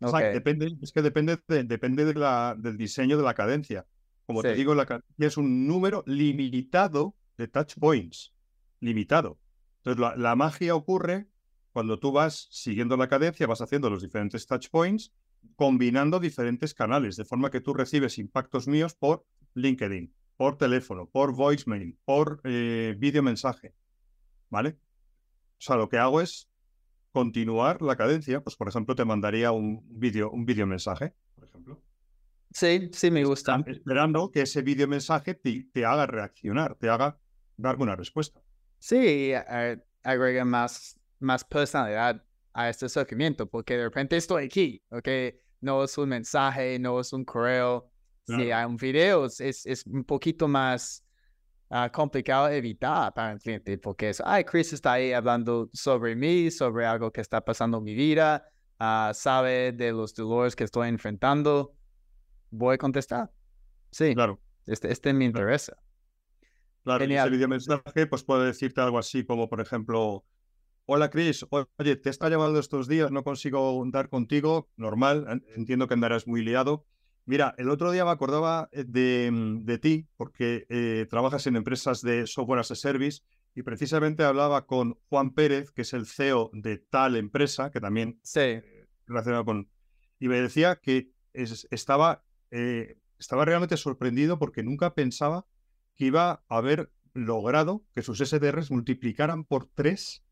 O 0.02 0.10
sea, 0.10 0.20
ok. 0.30 0.34
depende, 0.34 0.78
es 0.82 0.91
que 0.91 1.02
depende, 1.02 1.39
de- 1.47 1.64
depende 1.64 2.06
de 2.06 2.14
la, 2.14 2.56
del 2.58 2.78
diseño 2.78 3.18
de 3.18 3.24
la 3.24 3.34
cadencia. 3.34 3.86
Como 4.26 4.41
te 4.41 4.54
digo, 4.56 4.76
la 4.76 4.86
cadencia 4.86 5.28
es 5.28 5.38
un 5.38 5.68
número 5.68 6.04
limitado 6.06 7.16
de 7.38 7.47
touch 7.47 7.76
points. 7.80 8.34
Limitado. 8.80 9.39
Entonces, 9.78 10.00
la, 10.00 10.16
la 10.16 10.36
magia 10.36 10.76
ocurre 10.76 11.28
cuando 11.72 12.00
tú 12.00 12.12
vas 12.12 12.47
siguiendo 12.52 12.95
la 12.97 13.08
cadencia, 13.08 13.47
vas 13.47 13.62
haciendo 13.62 13.89
los 13.89 14.02
diferentes 14.02 14.45
touch 14.45 14.70
points, 14.70 15.14
combinando 15.56 16.20
diferentes 16.20 16.74
canales, 16.74 17.16
de 17.16 17.26
forma 17.26 17.50
que 17.50 17.62
tú 17.62 17.74
recibes 17.74 18.18
impactos 18.18 18.68
míos 18.68 18.93
por 18.95 19.26
LinkedIn, 19.54 20.14
por 20.38 20.58
teléfono, 20.58 21.08
por 21.10 21.34
voicemail, 21.34 21.97
por 22.06 22.41
eh, 22.43 22.95
video 22.97 23.24
mensaje. 23.24 23.74
¿Vale? 24.50 24.78
O 25.58 25.62
sea, 25.62 25.76
lo 25.76 25.89
que 25.89 25.97
hago 25.97 26.22
es 26.22 26.50
continuar 27.12 27.82
la 27.82 27.95
cadencia, 27.95 28.41
pues 28.41 28.55
por 28.55 28.68
ejemplo 28.70 28.95
te 28.95 29.05
mandaría 29.05 29.51
un 29.51 29.82
vídeo, 29.89 30.30
un 30.32 30.45
video 30.45 30.68
mensaje, 30.68 31.14
por 31.36 31.45
ejemplo, 31.45 31.82
Sí, 32.51 32.89
sí 32.93 33.12
me 33.12 33.24
gusta. 33.24 33.57
Están 33.57 33.72
esperando 33.72 34.32
que 34.32 34.41
ese 34.41 34.64
video 34.64 34.88
mensaje 34.88 35.36
te, 35.36 35.68
te 35.72 35.86
haga 35.86 36.07
reaccionar, 36.07 36.76
te 36.76 36.89
haga 36.89 37.20
darme 37.57 37.84
una 37.84 37.95
respuesta. 37.95 38.41
Sí, 38.80 39.34
agrega 40.03 40.45
más, 40.45 40.99
más 41.20 41.43
personalidad 41.43 42.24
a 42.53 42.70
este 42.70 42.88
acercamiento, 42.88 43.47
porque 43.47 43.78
de 43.78 43.84
repente 43.84 44.18
estoy 44.18 44.45
aquí, 44.45 44.82
¿ok? 44.89 45.07
No 45.62 45.84
es 45.84 45.95
un 45.99 46.10
mensaje, 46.10 46.80
no 46.80 46.99
es 46.99 47.14
un 47.14 47.24
correo. 47.24 47.91
Si 48.26 48.34
Claro. 48.34 48.55
hay 48.55 48.66
un 48.66 48.78
video, 48.78 49.26
es, 49.26 49.39
es 49.39 49.86
un 49.86 50.03
poquito 50.03 50.47
más 50.47 51.05
ah, 51.70 51.90
complicado 51.92 52.50
evitar 52.50 53.14
para 53.14 53.34
el 53.34 53.40
cliente, 53.40 53.78
porque 53.78 54.10
es, 54.10 54.22
ay, 54.26 54.44
Chris 54.44 54.74
está 54.74 54.94
ahí 54.94 55.14
hablando 55.14 55.70
sobre 55.74 56.16
mí, 56.16 56.52
sobre 56.52 56.86
algo 56.86 57.12
que 57.12 57.22
está 57.22 57.44
pasando 57.44 57.78
en 57.80 57.84
mi 57.84 57.94
vida, 57.94 58.46
ah, 58.80 59.12
sabe 59.14 59.72
de 59.72 59.92
los 59.92 60.14
dolores 60.14 60.56
que 60.56 60.64
estoy 60.64 60.90
enfrentando, 60.90 61.74
voy 62.52 62.76
a 62.76 62.78
contestar. 62.78 63.32
Sí, 63.92 64.14
Claro, 64.14 64.40
este, 64.66 64.92
este 64.92 65.14
me 65.14 65.26
interesa. 65.26 65.78
claro. 66.84 67.04
y 67.04 67.08
Genial. 67.08 67.28
ese 67.28 67.36
video 67.36 67.48
mensaje 67.48 68.08
pues 68.08 68.24
puede 68.24 68.46
decirte 68.48 68.82
algo 68.82 68.98
así 69.00 69.24
como, 69.26 69.50
por 69.50 69.62
ejemplo, 69.62 70.26
hola 70.86 71.10
Chris, 71.10 71.46
oye, 71.78 71.96
te 71.96 72.10
está 72.10 72.30
llamando 72.30 72.60
estos 72.60 72.88
días, 72.88 73.12
no 73.12 73.24
consigo 73.24 73.84
dar 73.88 74.10
contigo, 74.10 74.70
normal, 74.76 75.26
en- 75.30 75.46
entiendo 75.56 75.88
que 75.88 75.94
andarás 75.94 76.28
muy 76.28 76.44
liado. 76.44 76.86
Mira, 77.30 77.54
el 77.60 77.70
otro 77.70 77.92
día 77.92 78.06
me 78.06 78.10
acordaba 78.10 78.70
eh, 78.72 78.86
de, 78.88 79.30
mm, 79.32 79.64
de 79.64 79.78
ti 79.78 80.08
porque 80.18 80.66
eh, 80.68 81.06
trabajas 81.12 81.46
en 81.46 81.58
empresas 81.58 82.02
de 82.02 82.26
software 82.26 82.62
as 82.62 82.72
a 82.72 82.76
service 82.76 83.22
y 83.54 83.62
precisamente 83.62 84.24
hablaba 84.24 84.66
con 84.66 84.98
Juan 85.10 85.36
Pérez, 85.36 85.70
que 85.72 85.84
es 85.84 85.94
el 85.94 86.08
CEO 86.08 86.50
de 86.54 86.80
tal 86.80 87.16
empresa, 87.16 87.70
que 87.70 87.80
también 87.80 88.20
Sí, 88.24 88.60
relacionado 89.06 89.46
con... 89.46 89.70
Y 90.18 90.28
me 90.28 90.42
decía 90.42 90.78
que 90.82 91.12
es- 91.34 91.68
estaba, 91.70 92.24
eh, 92.50 92.98
estaba 93.20 93.46
realmente 93.46 93.78
sorprendido 93.78 94.40
porque 94.40 94.64
nunca 94.64 94.96
pensaba 94.96 95.46
que 95.96 96.06
iba 96.06 96.44
a 96.50 96.58
haber 96.58 96.92
logrado 97.14 97.86
que 97.94 98.02
sus 98.02 98.22
SDRs 98.22 98.72
multiplicaran 98.72 99.44
por 99.44 99.68
tres 99.68 100.24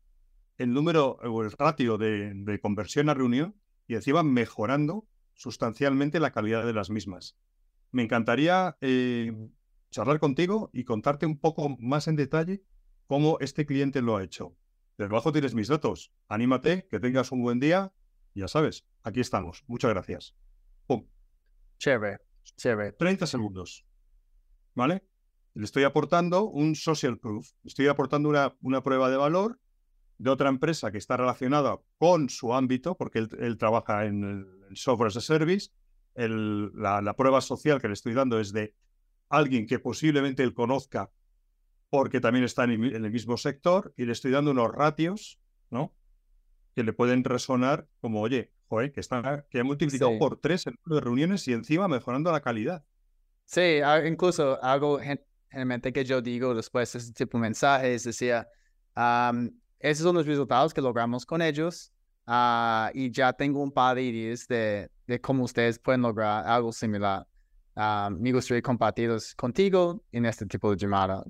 el 0.56 0.72
número 0.72 1.10
o 1.22 1.44
el 1.44 1.52
ratio 1.52 1.96
de, 1.96 2.32
de 2.34 2.58
conversión 2.58 3.08
a 3.08 3.14
reunión 3.14 3.54
y 3.86 3.94
encima 3.94 4.24
mejorando 4.24 5.06
sustancialmente 5.38 6.20
la 6.20 6.32
calidad 6.32 6.66
de 6.66 6.74
las 6.74 6.90
mismas. 6.90 7.38
Me 7.90 8.02
encantaría 8.02 8.76
eh, 8.82 9.32
charlar 9.90 10.20
contigo 10.20 10.68
y 10.74 10.84
contarte 10.84 11.24
un 11.24 11.38
poco 11.38 11.76
más 11.78 12.08
en 12.08 12.16
detalle 12.16 12.62
cómo 13.06 13.38
este 13.40 13.64
cliente 13.64 14.02
lo 14.02 14.16
ha 14.16 14.24
hecho. 14.24 14.54
Debajo 14.98 15.32
tienes 15.32 15.54
mis 15.54 15.68
datos. 15.68 16.12
Anímate, 16.28 16.86
que 16.90 17.00
tengas 17.00 17.32
un 17.32 17.42
buen 17.42 17.60
día. 17.60 17.94
Ya 18.34 18.48
sabes, 18.48 18.84
aquí 19.02 19.20
estamos. 19.20 19.64
Muchas 19.68 19.90
gracias. 19.92 20.34
Pum. 20.86 21.06
chévere, 21.78 22.18
chévere. 22.56 22.92
30 22.92 23.26
segundos. 23.26 23.86
¿vale? 24.78 25.04
Le 25.54 25.64
estoy 25.64 25.82
aportando 25.82 26.44
un 26.44 26.76
social 26.76 27.18
proof, 27.18 27.50
estoy 27.64 27.88
aportando 27.88 28.28
una, 28.28 28.56
una 28.60 28.82
prueba 28.82 29.10
de 29.10 29.16
valor 29.16 29.60
de 30.18 30.30
otra 30.30 30.48
empresa 30.48 30.90
que 30.90 30.98
está 30.98 31.16
relacionada 31.16 31.78
con 31.96 32.28
su 32.28 32.52
ámbito, 32.52 32.96
porque 32.96 33.20
él, 33.20 33.56
trabaja 33.56 34.04
en 34.04 34.24
el 34.68 34.76
software 34.76 35.08
as 35.08 35.16
a 35.16 35.20
service. 35.20 35.70
la, 36.14 37.00
la, 37.00 37.14
prueba 37.14 37.40
social 37.40 37.80
que 37.80 37.88
le 37.88 37.94
estoy 37.94 38.14
dando 38.14 38.40
es 38.40 38.52
de 38.52 38.74
alguien 39.28 39.66
que 39.66 39.78
posiblemente 39.78 40.42
él 40.42 40.54
conozca 40.54 41.10
porque 41.90 42.20
también 42.20 42.44
está 42.44 42.64
en 42.64 42.84
el, 42.84 43.10
mismo 43.10 43.36
sector 43.36 43.94
y 43.96 44.04
le 44.04 44.12
estoy 44.12 44.30
dando 44.30 44.50
unos 44.50 44.70
ratios, 44.72 45.40
¿no? 45.70 45.94
Que 46.74 46.82
le 46.82 46.92
pueden 46.92 47.24
resonar 47.24 47.88
como, 48.00 48.20
oye, 48.20 48.52
joder, 48.66 48.92
que, 48.92 49.00
está, 49.00 49.46
que 49.48 49.60
ha 49.60 49.64
multiplicado 49.64 50.18
por 50.18 50.38
tres 50.38 50.66
el 50.66 50.74
número 50.84 50.96
de 50.96 51.04
reuniones 51.04 51.48
y 51.48 51.52
encima 51.52 51.88
mejorando 51.88 52.30
la 52.30 52.42
calidad. 52.42 52.84
Sí, 53.46 53.80
incluso 54.06 54.62
algo 54.62 55.00
generalmente 55.48 55.92
que 55.92 56.04
yo 56.04 56.20
digo 56.20 56.54
después 56.54 56.92
de 56.92 56.98
ese 56.98 57.12
tipo 57.14 57.38
de 57.38 57.42
mensajes, 57.42 58.04
decía, 58.04 58.46
esos 59.80 60.04
son 60.04 60.16
los 60.16 60.26
resultados 60.26 60.74
que 60.74 60.80
logramos 60.80 61.24
con 61.24 61.42
ellos 61.42 61.92
ah, 62.26 62.90
y 62.94 63.10
ya 63.10 63.32
tengo 63.32 63.62
un 63.62 63.72
par 63.72 63.96
de 63.96 64.02
ideas 64.02 64.46
de, 64.46 64.90
de 65.06 65.20
cómo 65.20 65.44
ustedes 65.44 65.78
pueden 65.78 66.02
lograr 66.02 66.46
algo 66.46 66.72
similar 66.72 67.26
me 68.10 68.32
gustaría 68.32 68.62
compartirlos 68.62 69.34
contigo 69.34 70.02
en 70.10 70.26
este 70.26 70.46
tipo 70.46 70.70
de 70.70 70.76
llamada, 70.76 71.24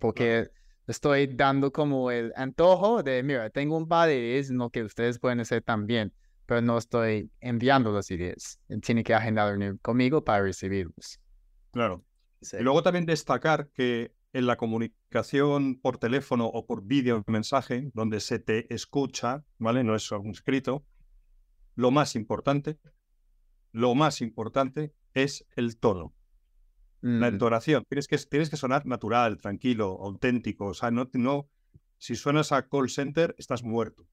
porque 0.00 0.50
estoy 0.86 1.28
dando 1.28 1.72
como 1.72 2.10
el 2.10 2.32
antojo 2.36 3.02
de, 3.02 3.22
mira, 3.22 3.48
tengo 3.50 3.76
un 3.76 3.86
par 3.86 4.08
de 4.08 4.18
ideas 4.18 4.50
en 4.50 4.58
lo 4.58 4.70
que 4.70 4.82
ustedes 4.82 5.18
pueden 5.18 5.40
hacer 5.40 5.62
también, 5.62 6.12
pero 6.46 6.60
no 6.60 6.78
estoy 6.78 7.30
enviando 7.40 7.92
las 7.92 8.10
ideas. 8.10 8.58
Tiene 8.82 9.04
que 9.04 9.14
agendar 9.14 9.56
conmigo 9.80 10.24
para 10.24 10.42
recibirlos. 10.42 11.20
Claro. 11.70 12.04
Y 12.40 12.62
luego 12.62 12.82
también 12.82 13.06
destacar 13.06 13.68
que 13.68 14.12
en 14.34 14.46
la 14.46 14.56
comunicación 14.56 15.80
por 15.80 15.98
teléfono 15.98 16.46
o 16.46 16.66
por 16.66 16.84
vídeo 16.84 17.22
mensaje, 17.28 17.90
donde 17.94 18.18
se 18.20 18.40
te 18.40 18.72
escucha, 18.74 19.44
¿vale? 19.58 19.84
No 19.84 19.94
es 19.94 20.10
un 20.10 20.30
escrito, 20.30 20.84
lo 21.76 21.92
más 21.92 22.16
importante, 22.16 22.78
lo 23.70 23.94
más 23.94 24.20
importante 24.20 24.92
es 25.14 25.46
el 25.54 25.78
tono. 25.78 26.14
La 27.00 27.30
mm. 27.30 27.34
entonación. 27.34 27.84
Tienes 27.88 28.08
que, 28.08 28.18
tienes 28.18 28.50
que 28.50 28.56
sonar 28.56 28.86
natural, 28.86 29.38
tranquilo, 29.38 29.98
auténtico. 30.02 30.66
O 30.66 30.74
sea, 30.74 30.90
no, 30.90 31.08
no, 31.12 31.48
si 31.98 32.16
suenas 32.16 32.50
a 32.50 32.68
call 32.68 32.90
center, 32.90 33.36
estás 33.38 33.62
muerto. 33.62 34.06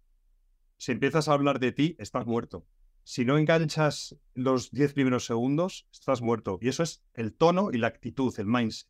Si 0.77 0.91
empiezas 0.91 1.29
a 1.29 1.33
hablar 1.33 1.59
de 1.59 1.71
ti, 1.71 1.95
estás 1.97 2.27
muerto. 2.27 2.67
Si 3.03 3.25
no 3.25 3.39
enganchas 3.39 4.15
los 4.35 4.69
10 4.71 4.93
primeros 4.93 5.25
segundos, 5.25 5.87
estás 5.91 6.21
muerto. 6.21 6.59
Y 6.61 6.67
eso 6.67 6.83
es 6.83 7.03
el 7.13 7.33
tono 7.33 7.71
y 7.71 7.77
la 7.77 7.87
actitud, 7.87 8.33
el 8.39 8.45
mindset. 8.45 8.87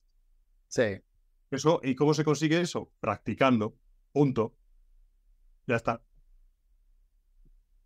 Sí. 0.67 1.01
Eso, 1.51 1.81
¿Y 1.83 1.95
cómo 1.95 2.13
se 2.13 2.23
consigue 2.23 2.61
eso? 2.61 2.89
Practicando. 3.01 3.75
Punto. 4.13 4.55
Ya 5.67 5.75
está. 5.75 6.01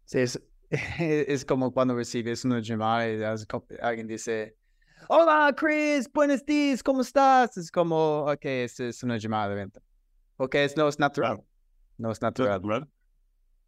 Sí, 0.06 0.20
es, 0.20 0.40
es 0.70 1.46
como 1.46 1.74
cuando 1.74 1.96
recibes 1.96 2.46
una 2.46 2.60
llamada 2.60 3.10
y 3.10 3.20
alguien 3.82 4.08
dice, 4.08 4.56
hola 5.10 5.52
Chris, 5.58 6.08
buenos 6.14 6.46
días, 6.46 6.84
¿cómo 6.84 7.02
estás? 7.02 7.58
Es 7.58 7.72
como, 7.72 8.26
ok, 8.26 8.46
es 8.46 9.02
una 9.02 9.18
llamada 9.18 9.50
de 9.50 9.56
venta. 9.56 9.82
Porque 10.38 10.64
es, 10.64 10.78
no 10.78 10.88
es 10.88 11.00
natural. 11.00 11.44
No 11.98 12.12
es 12.12 12.22
natural. 12.22 12.88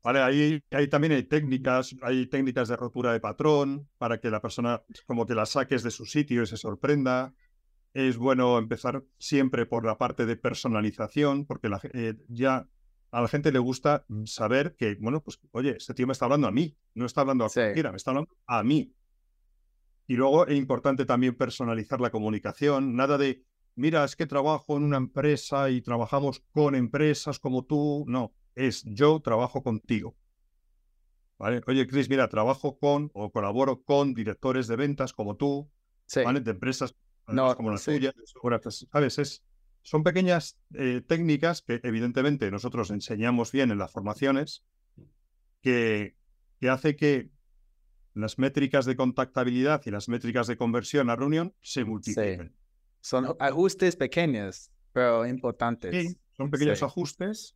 Vale, 0.03 0.21
ahí, 0.21 0.63
ahí 0.71 0.87
también 0.87 1.13
hay 1.13 1.23
técnicas, 1.23 1.95
hay 2.03 2.27
técnicas 2.27 2.67
de 2.67 2.75
rotura 2.75 3.13
de 3.13 3.19
patrón 3.19 3.89
para 3.97 4.19
que 4.19 4.29
la 4.29 4.39
persona 4.41 4.83
como 5.07 5.25
que 5.25 5.33
la 5.33 5.45
saques 5.45 5.81
de 5.81 5.89
su 5.89 6.05
sitio 6.05 6.43
y 6.43 6.45
se 6.45 6.55
sorprenda. 6.55 7.33
Es 7.97 8.15
bueno 8.17 8.59
empezar 8.59 9.03
siempre 9.17 9.65
por 9.65 9.83
la 9.83 9.97
parte 9.97 10.27
de 10.27 10.35
personalización, 10.35 11.47
porque 11.47 11.67
la, 11.67 11.81
eh, 11.93 12.13
ya 12.27 12.69
a 13.09 13.21
la 13.21 13.27
gente 13.27 13.51
le 13.51 13.57
gusta 13.57 14.05
saber 14.25 14.75
que, 14.75 14.93
bueno, 15.01 15.23
pues, 15.23 15.39
oye, 15.49 15.77
este 15.77 15.95
tío 15.95 16.05
me 16.05 16.13
está 16.13 16.25
hablando 16.25 16.45
a 16.45 16.51
mí, 16.51 16.77
no 16.93 17.07
está 17.07 17.21
hablando 17.21 17.45
a 17.45 17.49
cualquiera, 17.49 17.89
me 17.89 17.97
está 17.97 18.11
hablando 18.11 18.37
a 18.45 18.61
mí. 18.61 18.93
Y 20.05 20.13
luego 20.13 20.45
es 20.45 20.55
importante 20.55 21.05
también 21.05 21.33
personalizar 21.35 21.99
la 21.99 22.11
comunicación, 22.11 22.95
nada 22.95 23.17
de, 23.17 23.43
mira, 23.73 24.03
es 24.03 24.15
que 24.15 24.27
trabajo 24.27 24.77
en 24.77 24.83
una 24.83 24.97
empresa 24.97 25.71
y 25.71 25.81
trabajamos 25.81 26.43
con 26.51 26.75
empresas 26.75 27.39
como 27.39 27.65
tú, 27.65 28.05
no, 28.07 28.31
es 28.53 28.83
yo 28.85 29.21
trabajo 29.21 29.63
contigo. 29.63 30.15
¿Vale? 31.39 31.61
Oye, 31.65 31.87
Chris, 31.87 32.11
mira, 32.11 32.29
trabajo 32.29 32.77
con 32.77 33.09
o 33.15 33.31
colaboro 33.31 33.81
con 33.81 34.13
directores 34.13 34.67
de 34.67 34.75
ventas 34.75 35.13
como 35.13 35.35
tú, 35.35 35.71
¿vale? 36.23 36.41
De 36.41 36.51
empresas 36.51 36.95
como 37.27 37.71
la 37.71 37.77
tuya, 37.77 38.13
¿sabes? 38.91 39.19
Es, 39.19 39.43
son 39.81 40.03
pequeñas 40.03 40.57
eh, 40.73 41.01
técnicas 41.05 41.61
que 41.61 41.79
evidentemente 41.83 42.49
nosotros 42.51 42.89
enseñamos 42.91 43.51
bien 43.51 43.71
en 43.71 43.77
las 43.77 43.91
formaciones, 43.91 44.63
que, 45.61 46.15
que 46.59 46.69
hace 46.69 46.95
que 46.95 47.29
las 48.13 48.39
métricas 48.39 48.85
de 48.85 48.95
contactabilidad 48.95 49.81
y 49.85 49.91
las 49.91 50.09
métricas 50.09 50.47
de 50.47 50.57
conversión 50.57 51.09
a 51.09 51.15
reunión 51.15 51.53
se 51.61 51.85
multipliquen. 51.85 52.55
Son 53.01 53.35
ajustes 53.39 53.95
pequeños, 53.95 54.71
pero 54.91 55.25
importantes. 55.25 55.93
Sí, 55.93 56.17
son 56.35 56.49
pequeños 56.49 56.81
ajustes 56.81 57.53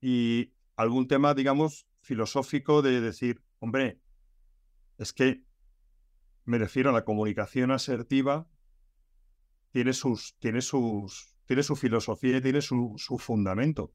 y 0.00 0.52
algún 0.76 1.06
tema, 1.06 1.34
digamos, 1.34 1.86
filosófico 2.00 2.82
de 2.82 3.00
decir, 3.00 3.42
hombre, 3.60 3.98
es 4.98 5.12
que 5.12 5.42
me 6.44 6.58
refiero 6.58 6.90
a 6.90 6.92
la 6.92 7.04
comunicación 7.04 7.70
asertiva, 7.70 8.46
tiene 9.74 9.92
sus, 9.92 10.36
tiene 10.38 10.62
sus, 10.62 11.34
tiene 11.46 11.64
su 11.64 11.74
filosofía 11.74 12.36
y 12.36 12.40
tiene 12.40 12.62
su, 12.62 12.94
su 12.96 13.18
fundamento. 13.18 13.92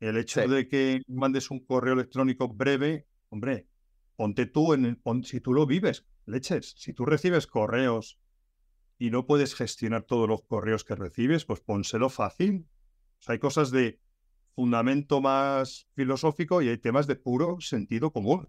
El 0.00 0.16
hecho 0.16 0.48
de 0.48 0.66
que 0.66 1.02
mandes 1.06 1.50
un 1.50 1.66
correo 1.66 1.92
electrónico 1.92 2.48
breve, 2.48 3.06
hombre, 3.28 3.68
ponte 4.16 4.46
tú 4.46 4.72
en 4.72 4.86
el, 4.86 5.24
si 5.24 5.42
tú 5.42 5.52
lo 5.52 5.66
vives, 5.66 6.06
leches, 6.24 6.74
si 6.78 6.94
tú 6.94 7.04
recibes 7.04 7.46
correos 7.46 8.18
y 8.98 9.10
no 9.10 9.26
puedes 9.26 9.54
gestionar 9.54 10.04
todos 10.04 10.26
los 10.26 10.40
correos 10.44 10.82
que 10.82 10.94
recibes, 10.94 11.44
pues 11.44 11.60
pónselo 11.60 12.08
fácil. 12.08 12.66
hay 13.26 13.38
cosas 13.38 13.70
de 13.70 14.00
fundamento 14.54 15.20
más 15.20 15.86
filosófico 15.92 16.62
y 16.62 16.70
hay 16.70 16.78
temas 16.78 17.06
de 17.06 17.16
puro 17.16 17.60
sentido 17.60 18.12
común. 18.14 18.48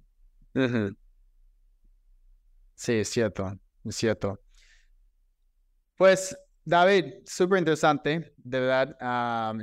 Sí, 2.75 2.93
es 2.93 3.09
cierto, 3.09 3.59
es 3.83 3.97
cierto. 3.97 4.39
Pues 5.99 6.35
David, 6.63 7.15
súper 7.25 7.59
interesante, 7.59 8.33
de 8.37 8.59
verdad. 8.61 8.95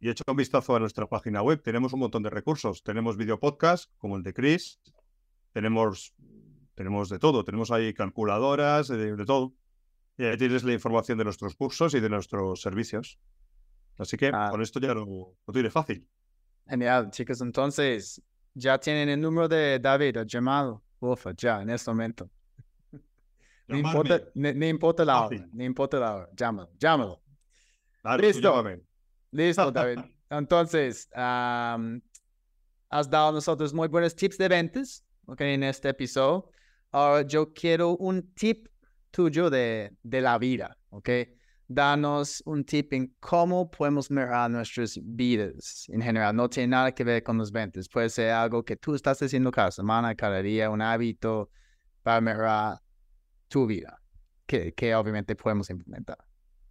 y 0.00 0.08
echo 0.08 0.24
un 0.26 0.36
vistazo 0.36 0.74
a 0.74 0.80
nuestra 0.80 1.06
página 1.06 1.42
web. 1.42 1.60
Tenemos 1.62 1.92
un 1.92 2.00
montón 2.00 2.22
de 2.22 2.30
recursos. 2.30 2.82
Tenemos 2.82 3.18
video 3.18 3.38
podcast 3.38 3.92
como 3.98 4.16
el 4.16 4.22
de 4.22 4.32
Chris, 4.32 4.80
tenemos, 5.52 6.14
tenemos 6.74 7.10
de 7.10 7.18
todo, 7.18 7.44
tenemos 7.44 7.70
ahí 7.70 7.92
calculadoras, 7.92 8.88
de, 8.88 9.22
todo. 9.26 9.52
Y 10.16 10.24
ahí 10.24 10.38
tienes 10.38 10.64
la 10.64 10.72
información 10.72 11.18
de 11.18 11.24
nuestros 11.24 11.54
cursos 11.56 11.92
y 11.92 12.00
de 12.00 12.08
nuestros 12.08 12.62
servicios. 12.62 13.18
Así 13.98 14.16
que 14.16 14.30
ah. 14.32 14.48
con 14.50 14.62
esto 14.62 14.80
ya 14.80 14.94
lo, 14.94 15.36
lo 15.46 15.52
tiene 15.52 15.68
fácil. 15.68 16.08
Genial, 16.66 17.10
chicos. 17.10 17.42
Entonces, 17.42 18.22
ya 18.54 18.78
tienen 18.78 19.08
el 19.08 19.20
número 19.20 19.48
de 19.48 19.78
David 19.78 20.18
llamado. 20.26 20.82
Ufa, 21.00 21.32
ya, 21.36 21.60
en 21.62 21.70
este 21.70 21.90
momento. 21.90 22.30
No 23.66 23.78
importa, 23.78 24.20
ni, 24.34 24.68
importa 24.68 25.06
la 25.06 25.24
hora, 25.24 25.48
ni 25.52 25.64
importa 25.64 25.98
la 25.98 26.14
hora. 26.14 26.28
Llámalo, 26.36 26.70
llámalo. 26.78 27.22
Listo. 28.18 28.62
Listo, 29.30 29.70
David. 29.72 30.00
Entonces, 30.28 31.08
has 31.14 33.08
dado 33.08 33.28
a 33.28 33.32
nosotros 33.32 33.72
muy 33.72 33.88
buenos 33.88 34.14
tips 34.14 34.36
de 34.36 34.48
ventas 34.48 35.02
okay, 35.24 35.54
en 35.54 35.62
este 35.62 35.88
episodio. 35.88 36.50
Ahora 36.90 37.22
yo 37.22 37.54
quiero 37.54 37.96
un 37.96 38.34
tip 38.34 38.68
tuyo 39.10 39.48
de, 39.48 39.96
de 40.02 40.20
la 40.20 40.36
vida, 40.36 40.76
¿ok? 40.90 41.08
Danos 41.66 42.42
un 42.44 42.64
tip 42.64 42.92
en 42.92 43.14
cómo 43.20 43.70
podemos 43.70 44.10
mejorar 44.10 44.50
nuestras 44.50 44.98
vidas 45.02 45.86
en 45.88 46.02
general. 46.02 46.36
No 46.36 46.48
tiene 46.48 46.68
nada 46.68 46.92
que 46.92 47.04
ver 47.04 47.22
con 47.22 47.38
los 47.38 47.50
ventas. 47.50 47.88
Puede 47.88 48.10
ser 48.10 48.30
algo 48.30 48.64
que 48.64 48.76
tú 48.76 48.94
estás 48.94 49.22
haciendo 49.22 49.50
cada 49.50 49.70
semana, 49.70 50.14
cada 50.14 50.42
día, 50.42 50.68
un 50.68 50.82
hábito, 50.82 51.50
para 52.02 52.20
mejorar 52.20 52.80
tu 53.48 53.66
vida, 53.66 54.00
que, 54.46 54.74
que 54.74 54.94
obviamente 54.94 55.34
podemos 55.34 55.70
implementar. 55.70 56.18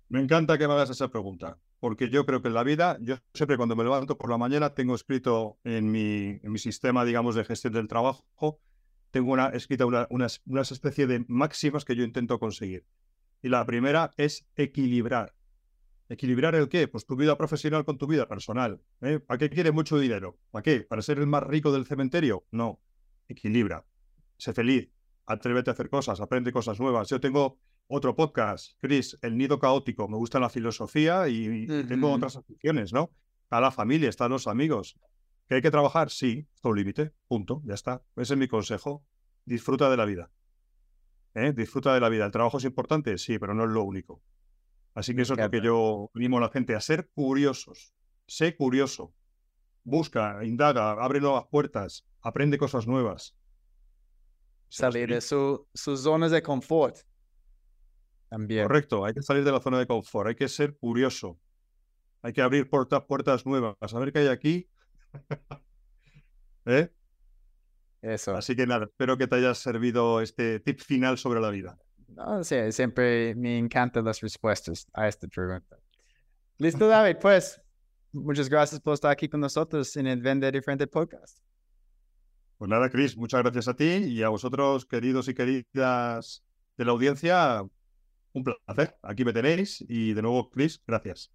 Me 0.09 0.21
encanta 0.21 0.57
que 0.57 0.67
me 0.67 0.73
hagas 0.73 0.91
esa 0.91 1.09
pregunta, 1.09 1.57
porque 1.79 2.09
yo 2.09 2.25
creo 2.25 2.41
que 2.41 2.49
en 2.49 2.53
la 2.53 2.63
vida, 2.63 2.97
yo 3.01 3.15
siempre 3.33 3.57
cuando 3.57 3.75
me 3.75 3.83
levanto 3.83 4.17
por 4.17 4.29
la 4.29 4.37
mañana 4.37 4.75
tengo 4.75 4.93
escrito 4.93 5.57
en 5.63 5.91
mi, 5.91 6.39
en 6.43 6.51
mi 6.51 6.59
sistema, 6.59 7.03
digamos, 7.03 7.33
de 7.33 7.43
gestión 7.43 7.73
del 7.73 7.87
trabajo, 7.87 8.59
tengo 9.09 9.31
una, 9.31 9.47
escrita 9.49 9.85
una, 9.85 10.07
unas, 10.11 10.41
unas 10.45 10.71
especie 10.71 11.07
de 11.07 11.25
máximas 11.27 11.83
que 11.83 11.95
yo 11.95 12.03
intento 12.03 12.39
conseguir. 12.39 12.85
Y 13.43 13.49
la 13.49 13.65
primera 13.65 14.11
es 14.15 14.47
equilibrar. 14.55 15.35
¿Equilibrar 16.07 16.55
el 16.55 16.69
qué? 16.69 16.87
Pues 16.87 17.05
tu 17.05 17.17
vida 17.17 17.37
profesional 17.37 17.83
con 17.83 17.97
tu 17.97 18.07
vida 18.07 18.27
personal. 18.27 18.81
¿eh? 19.01 19.19
¿Para 19.19 19.37
qué 19.37 19.49
quieres 19.49 19.73
mucho 19.73 19.99
dinero? 19.99 20.39
¿Para 20.49 20.63
qué? 20.63 20.81
¿Para 20.81 21.01
ser 21.01 21.19
el 21.19 21.27
más 21.27 21.43
rico 21.43 21.73
del 21.73 21.85
cementerio? 21.85 22.45
No. 22.51 22.81
Equilibra. 23.27 23.85
Sé 24.37 24.53
feliz. 24.53 24.89
Atrévete 25.25 25.69
a 25.69 25.73
hacer 25.73 25.89
cosas. 25.89 26.21
Aprende 26.21 26.53
cosas 26.53 26.79
nuevas. 26.79 27.09
Yo 27.09 27.19
tengo 27.19 27.59
otro 27.87 28.15
podcast, 28.15 28.77
Chris, 28.79 29.17
El 29.21 29.37
Nido 29.37 29.59
Caótico. 29.59 30.07
Me 30.07 30.15
gusta 30.15 30.39
la 30.39 30.49
filosofía 30.49 31.27
y, 31.27 31.65
y 31.65 31.83
tengo 31.83 32.13
otras 32.13 32.37
aficiones, 32.37 32.93
¿no? 32.93 33.11
Está 33.43 33.59
la 33.59 33.71
familia, 33.71 34.07
están 34.07 34.31
los 34.31 34.47
amigos. 34.47 34.97
¿Que 35.49 35.55
hay 35.55 35.61
que 35.61 35.71
trabajar? 35.71 36.09
Sí, 36.09 36.47
hasta 36.55 36.69
un 36.69 36.77
límite. 36.77 37.11
Punto. 37.27 37.61
Ya 37.65 37.73
está. 37.73 38.03
Ese 38.15 38.35
es 38.35 38.39
mi 38.39 38.47
consejo. 38.47 39.05
Disfruta 39.43 39.89
de 39.89 39.97
la 39.97 40.05
vida. 40.05 40.31
¿Eh? 41.35 41.53
Disfruta 41.53 41.93
de 41.93 41.99
la 41.99 42.09
vida. 42.09 42.25
¿El 42.25 42.31
trabajo 42.31 42.57
es 42.57 42.63
importante? 42.65 43.17
Sí, 43.17 43.39
pero 43.39 43.53
no 43.53 43.63
es 43.63 43.69
lo 43.69 43.83
único. 43.83 44.21
Así 44.93 45.15
que 45.15 45.23
eso 45.23 45.33
es 45.33 45.39
lo 45.39 45.49
que 45.49 45.61
yo 45.61 46.11
animo 46.13 46.37
a 46.37 46.41
la 46.41 46.49
gente, 46.49 46.75
a 46.75 46.81
ser 46.81 47.09
curiosos. 47.13 47.93
Sé 48.27 48.55
curioso. 48.55 49.13
Busca, 49.83 50.43
indaga, 50.45 50.91
abre 50.91 51.19
nuevas 51.19 51.45
puertas, 51.49 52.05
aprende 52.21 52.57
cosas 52.57 52.87
nuevas. 52.87 53.35
Salir 54.69 55.09
de 55.09 55.21
su, 55.21 55.67
sus 55.73 56.01
zonas 56.01 56.31
de 56.31 56.41
confort. 56.41 56.97
También. 58.29 58.63
Correcto, 58.63 59.05
hay 59.05 59.13
que 59.13 59.21
salir 59.21 59.43
de 59.43 59.51
la 59.51 59.59
zona 59.59 59.77
de 59.77 59.85
confort, 59.85 60.29
hay 60.29 60.35
que 60.35 60.47
ser 60.47 60.75
curioso. 60.77 61.39
Hay 62.21 62.31
que 62.31 62.41
abrir 62.41 62.69
puertas, 62.69 63.03
puertas 63.03 63.45
nuevas, 63.45 63.75
a 63.81 63.87
saber 63.87 64.13
qué 64.13 64.19
hay 64.19 64.27
aquí. 64.27 64.69
¿Eh? 66.65 66.89
Eso. 68.03 68.35
Así 68.35 68.53
que 68.53 68.67
nada, 68.67 68.83
espero 68.83 69.17
que 69.17 69.27
te 69.27 69.37
haya 69.37 69.55
servido 69.55 70.19
este 70.19 70.59
tip 70.59 70.81
final 70.81 71.17
sobre 71.17 71.39
la 71.39 71.49
vida. 71.49 71.77
No 72.09 72.43
sé, 72.43 72.69
siempre 72.73 73.33
me 73.33 73.57
encantan 73.57 74.03
las 74.03 74.19
respuestas 74.19 74.85
a 74.93 75.07
esta 75.07 75.25
pregunta. 75.29 75.77
Listo, 76.57 76.85
David, 76.85 77.15
pues 77.21 77.61
muchas 78.11 78.49
gracias 78.49 78.81
por 78.81 78.93
estar 78.93 79.09
aquí 79.09 79.29
con 79.29 79.39
nosotros 79.39 79.95
en 79.95 80.07
el 80.07 80.21
Vende 80.21 80.51
Diferente 80.51 80.85
Podcast. 80.85 81.39
Pues 82.57 82.69
nada, 82.69 82.89
Chris, 82.89 83.15
muchas 83.15 83.41
gracias 83.41 83.69
a 83.69 83.73
ti 83.73 83.85
y 83.85 84.21
a 84.21 84.27
vosotros, 84.27 84.85
queridos 84.85 85.29
y 85.29 85.33
queridas 85.33 86.43
de 86.75 86.85
la 86.85 86.91
audiencia. 86.91 87.63
Un 88.33 88.43
placer. 88.43 88.97
Aquí 89.01 89.23
me 89.23 89.31
tenéis 89.31 89.83
y 89.87 90.13
de 90.13 90.21
nuevo, 90.21 90.49
Chris, 90.49 90.81
gracias. 90.85 91.31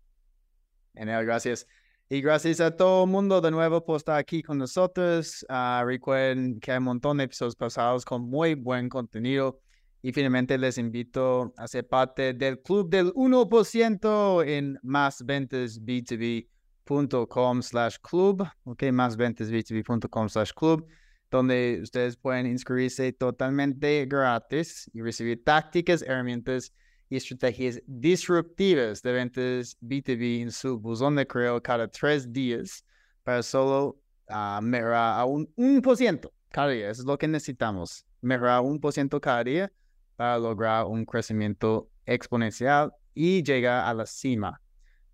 Genial, 0.95 1.25
gracias. 1.25 1.66
Y 2.11 2.23
gracias 2.23 2.59
a 2.61 2.75
todo 2.75 3.05
el 3.05 3.11
mundo 3.11 3.43
de 3.43 3.51
nuevo 3.51 3.85
por 3.85 3.99
estar 3.99 4.17
aquí 4.17 4.43
con 4.43 4.57
nosotros. 4.57 5.45
Uh, 5.51 5.85
recuerden 5.85 6.59
que 6.59 6.73
hay 6.73 6.79
un 6.79 6.85
montón 6.85 7.19
de 7.19 7.25
episodios 7.25 7.55
pasados 7.55 8.07
con 8.07 8.23
muy 8.23 8.55
buen 8.55 8.89
contenido. 8.89 9.61
Y 10.01 10.13
finalmente 10.13 10.57
les 10.57 10.79
invito 10.79 11.53
a 11.59 11.69
ser 11.69 11.87
parte 11.87 12.33
del 12.33 12.63
club 12.63 12.89
del 12.89 13.13
1% 13.13 14.47
en 14.47 14.79
másventasb2b.com 14.83 17.63
slash 17.63 17.97
club, 18.01 18.49
ok, 18.65 18.85
másventasb2b.com 18.85 20.29
slash 20.31 20.53
club, 20.53 20.87
donde 21.31 21.81
ustedes 21.83 22.17
pueden 22.17 22.47
inscribirse 22.47 23.13
totalmente 23.13 24.07
gratis 24.07 24.91
y 24.95 25.03
recibir 25.03 25.45
tácticas, 25.45 26.01
herramientas 26.01 26.73
estrategias 27.17 27.81
disruptivas 27.87 29.03
de 29.03 29.13
ventas 29.13 29.77
B2B 29.81 30.43
en 30.43 30.51
su 30.51 30.79
buzón 30.79 31.17
de 31.17 31.27
correo 31.27 31.63
cada 31.63 31.89
tres 31.89 32.31
días 32.33 32.85
para 33.23 33.43
solo 33.43 34.01
uh, 34.29 34.61
mejorar 34.61 35.21
a 35.21 35.25
un 35.25 35.47
1% 35.57 36.31
cada 36.51 36.69
día. 36.71 36.91
Eso 36.91 37.03
es 37.03 37.07
lo 37.07 37.17
que 37.17 37.29
necesitamos, 37.29 38.05
mejorar 38.21 38.61
un 38.61 38.79
por 38.79 38.93
ciento 38.93 39.21
cada 39.21 39.45
día 39.45 39.73
para 40.17 40.39
lograr 40.39 40.87
un 40.87 41.05
crecimiento 41.05 41.91
exponencial 42.05 42.93
y 43.15 43.43
llegar 43.43 43.85
a 43.85 43.95
la 43.95 44.07
cima 44.07 44.61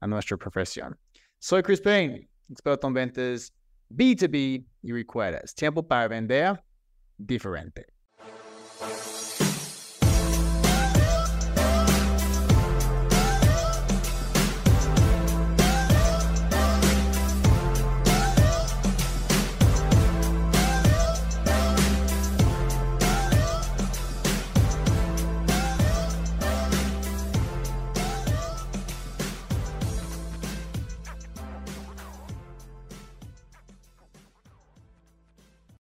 a 0.00 0.06
nuestra 0.06 0.36
profesión. 0.36 0.98
Soy 1.38 1.62
Chris 1.62 1.80
Payne, 1.80 2.28
experto 2.50 2.86
en 2.88 2.94
ventas 2.94 3.52
B2B 3.90 4.64
y 4.82 4.92
recuerda, 4.92 5.38
es 5.38 5.54
tiempo 5.54 5.86
para 5.86 6.08
vender 6.08 6.62
diferente. 7.16 7.93